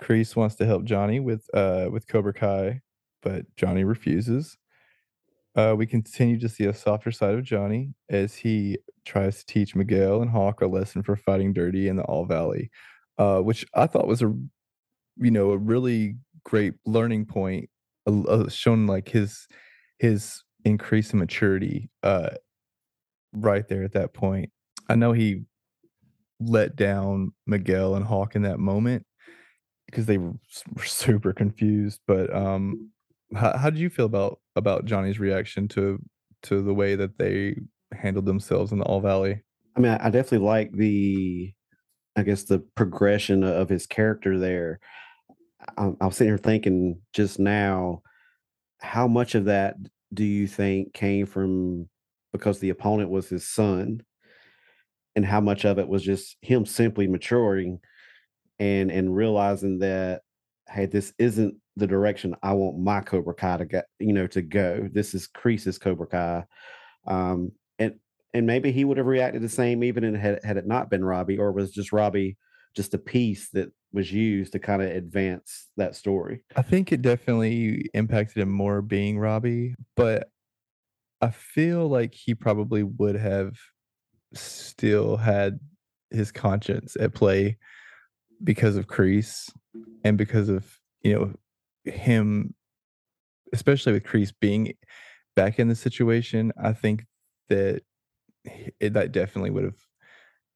[0.00, 2.80] Kreese wants to help Johnny with uh, with Cobra Kai,
[3.22, 4.56] but Johnny refuses.
[5.54, 9.76] Uh, we continue to see a softer side of Johnny as he tries to teach
[9.76, 12.70] Miguel and Hawk a lesson for fighting dirty in the All Valley,
[13.18, 14.34] uh, which I thought was a
[15.18, 17.68] you know a really great learning point,
[18.06, 19.46] uh, shown like his
[20.00, 22.30] his increase in maturity uh
[23.32, 24.50] right there at that point.
[24.88, 25.42] I know he
[26.40, 29.06] let down Miguel and Hawk in that moment
[29.86, 30.34] because they were
[30.84, 32.00] super confused.
[32.06, 32.90] But um,
[33.34, 35.98] how, how did you feel about about Johnny's reaction to
[36.44, 37.56] to the way that they
[37.92, 39.42] handled themselves in the All Valley?
[39.76, 41.52] I mean, I definitely like the,
[42.16, 44.80] I guess the progression of his character there.
[45.78, 48.02] I, I was sitting here thinking just now
[48.80, 49.76] how much of that
[50.12, 51.88] do you think came from
[52.32, 54.02] because the opponent was his son
[55.16, 57.80] and how much of it was just him simply maturing
[58.58, 60.22] and and realizing that
[60.68, 64.42] hey this isn't the direction i want my cobra kai to get you know to
[64.42, 64.88] go.
[64.92, 66.44] This is Kreese's cobra kai.
[67.06, 67.94] Um and
[68.34, 71.04] and maybe he would have reacted the same even in, had, had it not been
[71.04, 72.36] robbie or was just robbie
[72.76, 76.44] just a piece that was used to kind of advance that story.
[76.56, 80.30] I think it definitely impacted him more being Robbie, but
[81.20, 83.56] I feel like he probably would have
[84.32, 85.58] still had
[86.10, 87.58] his conscience at play
[88.42, 89.50] because of Kreese
[90.04, 90.66] and because of,
[91.02, 91.32] you know,
[91.90, 92.54] him
[93.52, 94.72] especially with Kreese being
[95.34, 97.06] back in the situation, I think
[97.48, 97.82] that
[98.78, 99.74] it, that definitely would have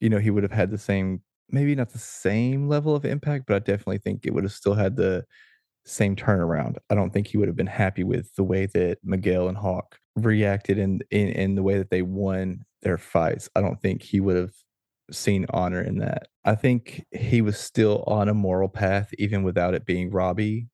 [0.01, 3.45] you know, he would have had the same maybe not the same level of impact,
[3.47, 5.25] but I definitely think it would have still had the
[5.85, 6.77] same turnaround.
[6.91, 9.99] I don't think he would have been happy with the way that Miguel and Hawk
[10.17, 13.49] reacted in in, in the way that they won their fights.
[13.55, 14.53] I don't think he would have
[15.11, 16.29] seen honor in that.
[16.45, 20.69] I think he was still on a moral path even without it being Robbie.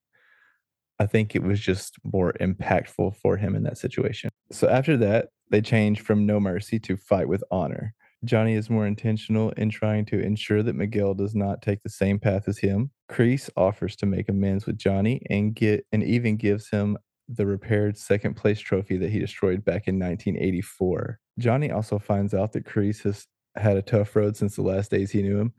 [0.98, 4.30] I think it was just more impactful for him in that situation.
[4.52, 7.94] So after that, they changed from no mercy to fight with honor.
[8.24, 12.18] Johnny is more intentional in trying to ensure that Miguel does not take the same
[12.18, 12.90] path as him.
[13.10, 16.98] Kreese offers to make amends with Johnny and get and even gives him
[17.28, 21.18] the repaired second place trophy that he destroyed back in 1984.
[21.38, 23.26] Johnny also finds out that Kreese has
[23.56, 25.55] had a tough road since the last days he knew him,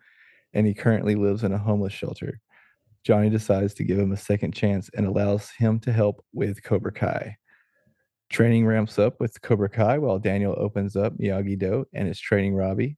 [0.53, 2.39] and he currently lives in a homeless shelter.
[3.03, 6.91] Johnny decides to give him a second chance and allows him to help with Cobra
[6.91, 7.38] Kai.
[8.32, 12.56] Training ramps up with Cobra Kai while Daniel opens up Miyagi Do and is training
[12.56, 12.95] Robbie.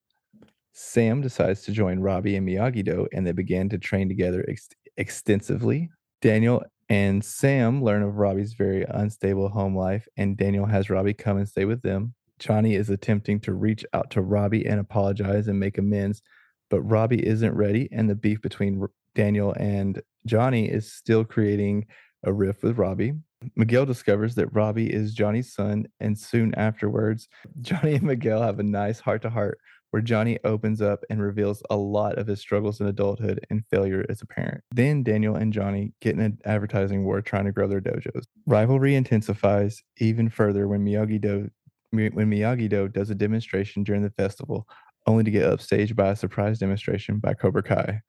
[0.73, 4.69] Sam decides to join Robbie and Miyagi Do and they begin to train together ex-
[4.95, 5.89] extensively.
[6.21, 11.37] Daniel and Sam learn of Robbie's very unstable home life, and Daniel has Robbie come
[11.37, 12.13] and stay with them.
[12.37, 16.21] Johnny is attempting to reach out to Robbie and apologize and make amends,
[16.69, 18.85] but Robbie isn't ready, and the beef between
[19.15, 21.87] Daniel and Johnny is still creating
[22.23, 23.13] a rift with Robbie.
[23.55, 27.27] Miguel discovers that Robbie is Johnny's son, and soon afterwards,
[27.61, 29.59] Johnny and Miguel have a nice heart to heart
[29.93, 34.03] where Johnny opens up and reveals a lot of his struggles in adulthood and failure
[34.09, 34.63] as a parent.
[34.71, 38.23] Then Daniel and Johnny get in an advertising war trying to grow their dojos.
[38.47, 41.51] Rivalry intensifies even further when Miyagi Do
[41.91, 44.67] when Miyagi Do does a demonstration during the festival,
[45.05, 48.01] only to get upstaged by a surprise demonstration by Cobra Kai.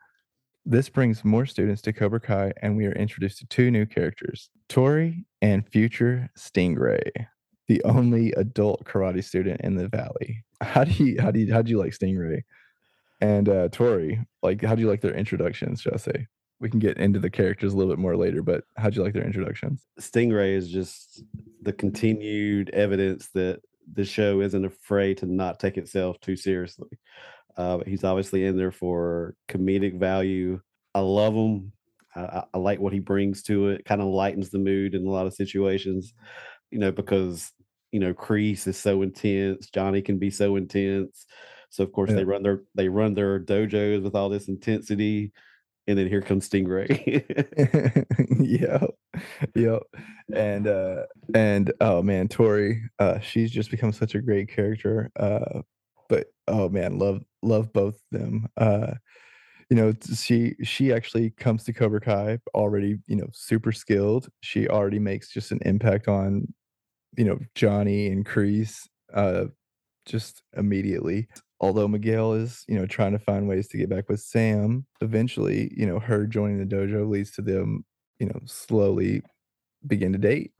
[0.66, 4.48] This brings more students to Cobra Kai, and we are introduced to two new characters
[4.70, 7.10] Tori and future Stingray,
[7.68, 10.42] the only adult karate student in the valley.
[10.62, 12.44] How do you, how do you, how do you like Stingray
[13.20, 14.24] and uh, Tori?
[14.42, 16.26] Like, how do you like their introductions, shall I say?
[16.60, 19.02] We can get into the characters a little bit more later, but how do you
[19.02, 19.84] like their introductions?
[20.00, 21.24] Stingray is just
[21.60, 23.60] the continued evidence that
[23.92, 26.88] the show isn't afraid to not take itself too seriously.
[27.56, 30.60] Uh, he's obviously in there for comedic value.
[30.94, 31.72] I love him.
[32.16, 33.84] I, I like what he brings to it.
[33.84, 36.14] Kind of lightens the mood in a lot of situations,
[36.70, 37.52] you know, because
[37.92, 39.70] you know Kreese is so intense.
[39.70, 41.26] Johnny can be so intense.
[41.70, 42.16] So of course yeah.
[42.16, 45.32] they run their they run their dojos with all this intensity,
[45.86, 47.24] and then here comes Stingray.
[48.40, 48.90] yep,
[49.54, 49.82] yep,
[50.32, 51.02] and uh
[51.34, 55.10] and oh man, Tori, uh, she's just become such a great character.
[55.16, 55.62] Uh,
[56.14, 58.46] but oh man, love love both them.
[58.56, 58.94] Uh,
[59.68, 64.28] you know, she she actually comes to Cobra Kai already, you know, super skilled.
[64.40, 66.54] She already makes just an impact on,
[67.16, 69.46] you know, Johnny and Kreese, uh,
[70.06, 71.26] just immediately.
[71.60, 75.72] Although Miguel is, you know, trying to find ways to get back with Sam, eventually,
[75.76, 77.84] you know, her joining the dojo leads to them,
[78.20, 79.22] you know, slowly
[79.86, 80.52] begin to date.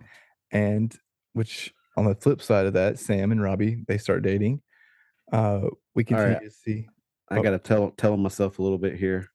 [0.51, 0.97] And
[1.35, 4.61] which on the flip side of that, Sam and Robbie, they start dating
[5.33, 6.43] uh, we continue right.
[6.43, 6.87] to see.
[7.31, 7.43] I oh.
[7.43, 9.29] got to tell tell myself a little bit here,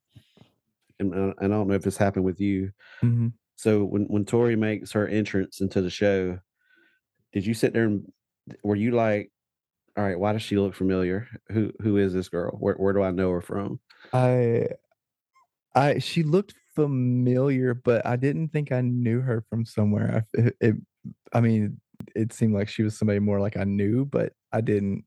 [1.00, 2.72] and, uh, and I don't know if this happened with you.
[3.04, 3.28] Mm-hmm.
[3.56, 6.40] So when when Tori makes her entrance into the show,
[7.34, 8.12] did you sit there and
[8.64, 9.32] were you like,
[9.98, 11.28] all right, why does she look familiar?
[11.50, 12.52] Who who is this girl?
[12.60, 13.80] Where where do I know her from?
[14.14, 14.68] I
[15.76, 20.26] I she looked familiar, but I didn't think I knew her from somewhere.
[20.36, 20.76] I, it, it,
[21.34, 21.82] I mean,
[22.16, 25.04] it seemed like she was somebody more like I knew, but I didn't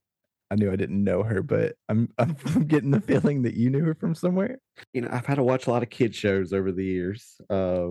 [0.52, 2.34] I knew I didn't know her, but I'm I'm
[2.66, 4.58] getting the feeling that you knew her from somewhere.
[4.92, 7.40] You know, I've had to watch a lot of kid shows over the years.
[7.48, 7.88] Uh,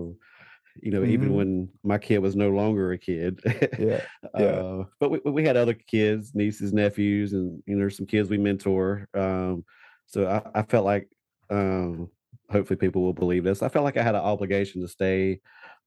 [0.80, 1.10] you know, mm-hmm.
[1.10, 3.40] even when my kid was no longer a kid.
[3.78, 4.04] yeah.
[4.38, 4.44] yeah.
[4.44, 8.38] Uh, but we, we had other kids, nieces, nephews, and you know, some kids we
[8.38, 9.08] mentor.
[9.12, 9.64] Um,
[10.06, 11.10] so I, I felt like,
[11.50, 12.10] um,
[12.48, 13.62] hopefully people will believe this.
[13.62, 15.40] I felt like I had an obligation to stay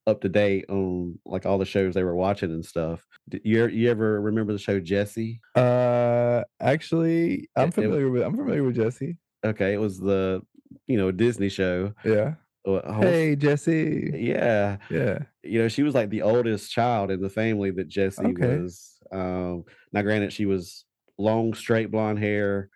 [0.08, 3.06] up to date on like all the shows they were watching and stuff.
[3.30, 5.42] Did you you ever remember the show Jessie?
[5.56, 9.18] Uh, actually, I'm familiar with I'm familiar with Jessie.
[9.44, 10.42] Okay, it was the
[10.88, 11.94] you know Disney show.
[12.04, 12.36] Yeah.
[12.66, 14.12] Hey Jessie.
[14.16, 14.78] Yeah.
[14.90, 15.20] Yeah.
[15.44, 18.58] You know, she was like the oldest child in the family that Jessie okay.
[18.58, 18.98] was.
[19.12, 20.84] Um, now, granted, she was
[21.20, 22.70] long, straight blonde hair,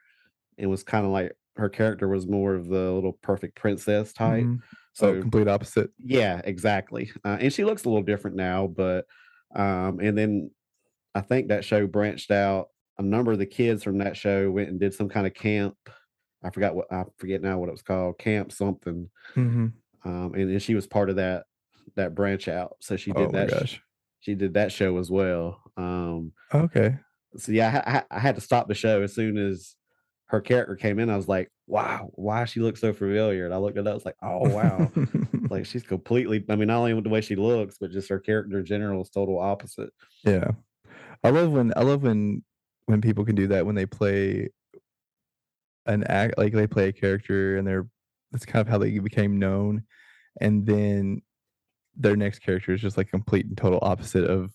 [0.59, 4.43] and was kind of like her character was more of the little perfect princess type.
[4.43, 4.63] Mm-hmm.
[4.99, 5.91] So oh, complete opposite.
[5.97, 7.09] Yeah, exactly.
[7.23, 9.05] Uh, and she looks a little different now, but
[9.55, 10.51] um, and then
[11.15, 12.67] I think that show branched out.
[12.97, 15.77] A number of the kids from that show went and did some kind of camp.
[16.43, 19.09] I forgot what I forget now what it was called, camp something.
[19.37, 19.67] Mm-hmm.
[20.03, 21.45] Um, and then she was part of that
[21.95, 22.75] that branch out.
[22.81, 23.69] So she did oh that.
[23.69, 23.77] Sh-
[24.19, 25.61] she did that show as well.
[25.77, 26.97] Um, okay.
[27.37, 29.75] So yeah, I, I had to stop the show as soon as
[30.29, 33.45] her character came in, I was like, wow, why she looks so familiar?
[33.45, 34.91] And I looked at that, I was like, oh wow.
[35.49, 38.59] like she's completely I mean, not only the way she looks, but just her character
[38.59, 39.91] in general is total opposite.
[40.23, 40.51] Yeah.
[41.23, 42.43] I love when I love when
[42.85, 44.49] when people can do that when they play
[45.85, 47.87] an act like they play a character and they're
[48.31, 49.83] that's kind of how they became known.
[50.39, 51.23] And then
[51.95, 54.51] their next character is just like complete and total opposite of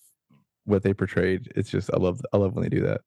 [0.65, 1.53] what they portrayed.
[1.57, 3.01] It's just I love I love when they do that.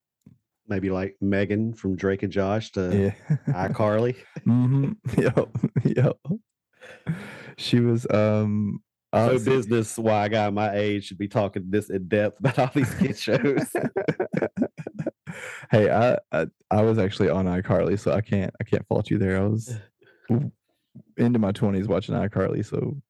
[0.68, 3.38] Maybe like Megan from Drake and Josh to Yeah.
[3.53, 4.15] iCarly.
[4.44, 5.49] hmm Yep.
[5.84, 6.18] Yep.
[7.57, 8.81] She was um
[9.14, 12.72] So business why a guy my age should be talking this in depth about all
[12.73, 13.68] these kid shows.
[15.72, 19.18] hey, I, I I was actually on iCarly, so I can't I can't fault you
[19.18, 19.38] there.
[19.38, 19.77] I was
[21.18, 23.02] into my twenties watching iCarly, so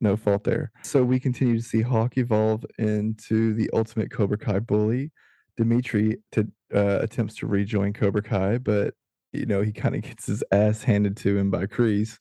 [0.00, 0.72] no fault there.
[0.82, 5.12] So we continue to see Hawk evolve into the ultimate Cobra Kai bully.
[5.56, 8.94] Demetri to uh, attempts to rejoin Cobra Kai, but
[9.32, 12.18] you know he kind of gets his ass handed to him by Kreese,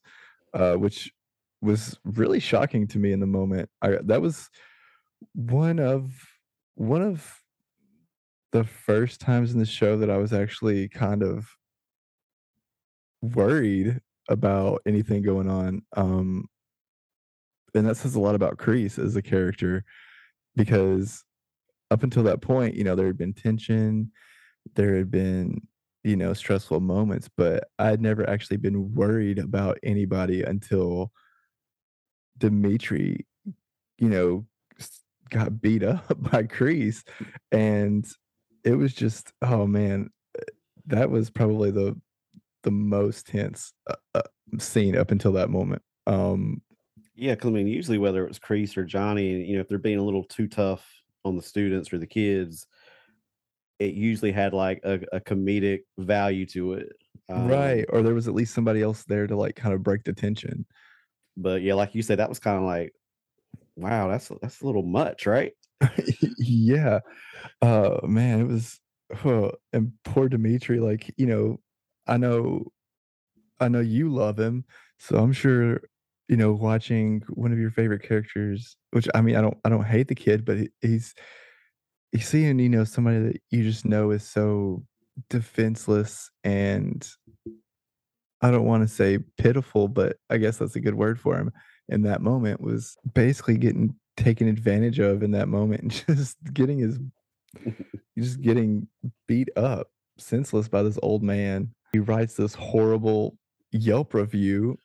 [0.54, 1.12] uh, which
[1.62, 3.70] was really shocking to me in the moment.
[3.82, 4.50] I that was
[5.34, 6.12] one of
[6.76, 7.42] one of
[8.52, 11.48] the first times in the show that I was actually kind of
[13.22, 14.00] worried
[14.30, 15.82] about anything going on.
[15.96, 16.46] Um,
[17.74, 19.84] and that says a lot about Kreese as a character
[20.56, 21.24] because
[21.90, 24.12] up until that point, you know, there had been tension,
[24.76, 25.68] there had been,
[26.04, 31.12] you know, stressful moments, but I had never actually been worried about anybody until
[32.38, 33.26] Demetri,
[33.98, 34.46] you know,
[35.30, 37.04] got beat up by Kreese.
[37.52, 38.06] And
[38.64, 40.44] it was just, oh man, uh,
[40.88, 42.00] that was probably the
[42.64, 44.22] the most tense uh, uh,
[44.58, 45.82] scene up until that moment.
[46.08, 46.62] Um,
[47.16, 49.78] yeah, because I mean, usually whether it was Kreese or Johnny, you know, if they're
[49.78, 50.86] being a little too tough
[51.26, 52.66] on the students or the kids,
[53.84, 56.94] it usually had like a, a comedic value to it.
[57.30, 57.86] Um, right.
[57.90, 60.66] Or there was at least somebody else there to like kind of break the tension.
[61.38, 62.94] But yeah, like you said, that was kind of like,
[63.76, 65.54] wow, that's that's a little much, right?
[66.38, 67.00] yeah.
[67.62, 68.80] Uh man, it was
[69.74, 71.60] and poor Demetri, like, you know,
[72.08, 72.72] I know
[73.60, 74.66] I know you love him,
[74.98, 75.82] so I'm sure,
[76.28, 79.86] you know, watching one of your favorite characters, which I mean, I don't I don't
[79.86, 81.14] hate the kid, but he, he's
[82.22, 84.84] seeing, you know, somebody that you just know is so
[85.30, 87.08] defenseless and
[88.42, 91.52] I don't want to say pitiful, but I guess that's a good word for him.
[91.88, 96.80] In that moment was basically getting taken advantage of in that moment and just getting
[96.80, 97.00] his
[98.18, 98.88] just getting
[99.28, 99.88] beat up
[100.18, 101.74] senseless by this old man.
[101.94, 103.38] He writes this horrible
[103.72, 104.78] Yelp review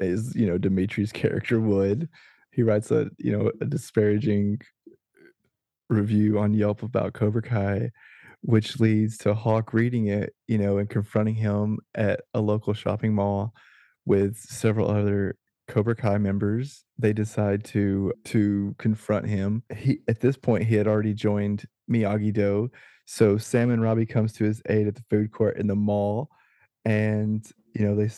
[0.00, 2.08] as you know Demetri's character would.
[2.50, 4.60] He writes a you know a disparaging
[5.88, 7.90] review on Yelp about Cobra Kai,
[8.42, 13.14] which leads to Hawk reading it, you know, and confronting him at a local shopping
[13.14, 13.54] mall
[14.04, 15.36] with several other
[15.68, 16.84] Cobra Kai members.
[16.98, 19.62] They decide to to confront him.
[19.74, 22.70] He at this point he had already joined Miyagi Do.
[23.04, 26.30] So Sam and Robbie comes to his aid at the food court in the mall,
[26.84, 27.44] and
[27.74, 28.10] you know they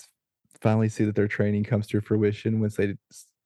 [0.60, 2.94] finally see that their training comes to fruition once they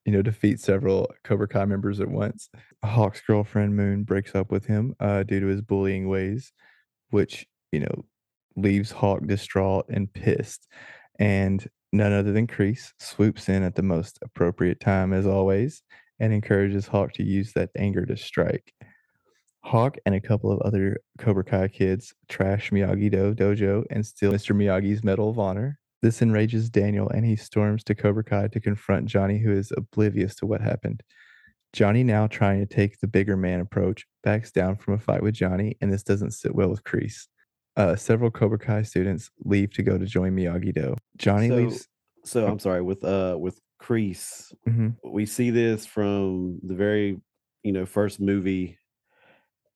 [0.04, 2.50] you know defeat several Cobra Kai members at once.
[2.84, 6.52] Hawk's girlfriend Moon breaks up with him uh, due to his bullying ways,
[7.10, 8.04] which you know
[8.56, 10.68] leaves Hawk distraught and pissed.
[11.18, 15.82] And none other than Kreese swoops in at the most appropriate time, as always,
[16.18, 18.72] and encourages Hawk to use that anger to strike.
[19.64, 24.32] Hawk and a couple of other Cobra Kai kids trash Miyagi Do dojo and steal
[24.32, 24.56] Mr.
[24.56, 25.78] Miyagi's Medal of Honor.
[26.02, 30.34] This enrages Daniel and he storms to Cobra Kai to confront Johnny, who is oblivious
[30.36, 31.02] to what happened.
[31.72, 35.34] Johnny, now trying to take the bigger man approach, backs down from a fight with
[35.34, 37.28] Johnny, and this doesn't sit well with Kreese.
[37.76, 40.94] Uh, several Cobra Kai students leave to go to join Miyagi Do.
[41.16, 41.88] Johnny So- leaves.
[42.24, 44.96] So I'm sorry with uh with Kreese, Mhm.
[45.04, 47.20] we see this from the very
[47.64, 48.78] you know first movie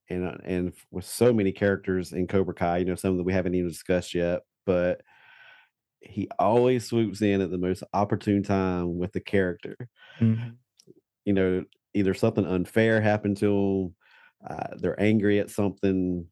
[0.08, 3.32] and uh, and with so many characters in cobra kai you know some that we
[3.32, 5.00] haven't even discussed yet but
[6.00, 9.76] he always swoops in at the most opportune time with the character
[10.20, 10.58] Mhm.
[11.24, 11.64] you know
[11.94, 13.94] either something unfair happened to them
[14.48, 16.26] uh, they're angry at something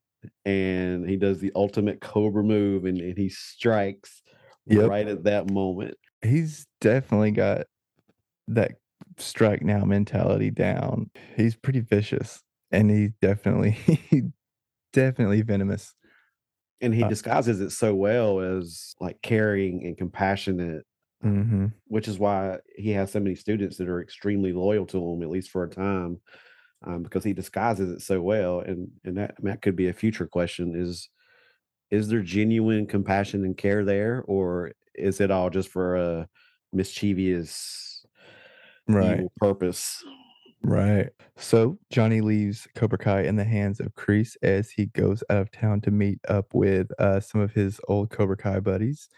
[0.45, 4.23] and he does the ultimate cobra move and, and he strikes
[4.67, 4.93] Yep.
[4.93, 7.67] right at that moment he's definitely got
[8.49, 8.73] that
[9.19, 11.11] strike now mentality down.
[11.37, 13.79] He's pretty vicious and he definitely
[14.93, 15.95] definitely venomous.
[16.81, 20.85] And he Uh, disguises it so well as like caring and compassionate
[21.23, 25.23] hmm which is why he has so many students that are extremely loyal to him
[25.23, 26.21] at least for a time
[26.87, 30.27] um, because he disguises it so well and and that, that could be a future
[30.27, 31.09] question is
[31.91, 36.29] is there genuine compassion and care there or is it all just for a
[36.73, 38.05] mischievous
[38.89, 39.27] Right.
[39.39, 40.05] purpose
[40.65, 41.11] Right.
[41.37, 45.53] So Johnny leaves Cobra Kai in the hands of Kreese as he goes out of
[45.53, 49.11] town to meet up with uh, some of his old Cobra Kai buddies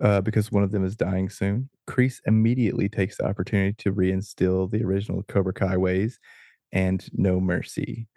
[0.00, 1.68] uh, because one of them is dying soon.
[1.86, 6.18] Kreese immediately takes the opportunity to reinstill the original Cobra Kai ways
[6.72, 8.08] and no mercy.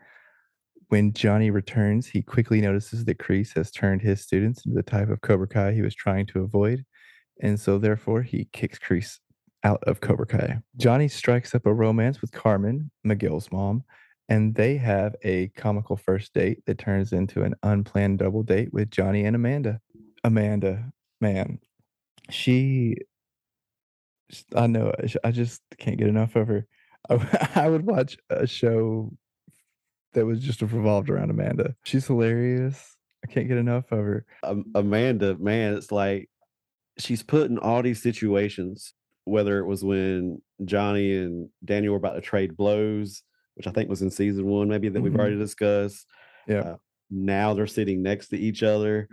[0.89, 5.09] When Johnny returns, he quickly notices that Kreese has turned his students into the type
[5.09, 6.83] of Cobra Kai he was trying to avoid,
[7.41, 9.19] and so therefore he kicks Kreese
[9.63, 10.59] out of Cobra Kai.
[10.77, 13.83] Johnny strikes up a romance with Carmen, Miguel's mom,
[14.29, 18.89] and they have a comical first date that turns into an unplanned double date with
[18.89, 19.79] Johnny and Amanda.
[20.23, 21.59] Amanda, man,
[22.29, 22.95] she
[24.55, 24.93] I know
[25.23, 26.67] I just can't get enough of her.
[27.09, 29.11] I, I would watch a show
[30.13, 31.75] that was just revolved around Amanda.
[31.83, 32.95] She's hilarious.
[33.23, 34.25] I can't get enough of her.
[34.43, 36.29] Um, Amanda, man, it's like
[36.97, 38.93] she's put in all these situations,
[39.25, 43.23] whether it was when Johnny and Daniel were about to trade blows,
[43.55, 45.19] which I think was in season one, maybe that we've Mhm.
[45.19, 46.07] already discussed.
[46.47, 46.59] Yeah.
[46.61, 46.77] Uh,
[47.09, 49.07] now they're sitting next to each other.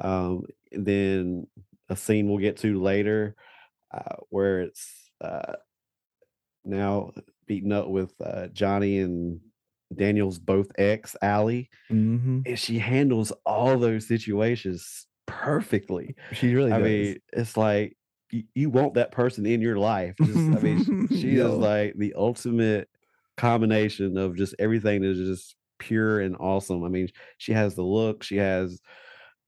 [0.00, 1.46] Um, then
[1.88, 3.34] a scene we'll get to later
[3.92, 5.54] uh, where it's uh,
[6.64, 7.12] now
[7.46, 9.40] beaten up with uh, Johnny and
[9.94, 11.70] Daniel's both ex, Ali.
[11.90, 12.40] Mm-hmm.
[12.46, 16.14] And she handles all those situations perfectly.
[16.32, 16.84] She really I does.
[16.88, 17.96] mean, it's like
[18.30, 20.14] you, want that person in your life.
[20.22, 21.52] Just, I mean, she Yo.
[21.52, 22.88] is like the ultimate
[23.36, 26.84] combination of just everything that is just pure and awesome.
[26.84, 28.80] I mean, she has the look, she has,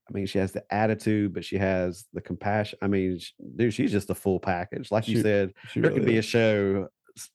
[0.09, 2.79] I mean, she has the attitude, but she has the compassion.
[2.81, 4.91] I mean, sh- dude, she's just a full package.
[4.91, 6.87] Like you said, she there really could be a show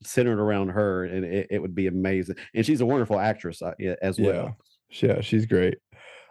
[0.03, 2.37] centered around her, and it, it would be amazing.
[2.55, 4.57] And she's a wonderful actress uh, as well.
[4.91, 5.79] Yeah, yeah, she's great.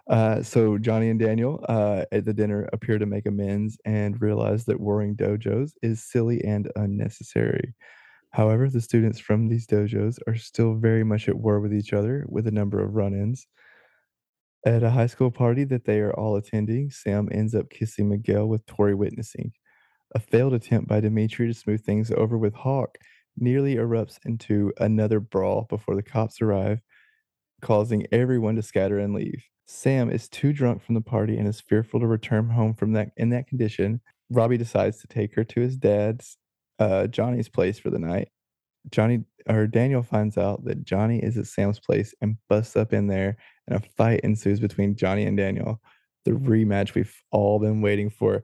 [0.08, 4.66] Uh, so Johnny and Daniel uh, at the dinner appear to make amends and realize
[4.66, 7.74] that warring dojos is silly and unnecessary.
[8.32, 12.26] However, the students from these dojos are still very much at war with each other,
[12.28, 13.48] with a number of run-ins.
[14.66, 18.48] At a high school party that they are all attending, Sam ends up kissing Miguel
[18.48, 19.54] with Tori witnessing.
[20.14, 22.98] A failed attempt by Demetri to smooth things over with Hawk
[23.38, 26.82] nearly erupts into another brawl before the cops arrive,
[27.62, 29.44] causing everyone to scatter and leave.
[29.68, 33.10] Sam is too drunk from the party and is fearful to return home from that
[33.18, 34.02] in that condition.
[34.30, 36.38] Robbie decides to take her to his dad's
[36.80, 38.30] uh, Johnny's place for the night.
[38.92, 43.08] Johnny or Daniel finds out that Johnny is at Sam's place and busts up in
[43.08, 43.38] there,
[43.68, 45.82] and a fight ensues between Johnny and Daniel.
[46.26, 48.44] The rematch we've all been waiting for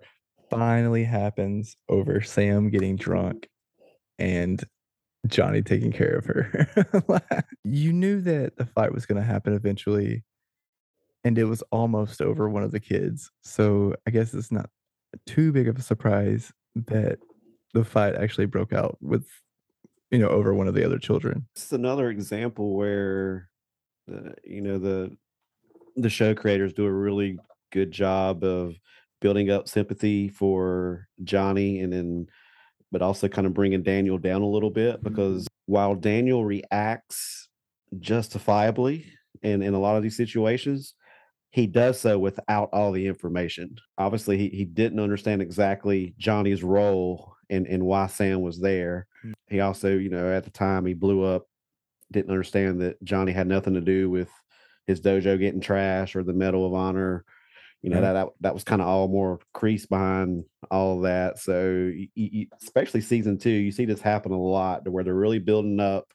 [0.49, 3.48] finally happens over Sam getting drunk
[4.19, 4.64] and
[5.27, 7.34] Johnny taking care of her.
[7.64, 10.23] you knew that the fight was going to happen eventually,
[11.23, 13.31] and it was almost over one of the kids.
[13.41, 14.69] So I guess it's not
[15.26, 17.19] too big of a surprise that
[17.73, 19.26] the fight actually broke out with,
[20.10, 21.48] you know, over one of the other children.
[21.56, 23.49] It's another example where,
[24.07, 25.15] the, you know, the
[25.95, 27.38] the show creators do a really
[27.72, 28.76] good job of
[29.19, 32.27] building up sympathy for Johnny, and then,
[32.91, 35.10] but also kind of bringing Daniel down a little bit mm-hmm.
[35.10, 37.49] because while Daniel reacts
[37.99, 39.06] justifiably
[39.43, 40.95] in in a lot of these situations,
[41.51, 43.75] he does so without all the information.
[43.97, 49.07] Obviously, he, he didn't understand exactly Johnny's role and, and why Sam was there.
[49.25, 49.33] Mm.
[49.47, 51.45] He also, you know, at the time he blew up,
[52.11, 54.29] didn't understand that Johnny had nothing to do with
[54.87, 57.25] his dojo getting trash or the Medal of Honor.
[57.81, 61.39] You know, that, that that was kind of all more Kreese behind all of that.
[61.39, 65.03] So, y- y- y- especially season two, you see this happen a lot to where
[65.03, 66.13] they're really building up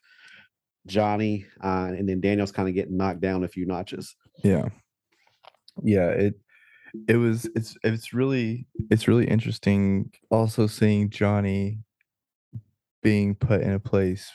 [0.85, 4.15] Johnny, uh, and then Daniel's kind of getting knocked down a few notches.
[4.43, 4.69] Yeah.
[5.83, 6.35] Yeah, it
[7.07, 11.79] it was it's it's really it's really interesting also seeing Johnny
[13.03, 14.31] being put in a place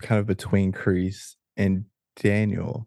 [0.00, 1.84] kind of between Kreese and
[2.16, 2.86] Daniel.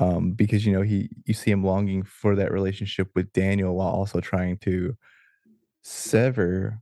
[0.00, 3.88] Um, because you know he you see him longing for that relationship with Daniel while
[3.90, 4.96] also trying to
[5.82, 6.80] sever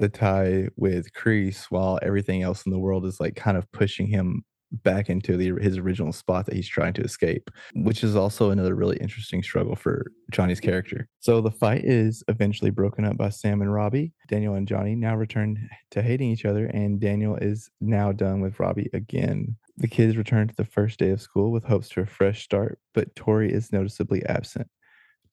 [0.00, 4.06] the tie with Kreese while everything else in the world is like kind of pushing
[4.08, 8.50] him back into the his original spot that he's trying to escape, which is also
[8.50, 11.08] another really interesting struggle for Johnny's character.
[11.20, 14.12] So the fight is eventually broken up by Sam and Robbie.
[14.28, 18.58] Daniel and Johnny now return to hating each other, and Daniel is now done with
[18.58, 19.56] Robbie again.
[19.78, 22.78] The kids return to the first day of school with hopes for a fresh start,
[22.94, 24.68] but Tori is noticeably absent.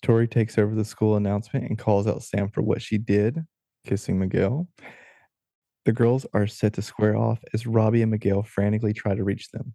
[0.02, 3.40] Tori takes over the school announcement and calls out Sam for what she did,
[3.86, 4.68] kissing Miguel.
[5.86, 9.52] The girls are set to square off as Robbie and Miguel frantically try to reach
[9.52, 9.74] them.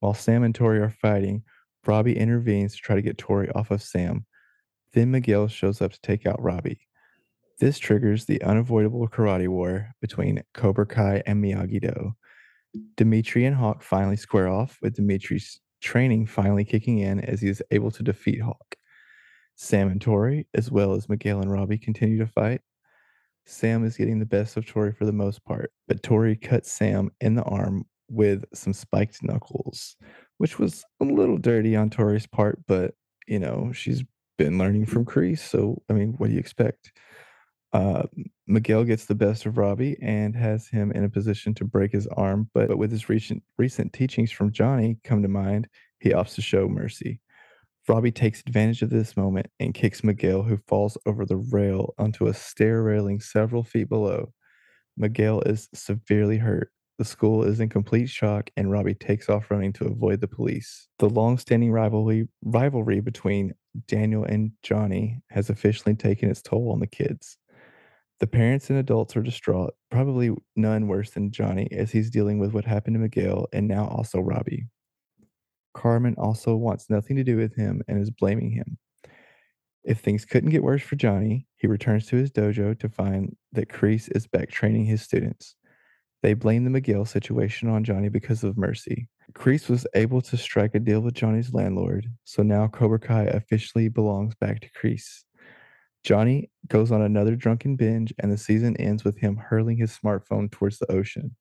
[0.00, 1.42] While Sam and Tori are fighting,
[1.86, 4.26] Robbie intervenes to try to get Tori off of Sam.
[4.92, 6.80] Then Miguel shows up to take out Robbie.
[7.58, 12.14] This triggers the unavoidable karate war between Cobra Kai and Miyagi Do.
[12.96, 17.62] Demetri and Hawk finally square off, with Demetri's training finally kicking in as he is
[17.70, 18.76] able to defeat Hawk.
[19.54, 22.60] Sam and Tori, as well as Miguel and Robbie, continue to fight.
[23.46, 27.10] Sam is getting the best of Tori for the most part, but Tori cuts Sam
[27.20, 29.96] in the arm with some spiked knuckles.
[30.38, 32.94] which was a little dirty on Tori's part, but
[33.26, 34.04] you know, she's
[34.38, 35.38] been learning from Kreese.
[35.40, 36.92] So, I mean, what do you expect?
[37.72, 38.04] Uh,
[38.46, 42.06] Miguel gets the best of Robbie and has him in a position to break his
[42.08, 45.68] arm, but, but with his recent recent teachings from Johnny come to mind,
[46.00, 47.20] he opts to show mercy.
[47.88, 52.26] Robbie takes advantage of this moment and kicks Miguel, who falls over the rail onto
[52.26, 54.32] a stair railing several feet below.
[54.96, 56.72] Miguel is severely hurt.
[56.98, 60.88] The school is in complete shock, and Robbie takes off running to avoid the police.
[60.98, 63.52] The long-standing rivalry rivalry between
[63.86, 67.36] Daniel and Johnny has officially taken its toll on the kids.
[68.18, 72.54] The parents and adults are distraught, probably none worse than Johnny, as he's dealing with
[72.54, 74.66] what happened to Miguel and now also Robbie.
[75.76, 78.78] Carmen also wants nothing to do with him and is blaming him.
[79.84, 83.68] If things couldn't get worse for Johnny, he returns to his dojo to find that
[83.68, 85.54] Kreese is back training his students.
[86.22, 89.08] They blame the Miguel situation on Johnny because of Mercy.
[89.34, 93.88] Kreese was able to strike a deal with Johnny's landlord, so now Cobra Kai officially
[93.88, 95.24] belongs back to Kreese.
[96.02, 100.50] Johnny goes on another drunken binge, and the season ends with him hurling his smartphone
[100.50, 101.36] towards the ocean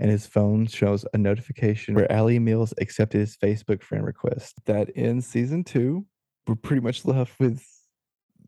[0.00, 4.54] and his phone shows a notification where Ali Mills accepted his Facebook friend request.
[4.64, 6.06] That ends season two.
[6.46, 7.62] We're pretty much left with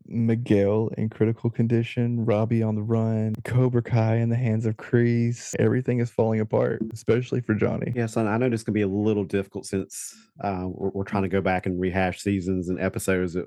[0.06, 5.54] Miguel in critical condition, Robbie on the run, Cobra Kai in the hands of Kreese.
[5.58, 7.92] Everything is falling apart, especially for Johnny.
[7.94, 11.22] Yes, and I know this can be a little difficult since uh, we're, we're, trying
[11.22, 13.46] to go back and rehash seasons and episodes that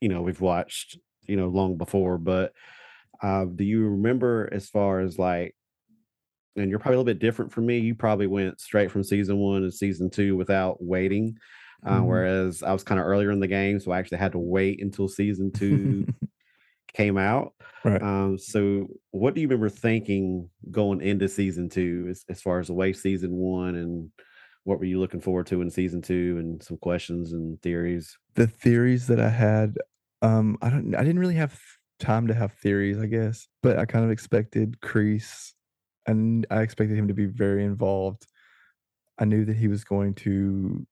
[0.00, 2.18] you know we've watched you know long before.
[2.18, 2.52] But
[3.22, 5.54] uh, do you remember as far as like
[6.58, 7.78] and you're probably a little bit different from me.
[7.78, 11.36] You probably went straight from season one to season two without waiting.
[11.86, 12.06] Uh, mm-hmm.
[12.06, 14.82] Whereas I was kind of earlier in the game, so I actually had to wait
[14.82, 16.06] until season two
[16.92, 17.54] came out.
[17.84, 18.02] Right.
[18.02, 22.66] Um, so, what do you remember thinking going into season two, as, as far as
[22.66, 24.10] the way season one, and
[24.64, 28.18] what were you looking forward to in season two, and some questions and theories?
[28.34, 29.76] The theories that I had,
[30.20, 31.60] um, I don't, I didn't really have
[32.00, 35.52] time to have theories, I guess, but I kind of expected Kreese
[36.08, 38.26] and I expected him to be very involved.
[39.18, 40.86] I knew that he was going to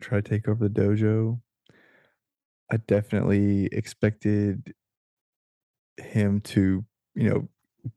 [0.00, 1.40] try to take over the dojo.
[2.72, 4.74] I definitely expected
[5.98, 6.84] him to,
[7.14, 7.48] you know,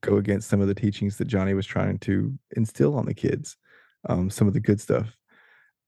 [0.02, 3.58] go against some of the teachings that Johnny was trying to instill on the kids,
[4.08, 5.18] um, some of the good stuff.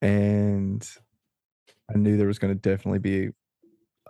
[0.02, 0.88] And
[1.94, 3.30] I knew there was going to definitely be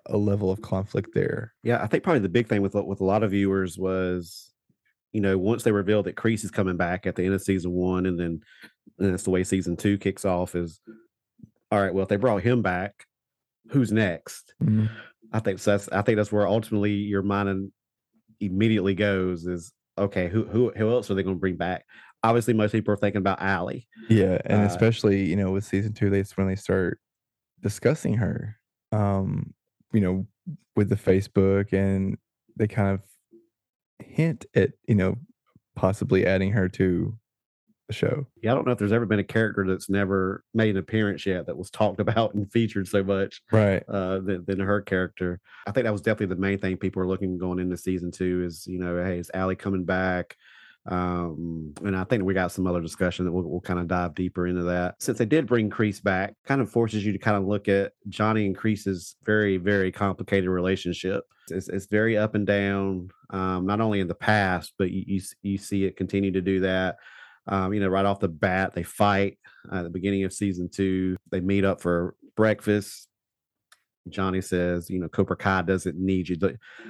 [0.06, 1.54] a level of conflict there.
[1.64, 4.55] Yeah, I think probably the big thing with with a lot of viewers was
[5.16, 7.72] you know, once they reveal that Kreese is coming back at the end of season
[7.72, 8.42] one, and then
[9.00, 10.82] and that's the way season two kicks off is
[11.72, 13.06] all right, well, if they brought him back,
[13.70, 14.54] who's next?
[14.62, 14.88] Mm-hmm.
[15.32, 17.72] I think so that's I think that's where ultimately your mind
[18.42, 21.86] immediately goes is okay, who who who else are they going to bring back?
[22.22, 23.88] Obviously, most people are thinking about Ali.
[24.10, 27.00] Yeah, and uh, especially you know with season two, that's when they start
[27.62, 28.58] discussing her.
[28.92, 29.54] Um,
[29.94, 30.28] you know,
[30.76, 32.18] with the Facebook, and
[32.58, 33.02] they kind of
[34.00, 35.16] hint at you know
[35.76, 37.18] possibly adding her to
[37.88, 38.26] the show.
[38.42, 41.26] Yeah, I don't know if there's ever been a character that's never made an appearance
[41.26, 43.84] yet that was talked about and featured so much, right?
[43.88, 45.40] Uh, than, than her character.
[45.68, 48.44] I think that was definitely the main thing people are looking going into season two
[48.46, 50.38] is you know, hey, is Ali coming back?
[50.88, 54.14] Um, and I think we got some other discussion that we'll, we'll kind of dive
[54.14, 54.95] deeper into that.
[54.99, 57.94] Since they did bring Kreese back, kind of forces you to kind of look at
[58.07, 61.24] Johnny and Kreese's very, very complicated relationship.
[61.49, 65.22] It's, it's very up and down, um, not only in the past, but you, you,
[65.41, 66.98] you see it continue to do that.
[67.48, 69.38] Um, you know, right off the bat, they fight
[69.72, 71.16] at the beginning of season two.
[71.32, 73.07] They meet up for breakfast.
[74.10, 76.38] Johnny says, you know, Cobra Kai doesn't need you.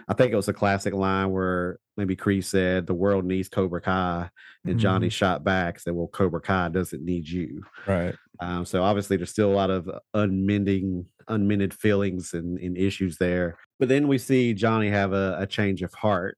[0.07, 3.81] I think it was a classic line where maybe Kreese said, the world needs Cobra
[3.81, 4.29] Kai.
[4.63, 4.79] And mm-hmm.
[4.79, 7.63] Johnny shot back, said, well, Cobra Kai doesn't need you.
[7.87, 8.15] Right.
[8.39, 13.57] Um, so obviously there's still a lot of unmending, unmended feelings and, and issues there.
[13.79, 16.37] But then we see Johnny have a, a change of heart.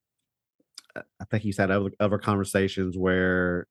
[0.95, 3.67] I think he's had other, other conversations where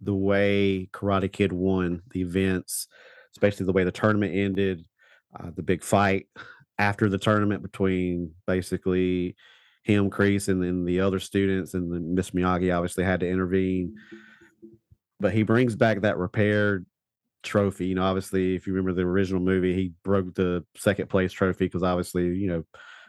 [0.00, 2.86] the way Karate Kid won the events,
[3.34, 4.84] especially the way the tournament ended,
[5.38, 6.26] uh, the big fight
[6.78, 9.36] after the tournament between basically
[9.82, 13.94] him, Kreese, and then the other students, and then Miss Miyagi obviously had to intervene.
[15.20, 16.86] But he brings back that repaired
[17.42, 17.86] trophy.
[17.86, 21.66] You know, obviously, if you remember the original movie, he broke the second place trophy
[21.66, 22.64] because obviously, you know,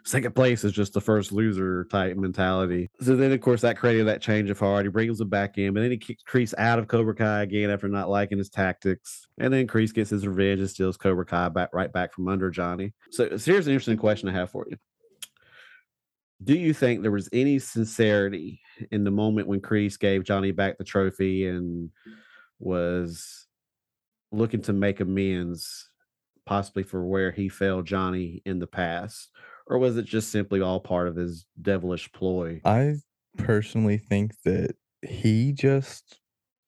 [0.05, 2.89] second place is just the first loser type mentality.
[3.01, 4.85] So then, of course, that created that change of heart.
[4.85, 7.71] He brings him back in, but then he kicks Kreese out of Cobra Kai again
[7.71, 9.27] after not liking his tactics.
[9.39, 12.51] And then Kreese gets his revenge and steals Cobra Kai back right back from under
[12.51, 12.93] Johnny.
[13.11, 14.77] So, so here's an interesting question I have for you.
[16.43, 18.61] Do you think there was any sincerity
[18.91, 21.89] in the moment when Kreese gave Johnny back the trophy and
[22.59, 23.47] was
[24.31, 25.89] looking to make amends,
[26.45, 29.29] possibly for where he failed Johnny in the past,
[29.67, 32.61] or was it just simply all part of his devilish ploy?
[32.65, 32.95] I
[33.37, 36.19] personally think that he just,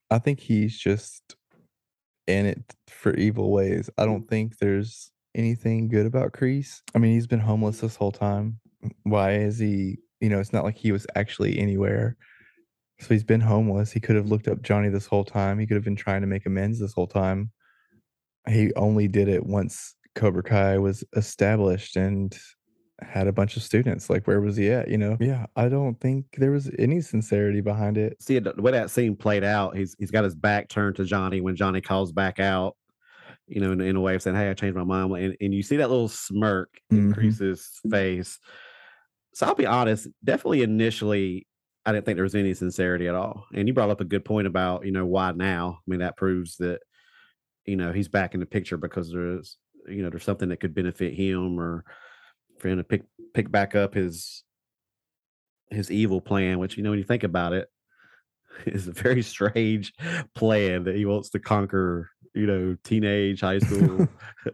[0.10, 1.36] I think he's just
[2.28, 3.90] in it for evil ways.
[3.98, 6.82] I don't think there's anything good about Kreese.
[6.96, 8.60] I mean, he's been homeless this whole time.
[9.04, 9.98] Why is he?
[10.20, 12.18] You know, it's not like he was actually anywhere.
[13.00, 13.92] So he's been homeless.
[13.92, 15.60] He could have looked up Johnny this whole time.
[15.60, 17.52] He could have been trying to make amends this whole time.
[18.50, 22.36] He only did it once Cobra Kai was established and
[23.02, 24.10] had a bunch of students.
[24.10, 24.88] Like, where was he at?
[24.90, 25.18] You know?
[25.20, 28.22] Yeah, I don't think there was any sincerity behind it.
[28.22, 29.76] See the way that scene played out.
[29.76, 32.76] He's he's got his back turned to Johnny when Johnny calls back out.
[33.48, 35.54] You know, in, in a way of saying, "Hey, I changed my mind," and, and
[35.54, 36.98] you see that little smirk Mhm.
[37.10, 38.40] increase his face.
[39.34, 40.08] So I'll be honest.
[40.24, 41.48] Definitely, initially,
[41.86, 43.46] I didn't think there was any sincerity at all.
[43.54, 45.80] And you brought up a good point about you know why now.
[45.80, 46.80] I mean, that proves that
[47.66, 49.58] you know he's back in the picture because there's
[49.88, 51.86] you know there's something that could benefit him or
[52.60, 53.04] for him to pick
[53.34, 54.44] pick back up his
[55.70, 57.70] his evil plan, which you know when you think about it,
[58.66, 59.94] is a very strange
[60.36, 62.10] plan that he wants to conquer.
[62.34, 64.08] You know, teenage high school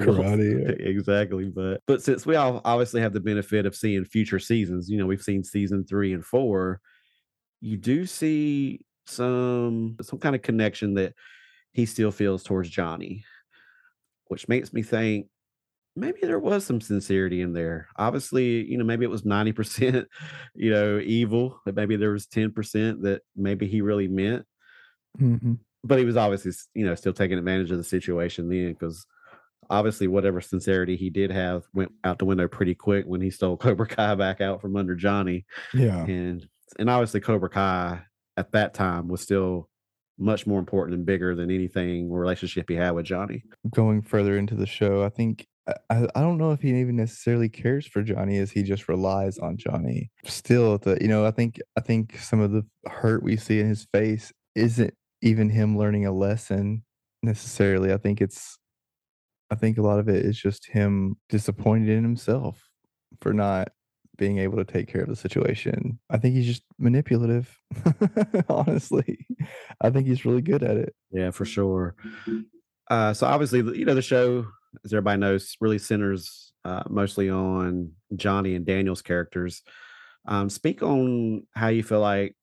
[0.00, 0.80] Karate.
[0.84, 1.44] exactly.
[1.54, 5.06] But but since we all obviously have the benefit of seeing future seasons, you know,
[5.06, 6.80] we've seen season three and four.
[7.60, 11.14] You do see some some kind of connection that
[11.72, 13.24] he still feels towards Johnny,
[14.26, 15.28] which makes me think
[15.98, 17.88] maybe there was some sincerity in there.
[17.96, 20.06] Obviously, you know, maybe it was 90%,
[20.54, 24.46] you know, evil, but maybe there was 10% that maybe he really meant.
[25.20, 25.58] Mhm.
[25.84, 29.06] But he was obviously, you know, still taking advantage of the situation then because
[29.70, 33.56] obviously whatever sincerity he did have went out the window pretty quick when he stole
[33.58, 35.44] Cobra Kai back out from under Johnny.
[35.74, 36.04] Yeah.
[36.04, 36.46] And
[36.78, 38.02] and obviously Cobra Kai
[38.36, 39.68] at that time was still
[40.18, 43.42] much more important and bigger than anything relationship he had with Johnny.
[43.70, 45.46] going further into the show, I think
[45.90, 49.38] I, I don't know if he even necessarily cares for Johnny as he just relies
[49.38, 50.10] on Johnny.
[50.24, 53.68] Still, the you know I think I think some of the hurt we see in
[53.68, 56.84] his face isn't even him learning a lesson
[57.22, 57.92] necessarily.
[57.92, 58.58] I think it's
[59.50, 62.68] I think a lot of it is just him disappointed in himself
[63.20, 63.68] for not
[64.16, 65.98] being able to take care of the situation.
[66.10, 67.56] I think he's just manipulative.
[68.48, 69.26] Honestly,
[69.80, 70.94] I think he's really good at it.
[71.10, 71.94] Yeah, for sure.
[72.90, 74.46] Uh, so obviously, you know, the show,
[74.84, 79.62] as everybody knows, really centers uh, mostly on Johnny and Daniel's characters.
[80.26, 82.36] Um, speak on how you feel like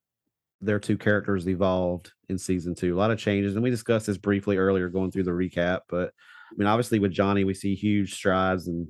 [0.61, 2.95] their two characters evolved in season two.
[2.95, 5.81] A lot of changes, and we discussed this briefly earlier, going through the recap.
[5.88, 6.11] But
[6.52, 8.88] I mean, obviously, with Johnny, we see huge strides and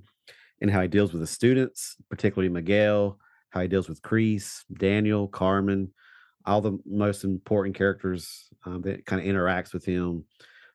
[0.61, 5.27] in how he deals with the students, particularly Miguel, how he deals with Kreese, Daniel,
[5.27, 5.91] Carmen,
[6.45, 10.23] all the most important characters um, that kind of interacts with him.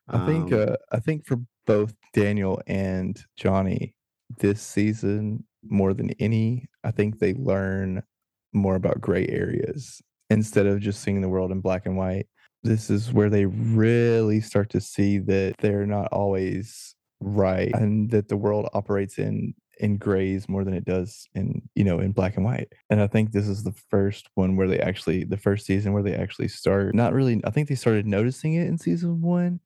[0.07, 1.37] I think Um, uh, I think for
[1.71, 3.93] both Daniel and Johnny
[4.39, 8.03] this season more than any, I think they learn
[8.51, 12.27] more about gray areas instead of just seeing the world in black and white.
[12.63, 18.27] This is where they really start to see that they're not always right and that
[18.27, 22.35] the world operates in in grays more than it does in you know in black
[22.35, 25.65] and white and i think this is the first one where they actually the first
[25.65, 29.21] season where they actually start not really i think they started noticing it in season
[29.21, 29.59] one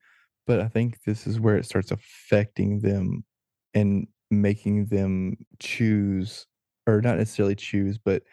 [0.46, 3.24] but I think this is where it starts affecting them
[3.74, 6.46] and making them choose,
[6.88, 8.24] or not necessarily choose, but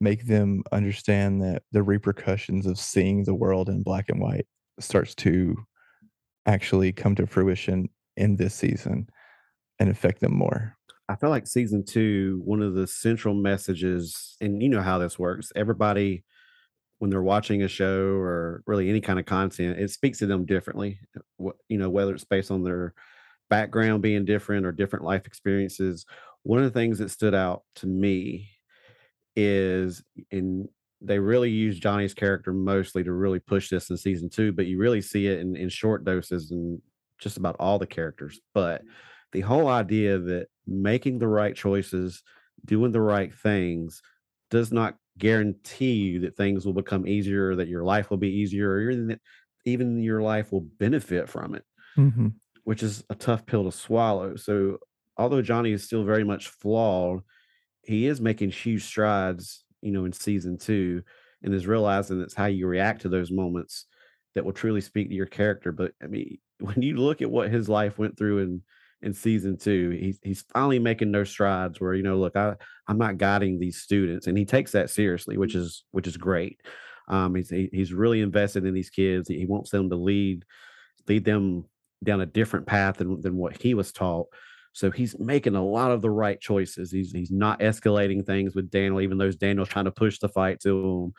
[0.00, 4.46] make them understand that the repercussions of seeing the world in black and white
[4.80, 5.56] starts to
[6.46, 9.06] actually come to fruition in this season
[9.78, 10.76] and affect them more.
[11.08, 15.18] I feel like season two, one of the central messages, and you know how this
[15.18, 15.52] works.
[15.54, 16.24] Everybody,
[17.02, 20.46] when they're watching a show or really any kind of content, it speaks to them
[20.46, 21.00] differently.
[21.44, 22.94] Uh, you know, whether it's based on their
[23.50, 26.06] background being different or different life experiences.
[26.44, 28.50] One of the things that stood out to me
[29.34, 30.68] is, and
[31.00, 34.78] they really use Johnny's character mostly to really push this in season two, but you
[34.78, 36.80] really see it in, in short doses and
[37.18, 38.38] just about all the characters.
[38.54, 38.82] But
[39.32, 42.22] the whole idea that making the right choices,
[42.64, 44.02] doing the right things,
[44.52, 48.70] does not guarantee you that things will become easier, that your life will be easier,
[48.72, 49.20] or even that
[49.64, 51.64] even your life will benefit from it,
[51.96, 52.28] Mm-hmm.
[52.64, 54.36] which is a tough pill to swallow.
[54.36, 54.78] So,
[55.16, 57.20] although Johnny is still very much flawed,
[57.84, 61.02] he is making huge strides, you know, in season two,
[61.42, 63.86] and is realizing it's how you react to those moments
[64.34, 65.72] that will truly speak to your character.
[65.72, 68.62] But I mean, when you look at what his life went through in
[69.02, 72.54] in season two, he's he's finally making those strides where you know, look, I
[72.86, 76.60] I'm not guiding these students, and he takes that seriously, which is which is great.
[77.08, 79.28] Um, he's he, he's really invested in these kids.
[79.28, 80.44] He, he wants them to lead
[81.08, 81.64] lead them
[82.02, 84.26] down a different path than, than what he was taught.
[84.72, 86.90] So he's making a lot of the right choices.
[86.90, 90.60] He's he's not escalating things with Daniel, even though Daniel's trying to push the fight
[90.60, 91.12] to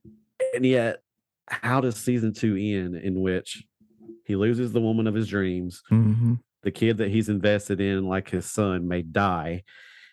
[0.00, 0.10] him.
[0.54, 1.00] And yet,
[1.48, 3.64] how does season two end in which
[4.24, 5.82] he loses the woman of his dreams?
[5.90, 6.34] Mm-hmm.
[6.64, 9.62] The kid that he's invested in, like his son, may die.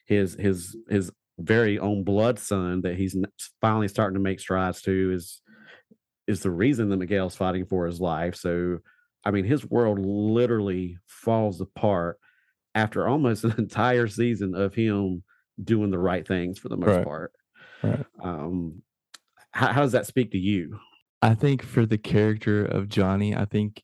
[0.06, 3.16] His his his very own blood son that he's
[3.62, 5.42] finally starting to make strides to is
[6.28, 8.36] is the reason that Miguel's fighting for his life.
[8.36, 8.80] So,
[9.26, 12.20] I mean, his world literally falls apart
[12.76, 15.24] after almost an entire season of him
[15.64, 17.04] doing the right things for the most Right.
[17.06, 17.32] part.
[17.84, 18.06] Right.
[18.22, 18.84] Um,
[19.52, 20.80] how, how does that speak to you?
[21.22, 23.84] I think for the character of Johnny, I think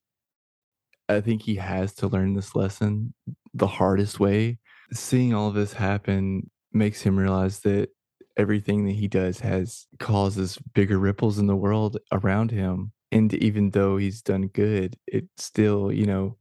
[1.10, 3.14] I think he has to learn this lesson
[3.54, 4.60] the hardest way.
[4.92, 7.90] Seeing all this happen makes him realize that
[8.38, 12.92] everything that he does has causes bigger ripples in the world around him.
[13.12, 16.38] And even though he's done good, it still, you know,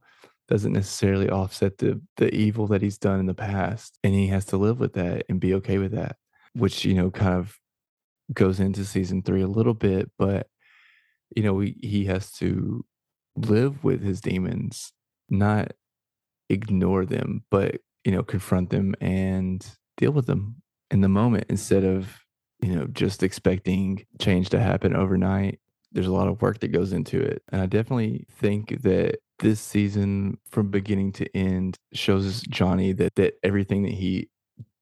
[0.47, 3.97] doesn't necessarily offset the the evil that he's done in the past.
[4.03, 6.17] And he has to live with that and be okay with that,
[6.53, 7.57] which, you know, kind of
[8.33, 10.47] goes into season three a little bit, but
[11.35, 12.85] you know, he, he has to
[13.37, 14.91] live with his demons,
[15.29, 15.73] not
[16.49, 19.65] ignore them, but you know, confront them and
[19.97, 20.61] deal with them
[20.91, 22.21] in the moment instead of,
[22.61, 25.59] you know, just expecting change to happen overnight.
[25.91, 27.43] There's a lot of work that goes into it.
[27.49, 33.35] And I definitely think that this season from beginning to end shows Johnny that that
[33.43, 34.29] everything that he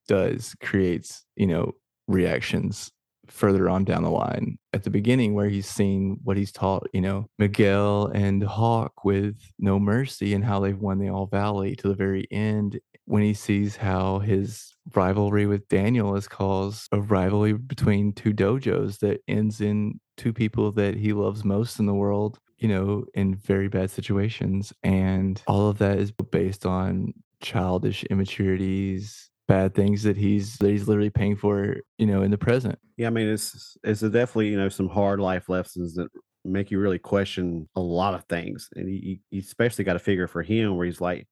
[0.07, 1.73] does creates, you know,
[2.07, 2.91] reactions
[3.31, 7.01] further on down the line at the beginning where he's seen what he's taught, you
[7.01, 11.87] know, Miguel and Hawk with No Mercy and how they've won the All Valley to
[11.87, 12.79] the very end.
[13.07, 18.99] When he sees how his rivalry with Daniel has caused a rivalry between two dojos
[18.99, 23.35] that ends in two people that he loves most in the world, you know, in
[23.35, 24.73] very bad situations.
[24.83, 30.87] And all of that is based on childish immaturities, bad things that he's that he's
[30.87, 32.77] literally paying for, you know, in the present.
[32.97, 36.09] Yeah, I mean, it's it's a definitely you know some hard life lessons that
[36.43, 40.27] make you really question a lot of things, and you, you especially got to figure
[40.27, 41.27] for him where he's like,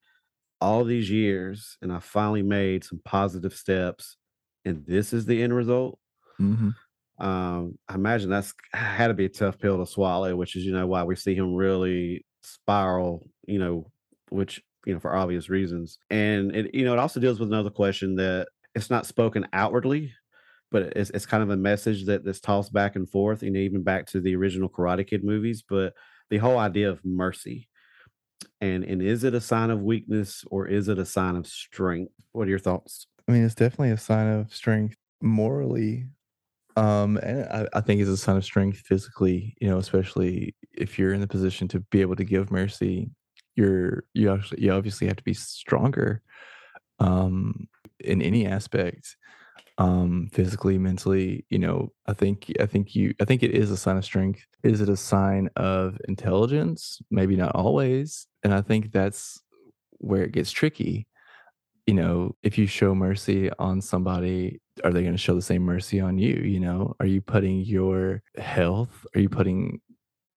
[0.62, 4.18] all these years, and I finally made some positive steps,
[4.66, 6.00] and this is the end result.
[6.40, 6.70] Mm-hmm.
[7.24, 10.72] Um, I imagine that's had to be a tough pill to swallow, which is you
[10.74, 13.92] know why we see him really spiral, you know,
[14.30, 17.70] which you know for obvious reasons, and it you know it also deals with another
[17.70, 20.14] question that it's not spoken outwardly,
[20.72, 23.60] but it's, it's kind of a message that that's tossed back and forth, you know,
[23.60, 25.64] even back to the original Karate Kid movies.
[25.68, 25.94] But
[26.30, 27.70] the whole idea of mercy,
[28.62, 32.14] and and is it a sign of weakness or is it a sign of strength?
[32.32, 33.08] What are your thoughts?
[33.28, 36.08] I mean, it's definitely a sign of strength morally.
[36.76, 40.98] Um, and I, I think it's a sign of strength physically, you know, especially if
[40.98, 43.12] you're in the position to be able to give mercy,
[43.56, 46.22] you're you actually you obviously have to be stronger
[47.00, 47.68] um
[48.00, 49.16] in any aspect
[49.80, 53.78] um physically mentally you know i think i think you i think it is a
[53.78, 54.46] sign of strength.
[54.64, 57.02] Is it a sign of intelligence?
[57.10, 59.42] Maybe not always and i think that's
[60.00, 61.08] where it gets tricky.
[61.88, 65.64] You know if you show mercy on somebody are they going to show the same
[65.64, 66.96] mercy on you you know?
[67.00, 69.82] Are you putting your health are you putting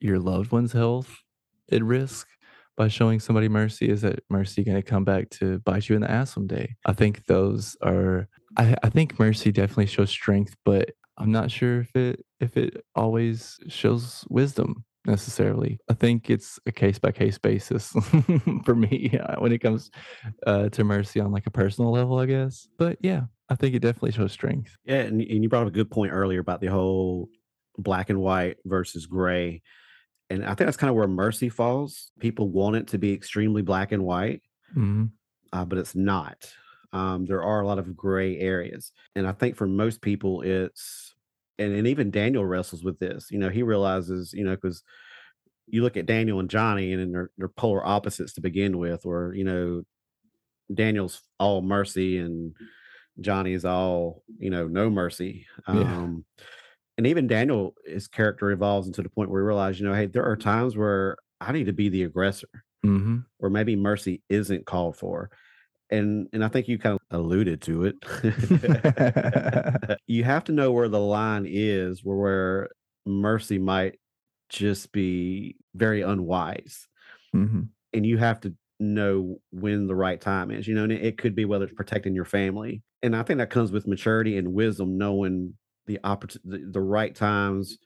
[0.01, 1.15] your loved one's health
[1.71, 2.27] at risk
[2.77, 6.03] by showing somebody mercy is that mercy going to come back to bite you in
[6.03, 6.75] the ass someday?
[6.85, 11.81] I think those are I, I think mercy definitely shows strength but i'm not sure
[11.81, 15.79] if it if it always shows wisdom necessarily.
[15.89, 17.93] I think it's a case by case basis
[18.65, 19.91] for me uh, when it comes
[20.47, 22.69] uh, to mercy on like a personal level i guess.
[22.77, 24.77] But yeah i think it definitely shows strength.
[24.85, 27.29] Yeah, and, and you brought up a good point earlier about the whole
[27.79, 29.63] black and white versus gray.
[30.31, 32.11] And I think that's kind of where mercy falls.
[32.19, 34.43] People want it to be extremely black and white,
[34.77, 35.11] Mhm.
[35.53, 36.53] uh, but it's not.
[36.93, 38.93] Um, there are a lot of gray areas.
[39.15, 41.15] And I think for most people, it's,
[41.59, 43.31] and, and even Daniel wrestles with this.
[43.31, 44.83] You know, he realizes, you know, because
[45.69, 49.33] you look at Daniel and Johnny and they're, they're polar opposites to begin with, or,
[49.35, 49.83] you know,
[50.73, 52.55] Daniel's all mercy and
[53.21, 55.47] Johnny is all, you know, no mercy.
[55.69, 56.07] Yeah.
[56.99, 60.07] And even Daniel, his character evolves into the point where he realizes, you know, hey,
[60.07, 62.49] there are times where I need to be the aggressor,
[62.85, 63.27] Mhm.
[63.39, 65.31] or maybe mercy isn't called for.
[65.91, 67.97] And and I think you kind of alluded to it.
[70.07, 72.69] you have to know where the line is where, where
[73.07, 73.99] mercy might
[74.49, 76.87] just be very unwise
[77.35, 77.69] Mhm.
[77.93, 81.19] and you have to know when the right time is you know and it, it
[81.19, 84.53] could be whether it's protecting your family and i think that comes with maturity and
[84.53, 85.55] wisdom knowing
[85.87, 87.79] the opportunity the, the right times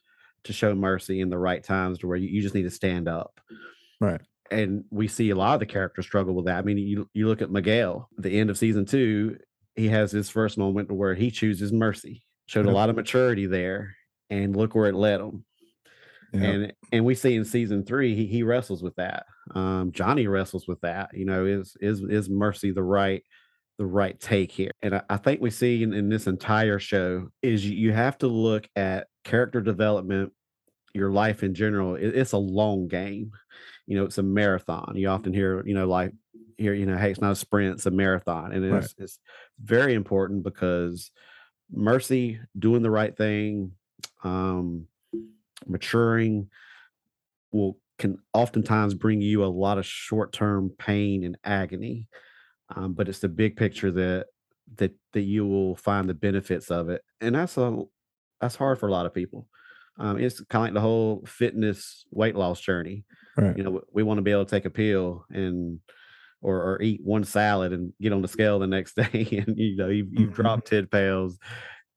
[0.44, 3.08] to show mercy and the right times to where you, you just need to stand
[3.08, 3.40] up
[4.00, 4.20] Right.
[4.50, 6.58] and we see a lot of the characters struggle with that.
[6.58, 9.36] I mean, you you look at Miguel, the end of season two,
[9.76, 12.22] he has his first moment where he chooses mercy.
[12.46, 13.94] Showed a lot of maturity there,
[14.28, 15.44] and look where it led him.
[16.32, 16.42] Yep.
[16.42, 19.26] And and we see in season three he, he wrestles with that.
[19.54, 21.10] Um, Johnny wrestles with that.
[21.12, 23.22] You know, is is is mercy the right
[23.80, 24.72] the right take here?
[24.82, 28.18] And I, I think we see in, in this entire show is you, you have
[28.18, 30.34] to look at character development,
[30.92, 31.94] your life in general.
[31.94, 33.32] It, it's a long game.
[33.86, 34.92] You know, it's a marathon.
[34.96, 36.12] You often hear, you know, like
[36.58, 38.52] here, you know, hey, it's not a sprint, it's a marathon.
[38.52, 39.04] And it's, right.
[39.04, 39.18] it's
[39.64, 41.10] very important because
[41.72, 43.72] mercy, doing the right thing,
[44.22, 44.88] um,
[45.66, 46.50] maturing
[47.50, 52.08] will can oftentimes bring you a lot of short-term pain and agony
[52.76, 54.26] um, but it's the big picture that
[54.76, 57.82] that that you will find the benefits of it and that's a
[58.40, 59.48] that's hard for a lot of people
[59.98, 63.04] um, it's kind of like the whole fitness weight loss journey
[63.36, 63.56] right.
[63.56, 65.80] you know we want to be able to take a pill and
[66.42, 69.76] or, or eat one salad and get on the scale the next day and you
[69.76, 70.42] know you, you've mm-hmm.
[70.42, 71.38] dropped 10 pounds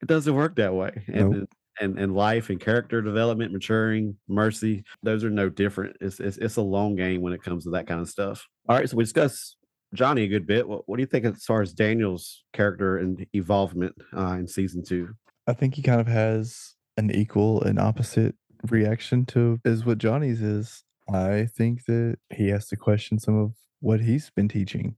[0.01, 4.83] it doesn't work that way and nope and, and life and character development, maturing, mercy,
[5.01, 5.97] those are no different.
[6.01, 8.47] It's, it's, it's a long game when it comes to that kind of stuff.
[8.67, 9.57] All right, so we discussed
[9.93, 10.67] Johnny a good bit.
[10.67, 14.83] What, what do you think as far as Daniel's character and evolvement uh, in season
[14.83, 15.09] two?
[15.47, 18.35] I think he kind of has an equal and opposite
[18.69, 20.83] reaction to is what Johnny's is.
[21.11, 24.95] I think that he has to question some of what he's been teaching.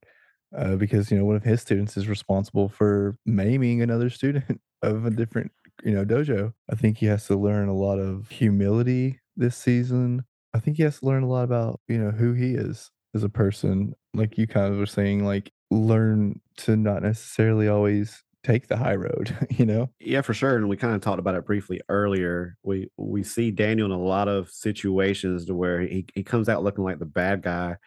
[0.56, 5.06] Uh, because you know one of his students is responsible for maiming another student of
[5.06, 5.52] a different
[5.84, 6.54] you know, dojo.
[6.72, 10.24] I think he has to learn a lot of humility this season.
[10.54, 13.24] I think he has to learn a lot about, you know, who he is as
[13.24, 13.96] a person.
[14.14, 18.96] Like you kind of were saying, like learn to not necessarily always take the high
[18.96, 19.90] road, you know?
[20.00, 20.56] Yeah, for sure.
[20.56, 22.58] And we kind of talked about it briefly earlier.
[22.64, 26.64] We we see Daniel in a lot of situations to where he, he comes out
[26.64, 27.78] looking like the bad guy,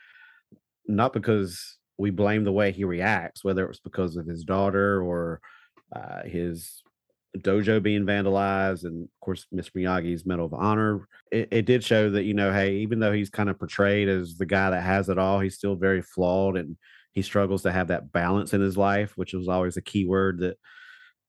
[0.86, 5.02] not because we blame the way he reacts, whether it was because of his daughter
[5.02, 5.40] or
[5.94, 6.82] uh, his
[7.43, 9.73] dojo being vandalized and of course Mr.
[9.77, 11.09] Miyagi's Medal of Honor.
[11.31, 14.36] It, it, did show that, you know, hey, even though he's kind of portrayed as
[14.36, 16.77] the guy that has it all, he's still very flawed and
[17.12, 20.39] he struggles to have that balance in his life, which was always a key word
[20.40, 20.59] that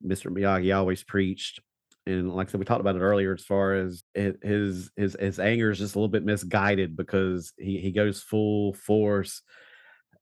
[0.05, 0.31] Mr.
[0.31, 1.59] Miyagi always preached.
[2.05, 5.39] And like I said, we talked about it earlier as far as his his his
[5.39, 9.41] anger is just a little bit misguided because he he goes full force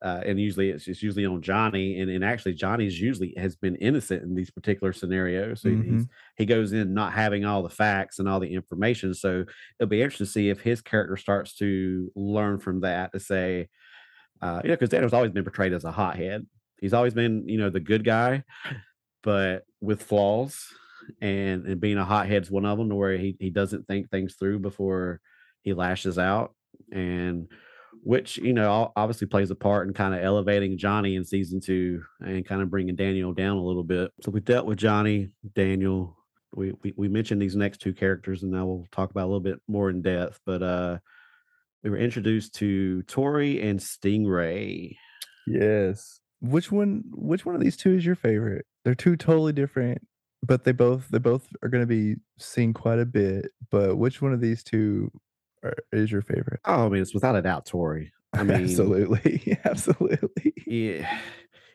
[0.02, 3.76] uh, and usually it's, it's usually on Johnny, and, and actually Johnny's usually has been
[3.78, 5.62] innocent in these particular scenarios.
[5.62, 6.02] So mm-hmm.
[6.36, 9.14] he goes in not having all the facts and all the information.
[9.14, 9.44] So
[9.80, 13.70] it'll be interesting to see if his character starts to learn from that to say,
[14.42, 16.46] uh, you know, because Daniel's always been portrayed as a hothead.
[16.80, 18.44] He's always been, you know, the good guy,
[19.24, 20.68] but with flaws,
[21.22, 24.10] and and being a hothead is one of them, to where he he doesn't think
[24.10, 25.22] things through before
[25.64, 26.54] he lashes out
[26.92, 27.48] and
[28.04, 32.02] which you know obviously plays a part in kind of elevating Johnny in season two
[32.20, 34.12] and kind of bringing Daniel down a little bit.
[34.22, 36.18] So we dealt with Johnny, Daniel.
[36.56, 39.40] We, we we mentioned these next two characters, and now we'll talk about a little
[39.40, 40.40] bit more in depth.
[40.46, 40.98] But uh,
[41.84, 44.96] we were introduced to Tori and Stingray.
[45.46, 46.20] Yes.
[46.42, 47.04] Which one?
[47.12, 48.66] Which one of these two is your favorite?
[48.84, 50.00] They're two totally different,
[50.44, 53.52] but they both they both are going to be seen quite a bit.
[53.70, 55.12] But which one of these two
[55.92, 56.60] is your favorite?
[56.66, 58.12] Oh, I mean, it's without a doubt Tori.
[58.34, 60.54] I mean, absolutely, absolutely.
[60.66, 61.20] Yeah,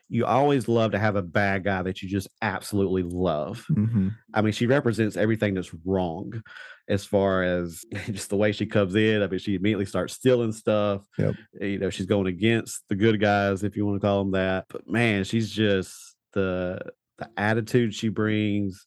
[0.09, 3.65] you always love to have a bad guy that you just absolutely love.
[3.71, 4.09] Mm-hmm.
[4.33, 6.41] I mean, she represents everything that's wrong
[6.87, 9.23] as far as just the way she comes in.
[9.23, 11.01] I mean, she immediately starts stealing stuff.
[11.17, 11.35] Yep.
[11.59, 14.65] You know, she's going against the good guys, if you want to call them that.
[14.69, 16.79] But man, she's just the
[17.17, 18.85] the attitude she brings.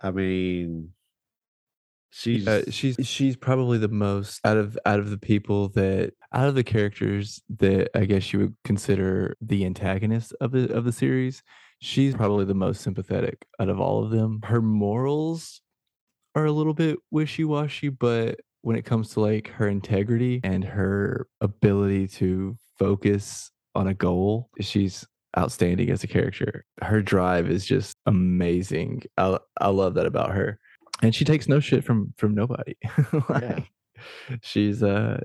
[0.00, 0.90] I mean,
[2.16, 6.46] She's uh, she's she's probably the most out of out of the people that out
[6.46, 10.92] of the characters that I guess you would consider the antagonist of the of the
[10.92, 11.42] series.
[11.80, 14.38] She's probably the most sympathetic out of all of them.
[14.44, 15.60] Her morals
[16.36, 21.26] are a little bit wishy-washy, but when it comes to like her integrity and her
[21.40, 25.04] ability to focus on a goal, she's
[25.36, 26.64] outstanding as a character.
[26.80, 29.02] Her drive is just amazing.
[29.18, 30.60] I I love that about her
[31.02, 32.76] and she takes no shit from from nobody.
[33.28, 33.60] like, yeah.
[34.42, 35.20] She's uh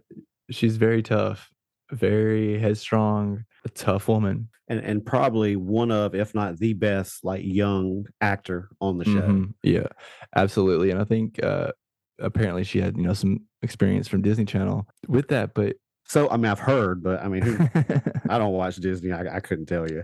[0.50, 1.50] she's very tough,
[1.92, 4.50] very headstrong, a tough woman.
[4.68, 9.22] And and probably one of, if not the best, like young actor on the show.
[9.22, 9.46] Mm-hmm.
[9.64, 9.88] Yeah,
[10.36, 10.92] absolutely.
[10.92, 11.72] And I think uh
[12.20, 15.78] apparently she had, you know, some experience from Disney Channel with that, but
[16.10, 17.70] so I mean, I've heard, but I mean, who,
[18.30, 19.12] I don't watch Disney.
[19.12, 20.04] I, I couldn't tell you.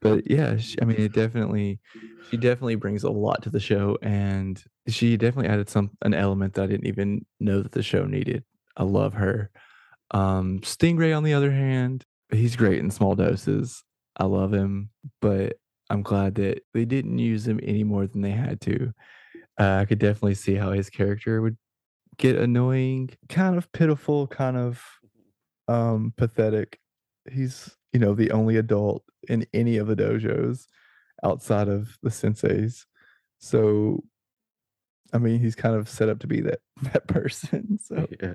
[0.00, 1.80] but yeah, she, I mean, it definitely,
[2.30, 6.54] she definitely brings a lot to the show, and she definitely added some an element
[6.54, 8.44] that I didn't even know that the show needed.
[8.76, 9.50] I love her.
[10.12, 13.82] Um, Stingray, on the other hand, he's great in small doses.
[14.16, 15.56] I love him, but
[15.90, 18.92] I'm glad that they didn't use him any more than they had to.
[19.58, 21.56] Uh, I could definitely see how his character would
[22.18, 24.82] get annoying, kind of pitiful, kind of
[25.68, 26.78] um pathetic.
[27.30, 30.66] He's, you know, the only adult in any of the dojos
[31.24, 32.84] outside of the senseis.
[33.38, 34.02] So
[35.12, 36.60] I mean, he's kind of set up to be that
[36.92, 37.78] that person.
[37.82, 38.34] So yeah.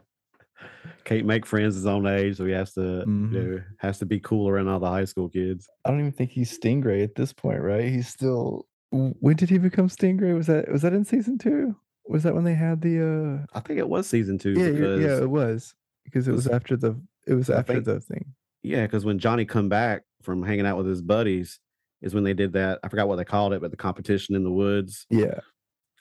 [1.04, 3.32] Can't make friends his own age, so he has to Mhm.
[3.32, 5.68] you know, has to be cool around all the high school kids.
[5.86, 7.90] I don't even think he's Stingray at this point, right?
[7.90, 8.68] He's still.
[8.92, 10.34] When did he become Stingray?
[10.36, 11.76] Was that was that in season two?
[12.10, 13.44] Was that when they had the?
[13.54, 15.74] uh I think it was season two Yeah, because yeah, it was
[16.06, 17.00] because it was was- after the.
[17.26, 18.34] It was after think- the thing.
[18.64, 21.60] Yeah, because when Johnny come back from hanging out with his buddies
[22.02, 22.80] is when they did that.
[22.84, 25.06] I forgot what they called it, but the competition in the woods.
[25.10, 25.40] Yeah,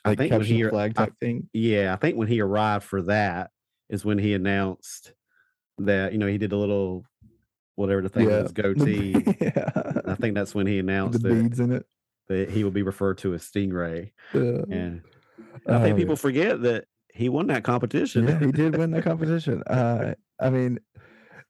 [0.05, 1.49] I like think when he the flag I- type thing.
[1.53, 3.51] yeah, I think when he arrived for that
[3.89, 5.13] is when he announced
[5.79, 7.03] that you know he did a little
[7.75, 9.11] whatever the thing Yeah, was goatee.
[9.41, 9.71] yeah,
[10.05, 11.85] I think that's when he the announced that, beads in it.
[12.29, 14.11] that he will be referred to as Stingray.
[14.33, 14.61] Yeah.
[14.71, 15.01] And
[15.67, 18.27] I think Oh, people forget that he won that competition.
[18.27, 19.63] yeah, he did win the competition.
[19.63, 20.79] Uh, I mean,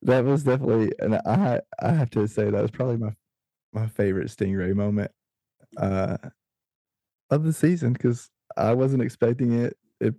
[0.04, 3.14] that was definitely, and I I have to say that was probably my
[3.74, 5.12] my favorite Stingray moment
[5.78, 6.18] uh,
[7.30, 9.78] of the season because I wasn't expecting it.
[10.00, 10.16] It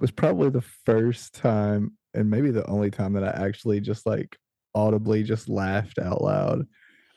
[0.00, 4.36] was probably the first time, and maybe the only time that I actually just like
[4.74, 6.66] audibly just laughed out loud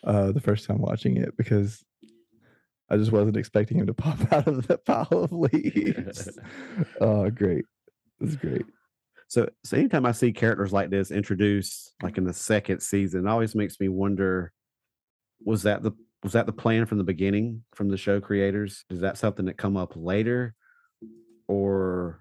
[0.03, 1.83] uh, the first time watching it because
[2.91, 6.37] I just wasn't expecting him to pop out of the pile of leaves.
[7.01, 7.65] oh, great!
[8.19, 8.65] Was great.
[9.29, 13.29] So, so anytime I see characters like this introduced, like in the second season, it
[13.29, 14.51] always makes me wonder:
[15.43, 18.83] was that the was that the plan from the beginning from the show creators?
[18.89, 20.53] Is that something that come up later,
[21.47, 22.19] or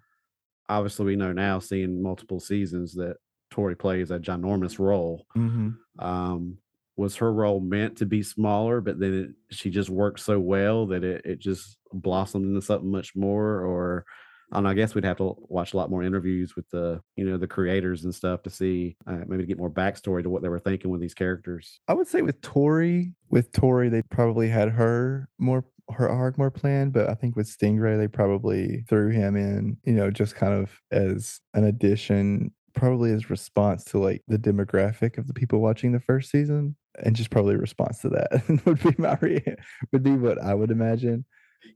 [0.69, 3.17] obviously we know now, seeing multiple seasons, that
[3.51, 5.27] Tori plays a ginormous role.
[5.37, 5.71] Mm-hmm.
[5.99, 6.59] Um,
[7.01, 10.87] was her role meant to be smaller, but then it, she just worked so well
[10.87, 13.65] that it, it just blossomed into something much more?
[13.65, 14.05] Or
[14.53, 17.39] I I guess we'd have to watch a lot more interviews with the you know
[17.39, 20.49] the creators and stuff to see uh, maybe to get more backstory to what they
[20.51, 21.81] were thinking with these characters.
[21.89, 26.51] I would say with Tori, with Tori, they probably had her more her arc more
[26.51, 30.55] planned, but I think with Stingray, they probably threw him in, you know, just kind
[30.55, 35.93] of as an addition, probably as response to like the demographic of the people watching
[35.93, 39.57] the first season, and just probably response to that would be my re-
[39.93, 41.25] would be what I would imagine.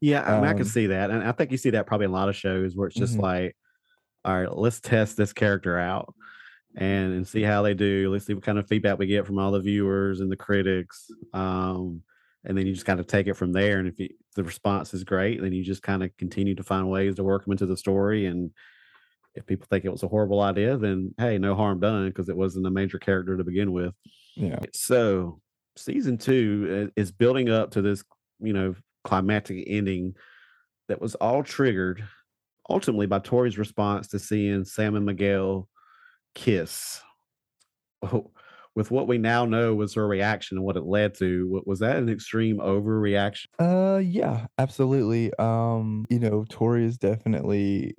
[0.00, 2.06] Yeah, I, mean, I can Um, see that, and I think you see that probably
[2.06, 3.22] in a lot of shows where it's just Mhm.
[3.22, 3.56] like,
[4.24, 6.14] all right, let's test this character out.
[6.76, 8.10] And, and see how they do.
[8.10, 11.08] Let's see what kind of feedback we get from all the viewers and the critics.
[11.32, 12.02] Um,
[12.44, 13.78] and then you just kind of take it from there.
[13.78, 16.90] And if you, the response is great, then you just kind of continue to find
[16.90, 18.26] ways to work them into the story.
[18.26, 18.50] And
[19.36, 22.36] if people think it was a horrible idea, then hey, no harm done because it
[22.36, 23.94] wasn't a major character to begin with.
[24.34, 24.60] Yeah.
[24.72, 25.40] So
[25.76, 28.04] season two is building up to this,
[28.40, 28.74] you know,
[29.04, 30.14] climactic ending
[30.88, 32.04] that was all triggered
[32.68, 35.68] ultimately by Tori's response to seeing Sam and Miguel
[36.34, 37.00] kiss.
[38.02, 38.30] Oh,
[38.74, 41.96] With what we now know was her reaction and what it led to, was that
[41.96, 43.46] an extreme overreaction?
[43.58, 45.32] Uh yeah, absolutely.
[45.38, 47.94] Um, you know, Tori is definitely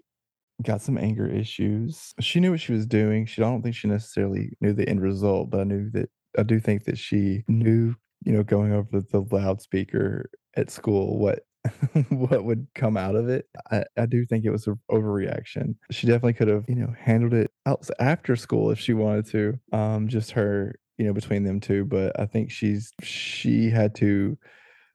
[0.63, 2.13] got some anger issues.
[2.19, 3.25] She knew what she was doing.
[3.25, 6.43] She I don't think she necessarily knew the end result, but I knew that I
[6.43, 11.43] do think that she knew, you know, going over the loudspeaker at school what
[12.09, 13.47] what would come out of it.
[13.71, 15.75] I, I do think it was an overreaction.
[15.91, 19.59] She definitely could have, you know, handled it out after school if she wanted to.
[19.71, 21.85] Um, just her, you know, between them two.
[21.85, 24.37] But I think she's she had to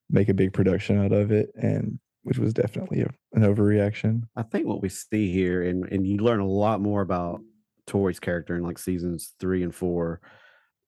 [0.09, 4.23] make a big production out of it, and which was definitely a, an overreaction.
[4.37, 7.41] I think what we see here, and and you learn a lot more about
[7.87, 10.21] Tori's character in like seasons three and four.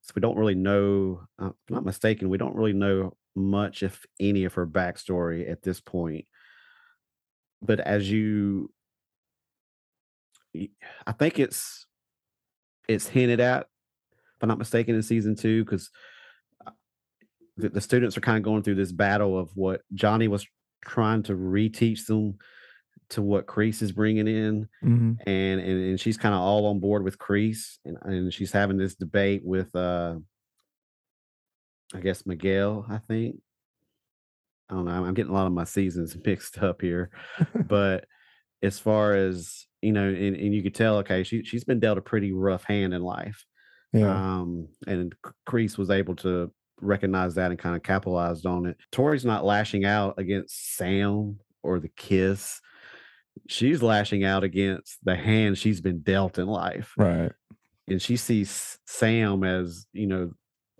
[0.03, 1.21] So we don't really know.
[1.39, 5.63] Uh, I'm not mistaken, we don't really know much, if any, of her backstory at
[5.63, 6.25] this point.
[7.61, 8.69] But as you,
[11.07, 11.87] I think it's
[12.89, 15.89] it's hinted at, if I'm not mistaken, in season two, because
[17.55, 20.45] the, the students are kind of going through this battle of what Johnny was
[20.83, 22.37] trying to reteach them
[23.13, 25.13] to what Kreese is bringing in, Mm-hmm.
[25.27, 28.77] and and, and she's kind of all on board with Kreese, and, and she's having
[28.77, 30.15] this debate with, uh
[31.93, 32.85] I guess Miguel.
[32.89, 33.37] I think
[34.69, 34.91] I don't know.
[34.91, 37.09] I'm- I'm getting a lot of my seasons mixed up here,
[37.67, 38.05] but
[38.61, 41.97] as far as you know, and, and you could tell, okay, she she's been dealt
[41.97, 43.45] a pretty rough hand in life,
[43.91, 44.09] Yeah.
[44.39, 45.13] um, and
[45.47, 48.77] Kreese was able to recognize that and kind of capitalized on it.
[48.91, 52.59] Tori's not lashing out against Sam or the kiss.
[53.47, 56.93] She's lashing out against the hand she's been dealt in life.
[56.97, 57.31] right.
[57.87, 60.31] and she sees Sam as you know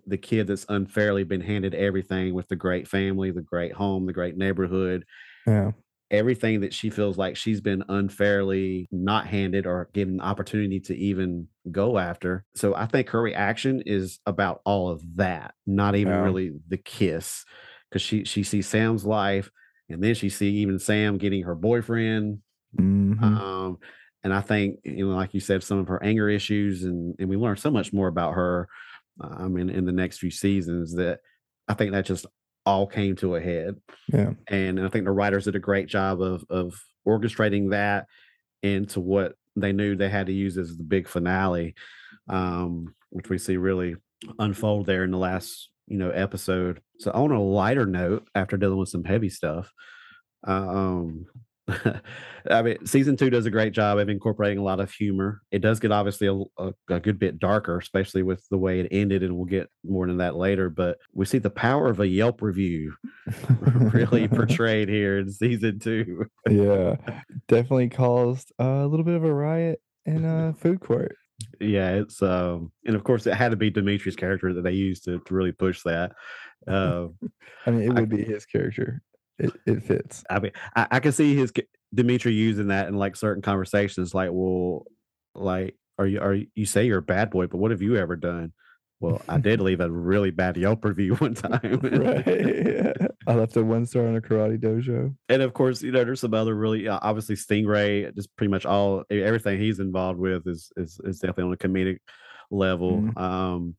[0.06, 4.12] the kid that's unfairly been handed everything with the great family, the great home, the
[4.12, 5.04] great neighborhood,
[5.46, 5.72] Yeah.
[6.10, 11.48] everything that she feels like she's been unfairly not handed or given opportunity to even
[11.70, 12.44] go after.
[12.54, 16.22] So I think her reaction is about all of that, not even Yeah.
[16.22, 17.44] really the kiss,
[17.90, 19.50] because she she sees Sam's life,
[19.88, 22.40] and then she see even Sam getting her boyfriend.
[22.78, 23.22] Mhm.
[23.22, 23.78] Um,
[24.22, 27.28] and I think you know, like you said, some of her anger issues, and and
[27.28, 28.68] we learn so much more about her.
[29.20, 31.20] I mean, in the next few seasons, that
[31.68, 32.26] I think that just
[32.66, 33.76] all came to a head
[34.10, 34.30] yeah.
[34.48, 36.74] and I think the writers did a great job of of
[37.06, 38.06] orchestrating that
[38.62, 41.74] into what they knew they had to use as the big finale,
[42.28, 43.96] um, which we see really
[44.38, 46.80] unfold there in the last you know episode.
[47.00, 49.72] So on a lighter note, after dealing with some heavy stuff,
[50.44, 51.26] um,
[52.50, 55.40] I mean, season two does a great job of incorporating a lot of humor.
[55.50, 58.88] It does get obviously a, a, a good bit darker, especially with the way it
[58.90, 60.68] ended, and we'll get more into that later.
[60.68, 62.94] But we see the power of a Yelp review
[63.60, 66.26] really portrayed here in season two.
[66.48, 66.96] yeah.
[67.48, 71.16] Definitely caused a little bit of a riot in a food court.
[71.60, 75.04] Yeah, it's um, and of course it had to be Demetri's character that they used
[75.04, 76.12] to, to really push that.
[76.68, 77.06] Uh,
[77.66, 79.00] I mean, it I- would be his character.
[79.38, 80.24] It, it fits.
[80.30, 81.52] I mean, I, I can see his
[81.94, 84.84] Demetri using that in like certain conversations, like, well,
[85.34, 87.96] like, are you are you, you say you're a bad boy, but what have you
[87.96, 88.52] ever done?
[89.00, 91.80] Well, I did leave a really bad Yelp review one time.
[91.82, 92.96] right.
[93.26, 95.14] I left a one star on a karate dojo.
[95.28, 98.14] and of course, you know, there's some other really uh, obviously Stingray.
[98.14, 101.98] Just pretty much all everything he's involved with is is, is definitely on a comedic
[102.50, 103.02] level.
[103.02, 103.18] Mhm.
[103.18, 103.76] Um,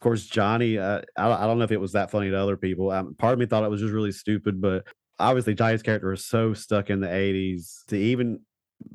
[0.00, 0.78] of course, Johnny.
[0.78, 2.90] Uh, I, I don't know if it was that funny to other people.
[2.90, 4.86] Um, part of me thought it was just really stupid, but
[5.18, 7.84] obviously Johnny's character is so stuck in the '80s.
[7.88, 8.40] To even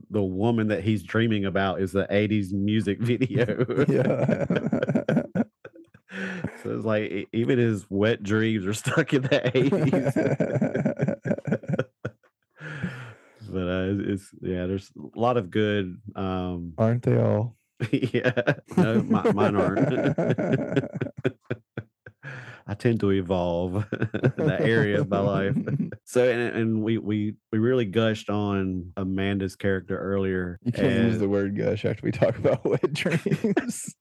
[0.09, 3.45] the woman that he's dreaming about is the '80s music video.
[3.87, 4.45] Yeah.
[6.63, 10.15] so it's like even his wet dreams are stuck in the '80s.
[13.51, 16.01] but uh, it's, it's yeah, there's a lot of good.
[16.15, 17.55] Um, Aren't they all?
[17.91, 18.31] yeah,
[18.77, 20.85] no, mi- mine aren't.
[22.67, 25.55] I tend to evolve that area of my life.
[26.05, 30.57] So, and, and we we we really gushed on Amanda's character earlier.
[30.63, 33.93] You can't use the word gush after we talk about wet dreams.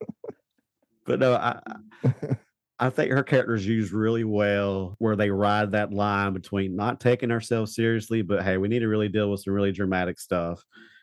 [1.04, 1.58] but no, I
[2.04, 2.36] I-
[2.80, 7.30] I think her character's used really well, where they ride that line between not taking
[7.30, 10.60] ourselves seriously, but hey, we need to really deal with some really dramatic stuff,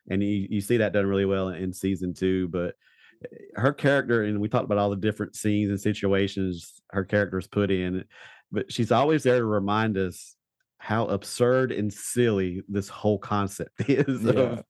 [0.09, 2.47] and you you see that done really well in, season two.
[2.49, 2.75] But
[3.23, 7.47] eh, her character, and we talked about all the different scenes and situations her character's
[7.47, 8.05] put in,
[8.51, 10.35] but she's always there to remind us
[10.77, 14.63] how absurd and silly this whole concept is of,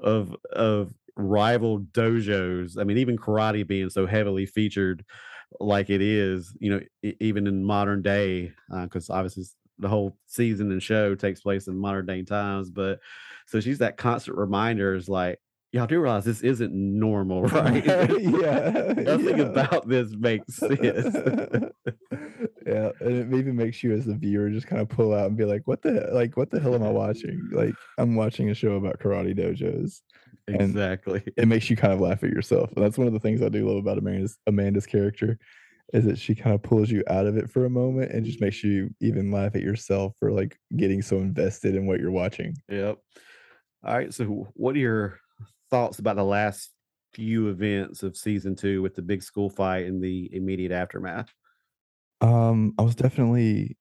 [0.00, 2.78] of of rival dojos.
[2.78, 5.04] I mean, even karate being so heavily featured
[5.60, 6.80] like it is, you know,
[7.20, 9.44] even in modern day, because obviously
[9.78, 12.70] the whole season and show takes place in modern day times.
[12.70, 13.00] But
[13.46, 15.38] so she's that constant reminder is like,
[15.72, 17.84] y'all do realize this isn't normal, right?
[17.84, 18.70] yeah.
[18.96, 19.44] Nothing yeah.
[19.44, 21.16] about this makes sense.
[22.66, 25.36] yeah, and it even makes you as the viewer just kind of pull out and
[25.36, 26.36] be like, "What the like?
[26.36, 27.48] What the hell am I watching?
[27.52, 30.00] Like, I'm watching a show about karate dojos."
[30.48, 31.24] Exactly.
[31.36, 33.48] It makes you kind of laugh at yourself, and that's one of the things I
[33.48, 35.38] do love about Amanda's Amanda's character,
[35.92, 38.40] is that she kind of pulls you out of it for a moment and just
[38.40, 42.56] makes you even laugh at yourself for like getting so invested in what you're watching.
[42.68, 42.98] Yep.
[43.86, 44.12] All right.
[44.12, 45.20] So, what are your
[45.70, 46.72] thoughts about the last
[47.14, 51.32] few events of season two with the big school fight and the immediate aftermath?
[52.20, 53.76] Um, I was definitely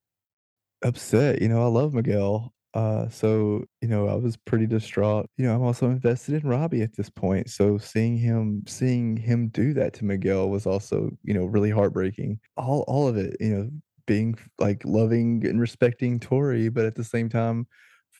[0.84, 1.42] upset.
[1.42, 2.54] You know, I love Miguel.
[2.76, 5.28] Uh, so you know, I was pretty distraught.
[5.38, 7.50] You know, I'm also invested in Robbie at this point.
[7.50, 12.40] So seeing him, seeing him do that to Miguel was also, you know, really heartbreaking.
[12.58, 13.38] All, all of it.
[13.40, 13.70] You know,
[14.06, 17.66] being like loving and respecting Tori, but at the same time,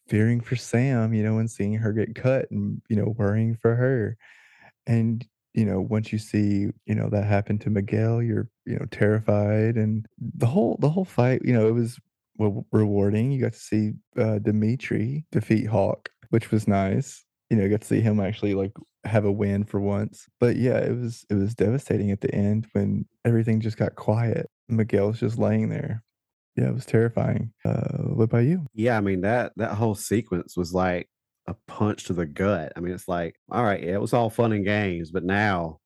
[0.08, 1.14] fearing for Sam.
[1.14, 4.18] You know, and seeing her get cut, and you know, worrying for her.
[4.88, 5.26] And
[5.56, 9.78] you know, once you see, you know, that happened to Miguel, you're, you know, terrified.
[9.78, 11.98] And the whole, the whole fight, you know, it was
[12.74, 13.32] rewarding.
[13.32, 17.24] You got to see uh, Demetri defeat Hawk, which was nice.
[17.50, 18.74] You know, you got to see him actually like
[19.06, 20.28] have a win for once.
[20.42, 24.50] But yeah, it was, it was devastating at the end when everything just got quiet.
[24.68, 26.04] Miguel was just laying there.
[26.56, 27.52] Yeah, it was terrifying.
[27.66, 28.66] Uh, what about you?
[28.74, 31.10] Yeah, I mean that that whole sequence was like
[31.48, 32.74] a punch to the gut.
[32.76, 35.80] I mean, it's like, all right, yeah, it was all fun and games, but now,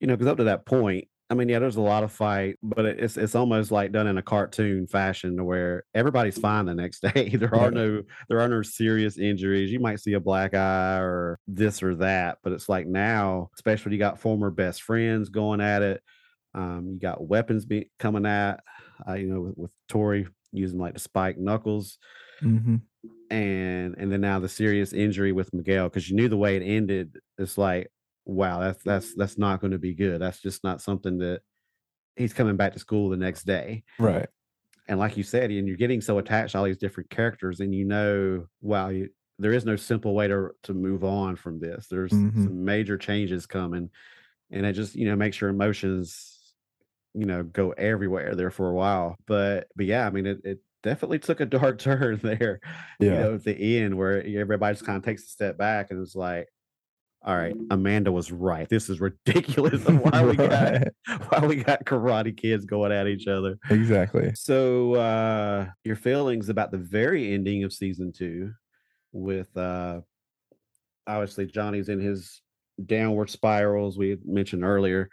[0.00, 2.56] you know, because up to that point, I mean, yeah, there's a lot of fight,
[2.62, 6.74] but it's it's almost like done in a cartoon fashion to where everybody's fine the
[6.74, 7.30] next day.
[7.30, 9.70] there are no there are no serious injuries.
[9.70, 13.92] You might see a black eye or this or that, but it's like now, especially
[13.92, 16.02] you got former best friends going at it.
[16.54, 18.60] Um, you got weapons be, coming at,
[19.08, 21.98] uh, you know, with, with Tori using like the spike knuckles.
[22.42, 22.76] Mm-hmm.
[23.30, 26.62] And and then now the serious injury with Miguel because you knew the way it
[26.62, 27.18] ended.
[27.38, 27.90] It's like
[28.26, 30.20] wow, that's that's that's not going to be good.
[30.20, 31.40] That's just not something that
[32.16, 33.82] he's coming back to school the next day.
[33.98, 34.28] Right.
[34.88, 37.74] And like you said, and you're getting so attached to all these different characters, and
[37.74, 39.08] you know, wow, you,
[39.38, 41.86] there is no simple way to to move on from this.
[41.90, 42.44] There's mm-hmm.
[42.44, 43.88] some major changes coming,
[44.50, 46.33] and it just you know makes your emotions,
[47.14, 49.16] you know, go everywhere there for a while.
[49.26, 52.60] But but yeah, I mean, it, it definitely took a dark turn there.
[53.00, 53.06] Yeah.
[53.06, 56.00] You know, at the end where everybody just kind of takes a step back and
[56.00, 56.48] it's like,
[57.24, 58.68] all right, Amanda was right.
[58.68, 59.82] This is ridiculous.
[59.86, 60.82] why we got
[61.28, 63.58] why we got karate kids going at each other.
[63.70, 64.32] Exactly.
[64.34, 68.52] So uh your feelings about the very ending of season two
[69.12, 70.00] with uh
[71.06, 72.42] obviously Johnny's in his
[72.84, 75.08] downward spirals we mentioned earlier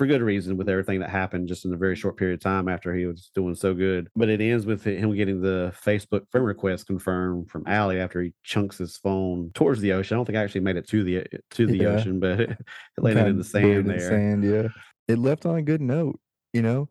[0.00, 2.70] for good reason with everything that happened just in a very short period of time
[2.70, 4.08] after he was doing so good.
[4.16, 8.32] But it ends with him getting the Facebook friend request confirmed from Ali after he
[8.42, 10.14] chunks his phone towards the ocean.
[10.14, 11.88] I don't think I actually made it to the to the yeah.
[11.88, 12.56] ocean, but it
[12.96, 14.00] landed in the sand there.
[14.00, 14.68] Sand, yeah.
[15.06, 16.18] It left on a good note,
[16.54, 16.88] you know.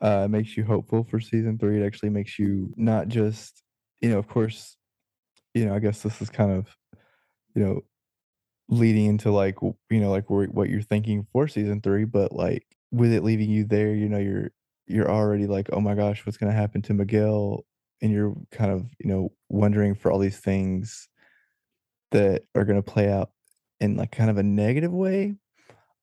[0.00, 1.82] Uh, makes you hopeful for season three.
[1.82, 3.60] It actually makes you not just,
[4.00, 4.76] you know, of course,
[5.52, 6.68] you know, I guess this is kind of,
[7.56, 7.80] you know,
[8.68, 13.12] leading into like you know like what you're thinking for season three but like with
[13.12, 14.50] it leaving you there you know you're
[14.86, 17.64] you're already like oh my gosh what's going to happen to miguel?
[18.00, 21.08] And you're kind of you know wondering for all these things
[22.10, 23.30] that are going to play out
[23.80, 25.34] in like kind of a negative way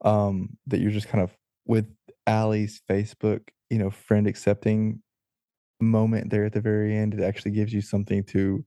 [0.06, 1.86] um that you're just kind of with
[2.26, 5.02] Ali's Facebook you know friend accepting
[5.82, 8.64] moment there at the very end it actually gives you something to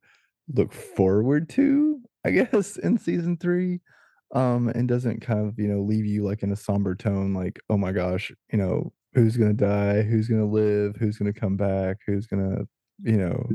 [0.54, 3.80] look forward to I guess, in season three.
[4.34, 7.60] Um, and doesn't kind of, you know, leave you like in a somber tone, like,
[7.68, 11.98] oh my gosh, you know, who's gonna die, who's gonna live, who's gonna come back,
[12.06, 12.62] who's gonna,
[13.02, 13.46] you know,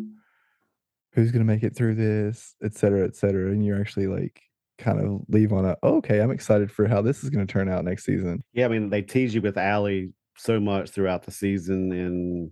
[1.13, 3.51] who's gonna make it through this, et cetera, et cetera.
[3.51, 4.39] And you're actually like
[4.77, 7.69] kind of leave on a oh, okay, I'm excited for how this is gonna turn
[7.69, 8.43] out next season.
[8.53, 12.51] Yeah, I mean, they tease you with Ali so much throughout the season and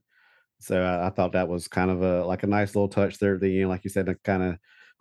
[0.59, 3.35] so I, I, thought that was kind of a like a nice little touch there
[3.35, 4.57] at the end, like you said, to kind of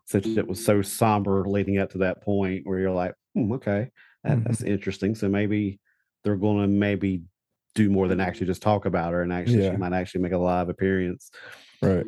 [0.06, 3.90] since it was so somber leading up to that point where you're like, hmm, okay,
[4.22, 4.44] that, mm-hmm.
[4.44, 5.14] that's interesting.
[5.14, 5.80] So maybe
[6.22, 7.22] they're going to maybe
[7.74, 9.72] do more than actually just talk about her, and actually yeah.
[9.72, 11.30] she might actually make a live appearance.
[11.82, 12.06] Right.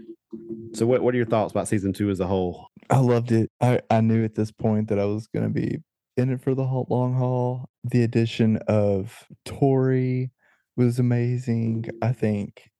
[0.74, 2.68] So what what are your thoughts about season two as a whole?
[2.90, 3.50] I loved it.
[3.60, 5.78] I I knew at this point that I was going to be
[6.16, 7.68] in it for the long haul.
[7.84, 10.30] The addition of Tori
[10.76, 11.86] was amazing.
[12.02, 12.70] I think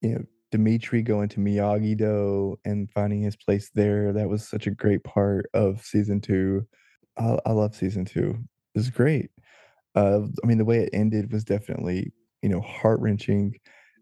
[0.00, 4.12] you know Demetri going to Miyagi Do and finding his place there.
[4.12, 6.66] That was such a great part of season two.
[7.18, 8.38] I, I love season two.
[8.74, 9.30] It was great.
[9.94, 12.12] Uh, I mean, the way it ended was definitely,
[12.42, 13.56] you know, heart wrenching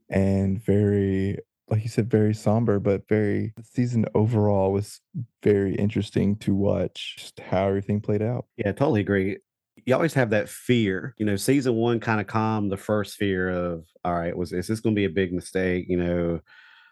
[0.08, 5.00] and very, like you said, very somber, but very, season overall was
[5.42, 8.46] very interesting to watch just how everything played out.
[8.56, 9.38] Yeah, totally agree
[9.86, 11.14] you always have that fear.
[11.16, 14.66] You know, season one kind of calmed the first fear of, all right, was is
[14.66, 15.86] this going to be a big mistake?
[15.88, 16.40] You know,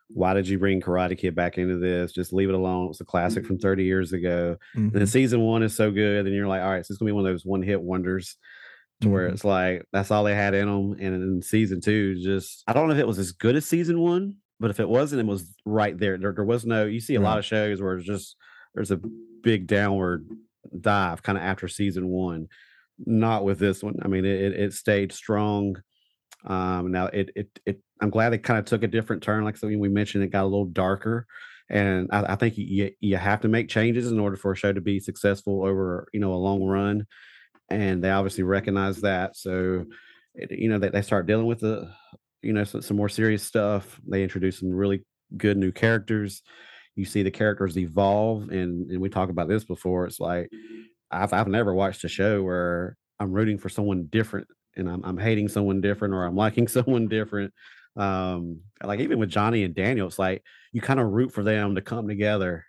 [0.08, 2.12] why did you bring Karate Kid back into this?
[2.12, 2.90] Just leave it alone.
[2.90, 3.48] It's a classic mm-hmm.
[3.48, 4.56] from 30 years ago.
[4.70, 4.78] Mm-hmm.
[4.78, 5.08] And then mm-hmm.
[5.08, 7.26] season one is so good, and you're like, all right, so it's gonna be one
[7.26, 8.36] of those one hit wonders.
[9.00, 9.12] To mm-hmm.
[9.12, 12.72] where it's like that's all they had in them, and in season two, just I
[12.72, 15.26] don't know if it was as good as season one, but if it wasn't, it
[15.26, 16.16] was right there.
[16.16, 16.84] There, there was no.
[16.84, 18.36] You see a lot of shows where it's just
[18.72, 19.00] there's a
[19.42, 20.28] big downward
[20.80, 22.48] dive kind of after season one
[22.98, 23.96] not with this one.
[24.02, 25.76] I mean, it it stayed strong.
[26.46, 29.44] Um, now it it it I'm glad it kind of took a different turn.
[29.44, 31.26] Like something we mentioned, it got a little darker,
[31.70, 34.72] and I, I, think you you have to make changes in order for a show
[34.72, 37.06] to be successful over you know a long run,
[37.70, 39.36] and they obviously recognize that.
[39.36, 39.86] So,
[40.34, 41.90] it, you know, they they start dealing with the
[42.42, 44.00] you know some, some more serious stuff.
[44.06, 45.04] They introduce some really
[45.36, 46.42] good new characters.
[46.96, 50.06] You see the characters evolve, and and we talked about this before.
[50.06, 50.50] It's like
[51.14, 55.18] I've I've never watched a show where I'm rooting for someone different and I'm I'm
[55.18, 57.52] hating someone different or I'm liking someone different.
[57.96, 60.42] Um, like even with Johnny and Daniel, it's like
[60.72, 62.64] you kind of root for them to come together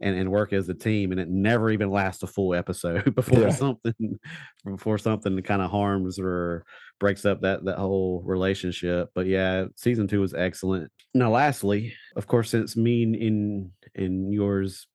[0.00, 3.40] and, and work as a team, and it never even lasts a full episode before
[3.40, 3.50] yeah.
[3.50, 4.18] something
[4.64, 6.64] before something kind of harms or
[7.00, 9.08] breaks up that that whole relationship.
[9.14, 10.90] But yeah, season two was excellent.
[11.14, 14.86] Now, lastly, of course, since me and in yours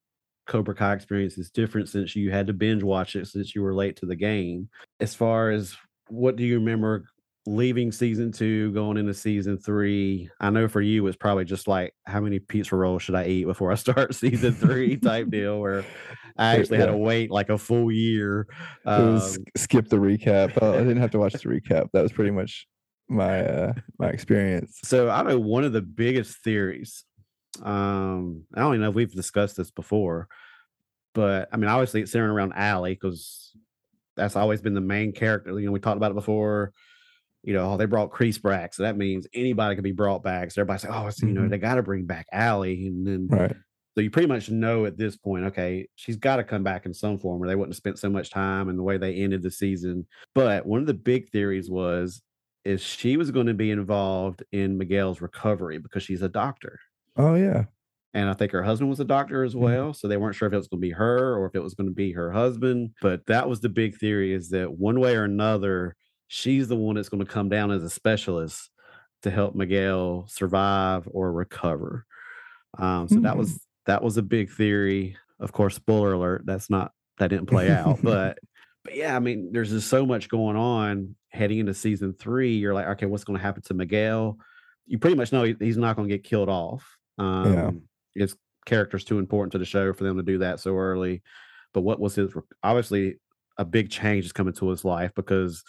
[0.48, 3.74] Cobra Kai experience is different since you had to binge watch it since you were
[3.74, 4.70] late to the game.
[4.99, 5.76] As far as
[6.10, 7.06] what do you remember
[7.45, 11.94] leaving season two, going into season three, I know for you it's probably just like
[12.06, 15.86] how many pizza rolls should I eat before I start season three type deal where
[16.38, 16.86] I actually yeah.
[16.86, 18.48] had to wait like a full year.
[18.86, 19.22] Um,
[19.56, 20.57] skip the recap.
[20.61, 21.90] Oh, I didn't have to watch the recap.
[21.94, 22.68] That was pretty much
[23.10, 24.80] my uh my experience.
[24.84, 27.03] So I know one of the biggest theories.
[27.62, 30.28] Um, I don't even know if we've discussed this before,
[31.14, 33.56] but I mean, obviously it's centering around Ali because
[34.16, 35.60] that's always been the main character.
[35.60, 36.74] You know, we talked about it before
[37.44, 40.50] you know, oh, they brought Kreese back, so that means anybody can be brought back.
[40.50, 41.50] So everybody's like, oh, so, you know, mm-hmm.
[41.50, 43.56] they got to bring back Ali, and then right.
[43.96, 46.94] So you pretty much know at this point, okay, she's got to come back in
[46.96, 49.44] some form, or they wouldn't have spent so much time and the way they ended
[49.44, 50.08] the season.
[50.34, 52.22] But one of the big theories was
[52.66, 56.80] is she was going to be involved in Miguel's recovery because she's a doctor.
[57.15, 57.65] Oh yeah.
[58.15, 59.64] And I think her husband was a doctor as mm-hmm.
[59.64, 59.84] well.
[59.85, 59.94] Mm-hmm.
[59.94, 61.73] So they weren't sure if it was going to be her or if it was
[61.73, 62.91] going to be her husband.
[63.02, 65.95] But that was the big theory is that one way or another,
[66.27, 68.69] she's the one that's going to come down as a specialist
[69.23, 72.06] to help Miguel survive or recover.
[72.77, 73.23] Um, so mm-hmm.
[73.23, 75.18] that was that was a big theory.
[75.40, 77.99] Of course, spoiler alert, that's not that didn't play out.
[78.03, 78.38] but
[78.84, 82.56] but yeah, I mean, there's just so much going on heading into season three.
[82.56, 84.38] You're like, okay, what's going to happen to Miguel?
[84.85, 86.98] You pretty much know he's not going to get killed off.
[87.18, 87.72] Um, yeah.
[88.23, 88.35] His
[88.65, 91.22] character's too important to the show for them to do that so early.
[91.73, 92.31] But what was his?
[92.61, 93.18] Obviously,
[93.57, 95.64] a big change is coming to his life because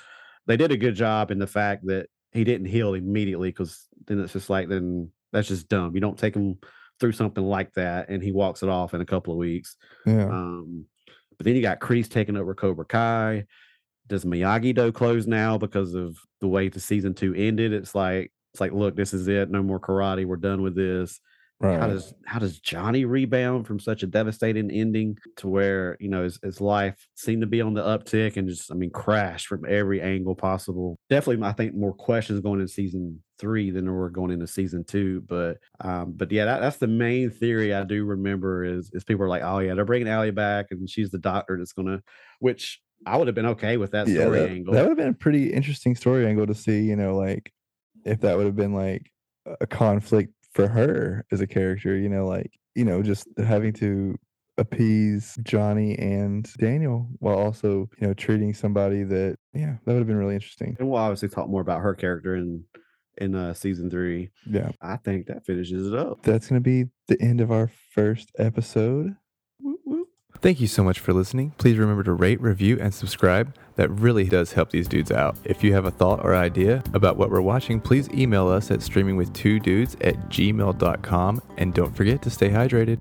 [0.47, 4.21] they did a good job in the fact that he didn't heal immediately because then
[4.21, 5.95] it's just like then that's just dumb.
[5.95, 6.59] You don't take him
[7.01, 9.77] through something like that and he walks it off in a couple of weeks.
[10.07, 10.29] Yeah.
[10.29, 10.87] Um,
[11.37, 13.47] but then you got Kreese taking over Cobra Kai.
[14.07, 17.73] Does Miyagi Do close now because of the way the season two ended?
[17.73, 19.51] It's like it's like, look, this is it.
[19.51, 20.27] No more karate.
[20.27, 21.21] We're done with this.
[21.61, 21.79] Right.
[21.79, 26.25] How does how does Johnny rebound from such a devastating ending to where you know
[26.25, 29.65] his, his life seemed to be on the uptick and just I mean crash from
[29.67, 30.99] every angle possible?
[31.09, 34.85] Definitely, I think more questions going in season three than there were going into season
[34.85, 35.23] two.
[35.29, 39.25] But um, but yeah, that, that's the main theory I do remember is is people
[39.25, 42.03] are like, oh yeah, they're bringing Ali back and she's the doctor that's gonna,
[42.41, 44.75] which I would have been okay with that story yeah, that, angle.
[44.75, 46.83] That would have been a pretty interesting story angle to see.
[46.83, 47.53] You know, like
[48.05, 49.11] if that would have been like
[49.61, 54.17] a conflict for her as a character, you know, like, you know, just having to
[54.57, 60.07] appease Johnny and Daniel while also, you know, treating somebody that, yeah, that would have
[60.07, 60.77] been really interesting.
[60.79, 62.65] And we'll obviously talk more about her character in
[63.19, 64.31] in uh season three.
[64.45, 64.73] Yeah.
[64.81, 66.23] I think that finishes it up.
[66.23, 69.15] That's gonna be the end of our first episode.
[70.45, 71.55] Thank you so much for listening.
[71.57, 73.55] Please remember to rate, review, and subscribe.
[73.77, 75.39] That really does help these dudes out.
[75.43, 78.81] If you have a thought or idea about what we're watching, please email us at
[78.81, 81.43] streamingwith2dudes at gmail.com.
[81.57, 82.99] And don't forget to stay hydrated.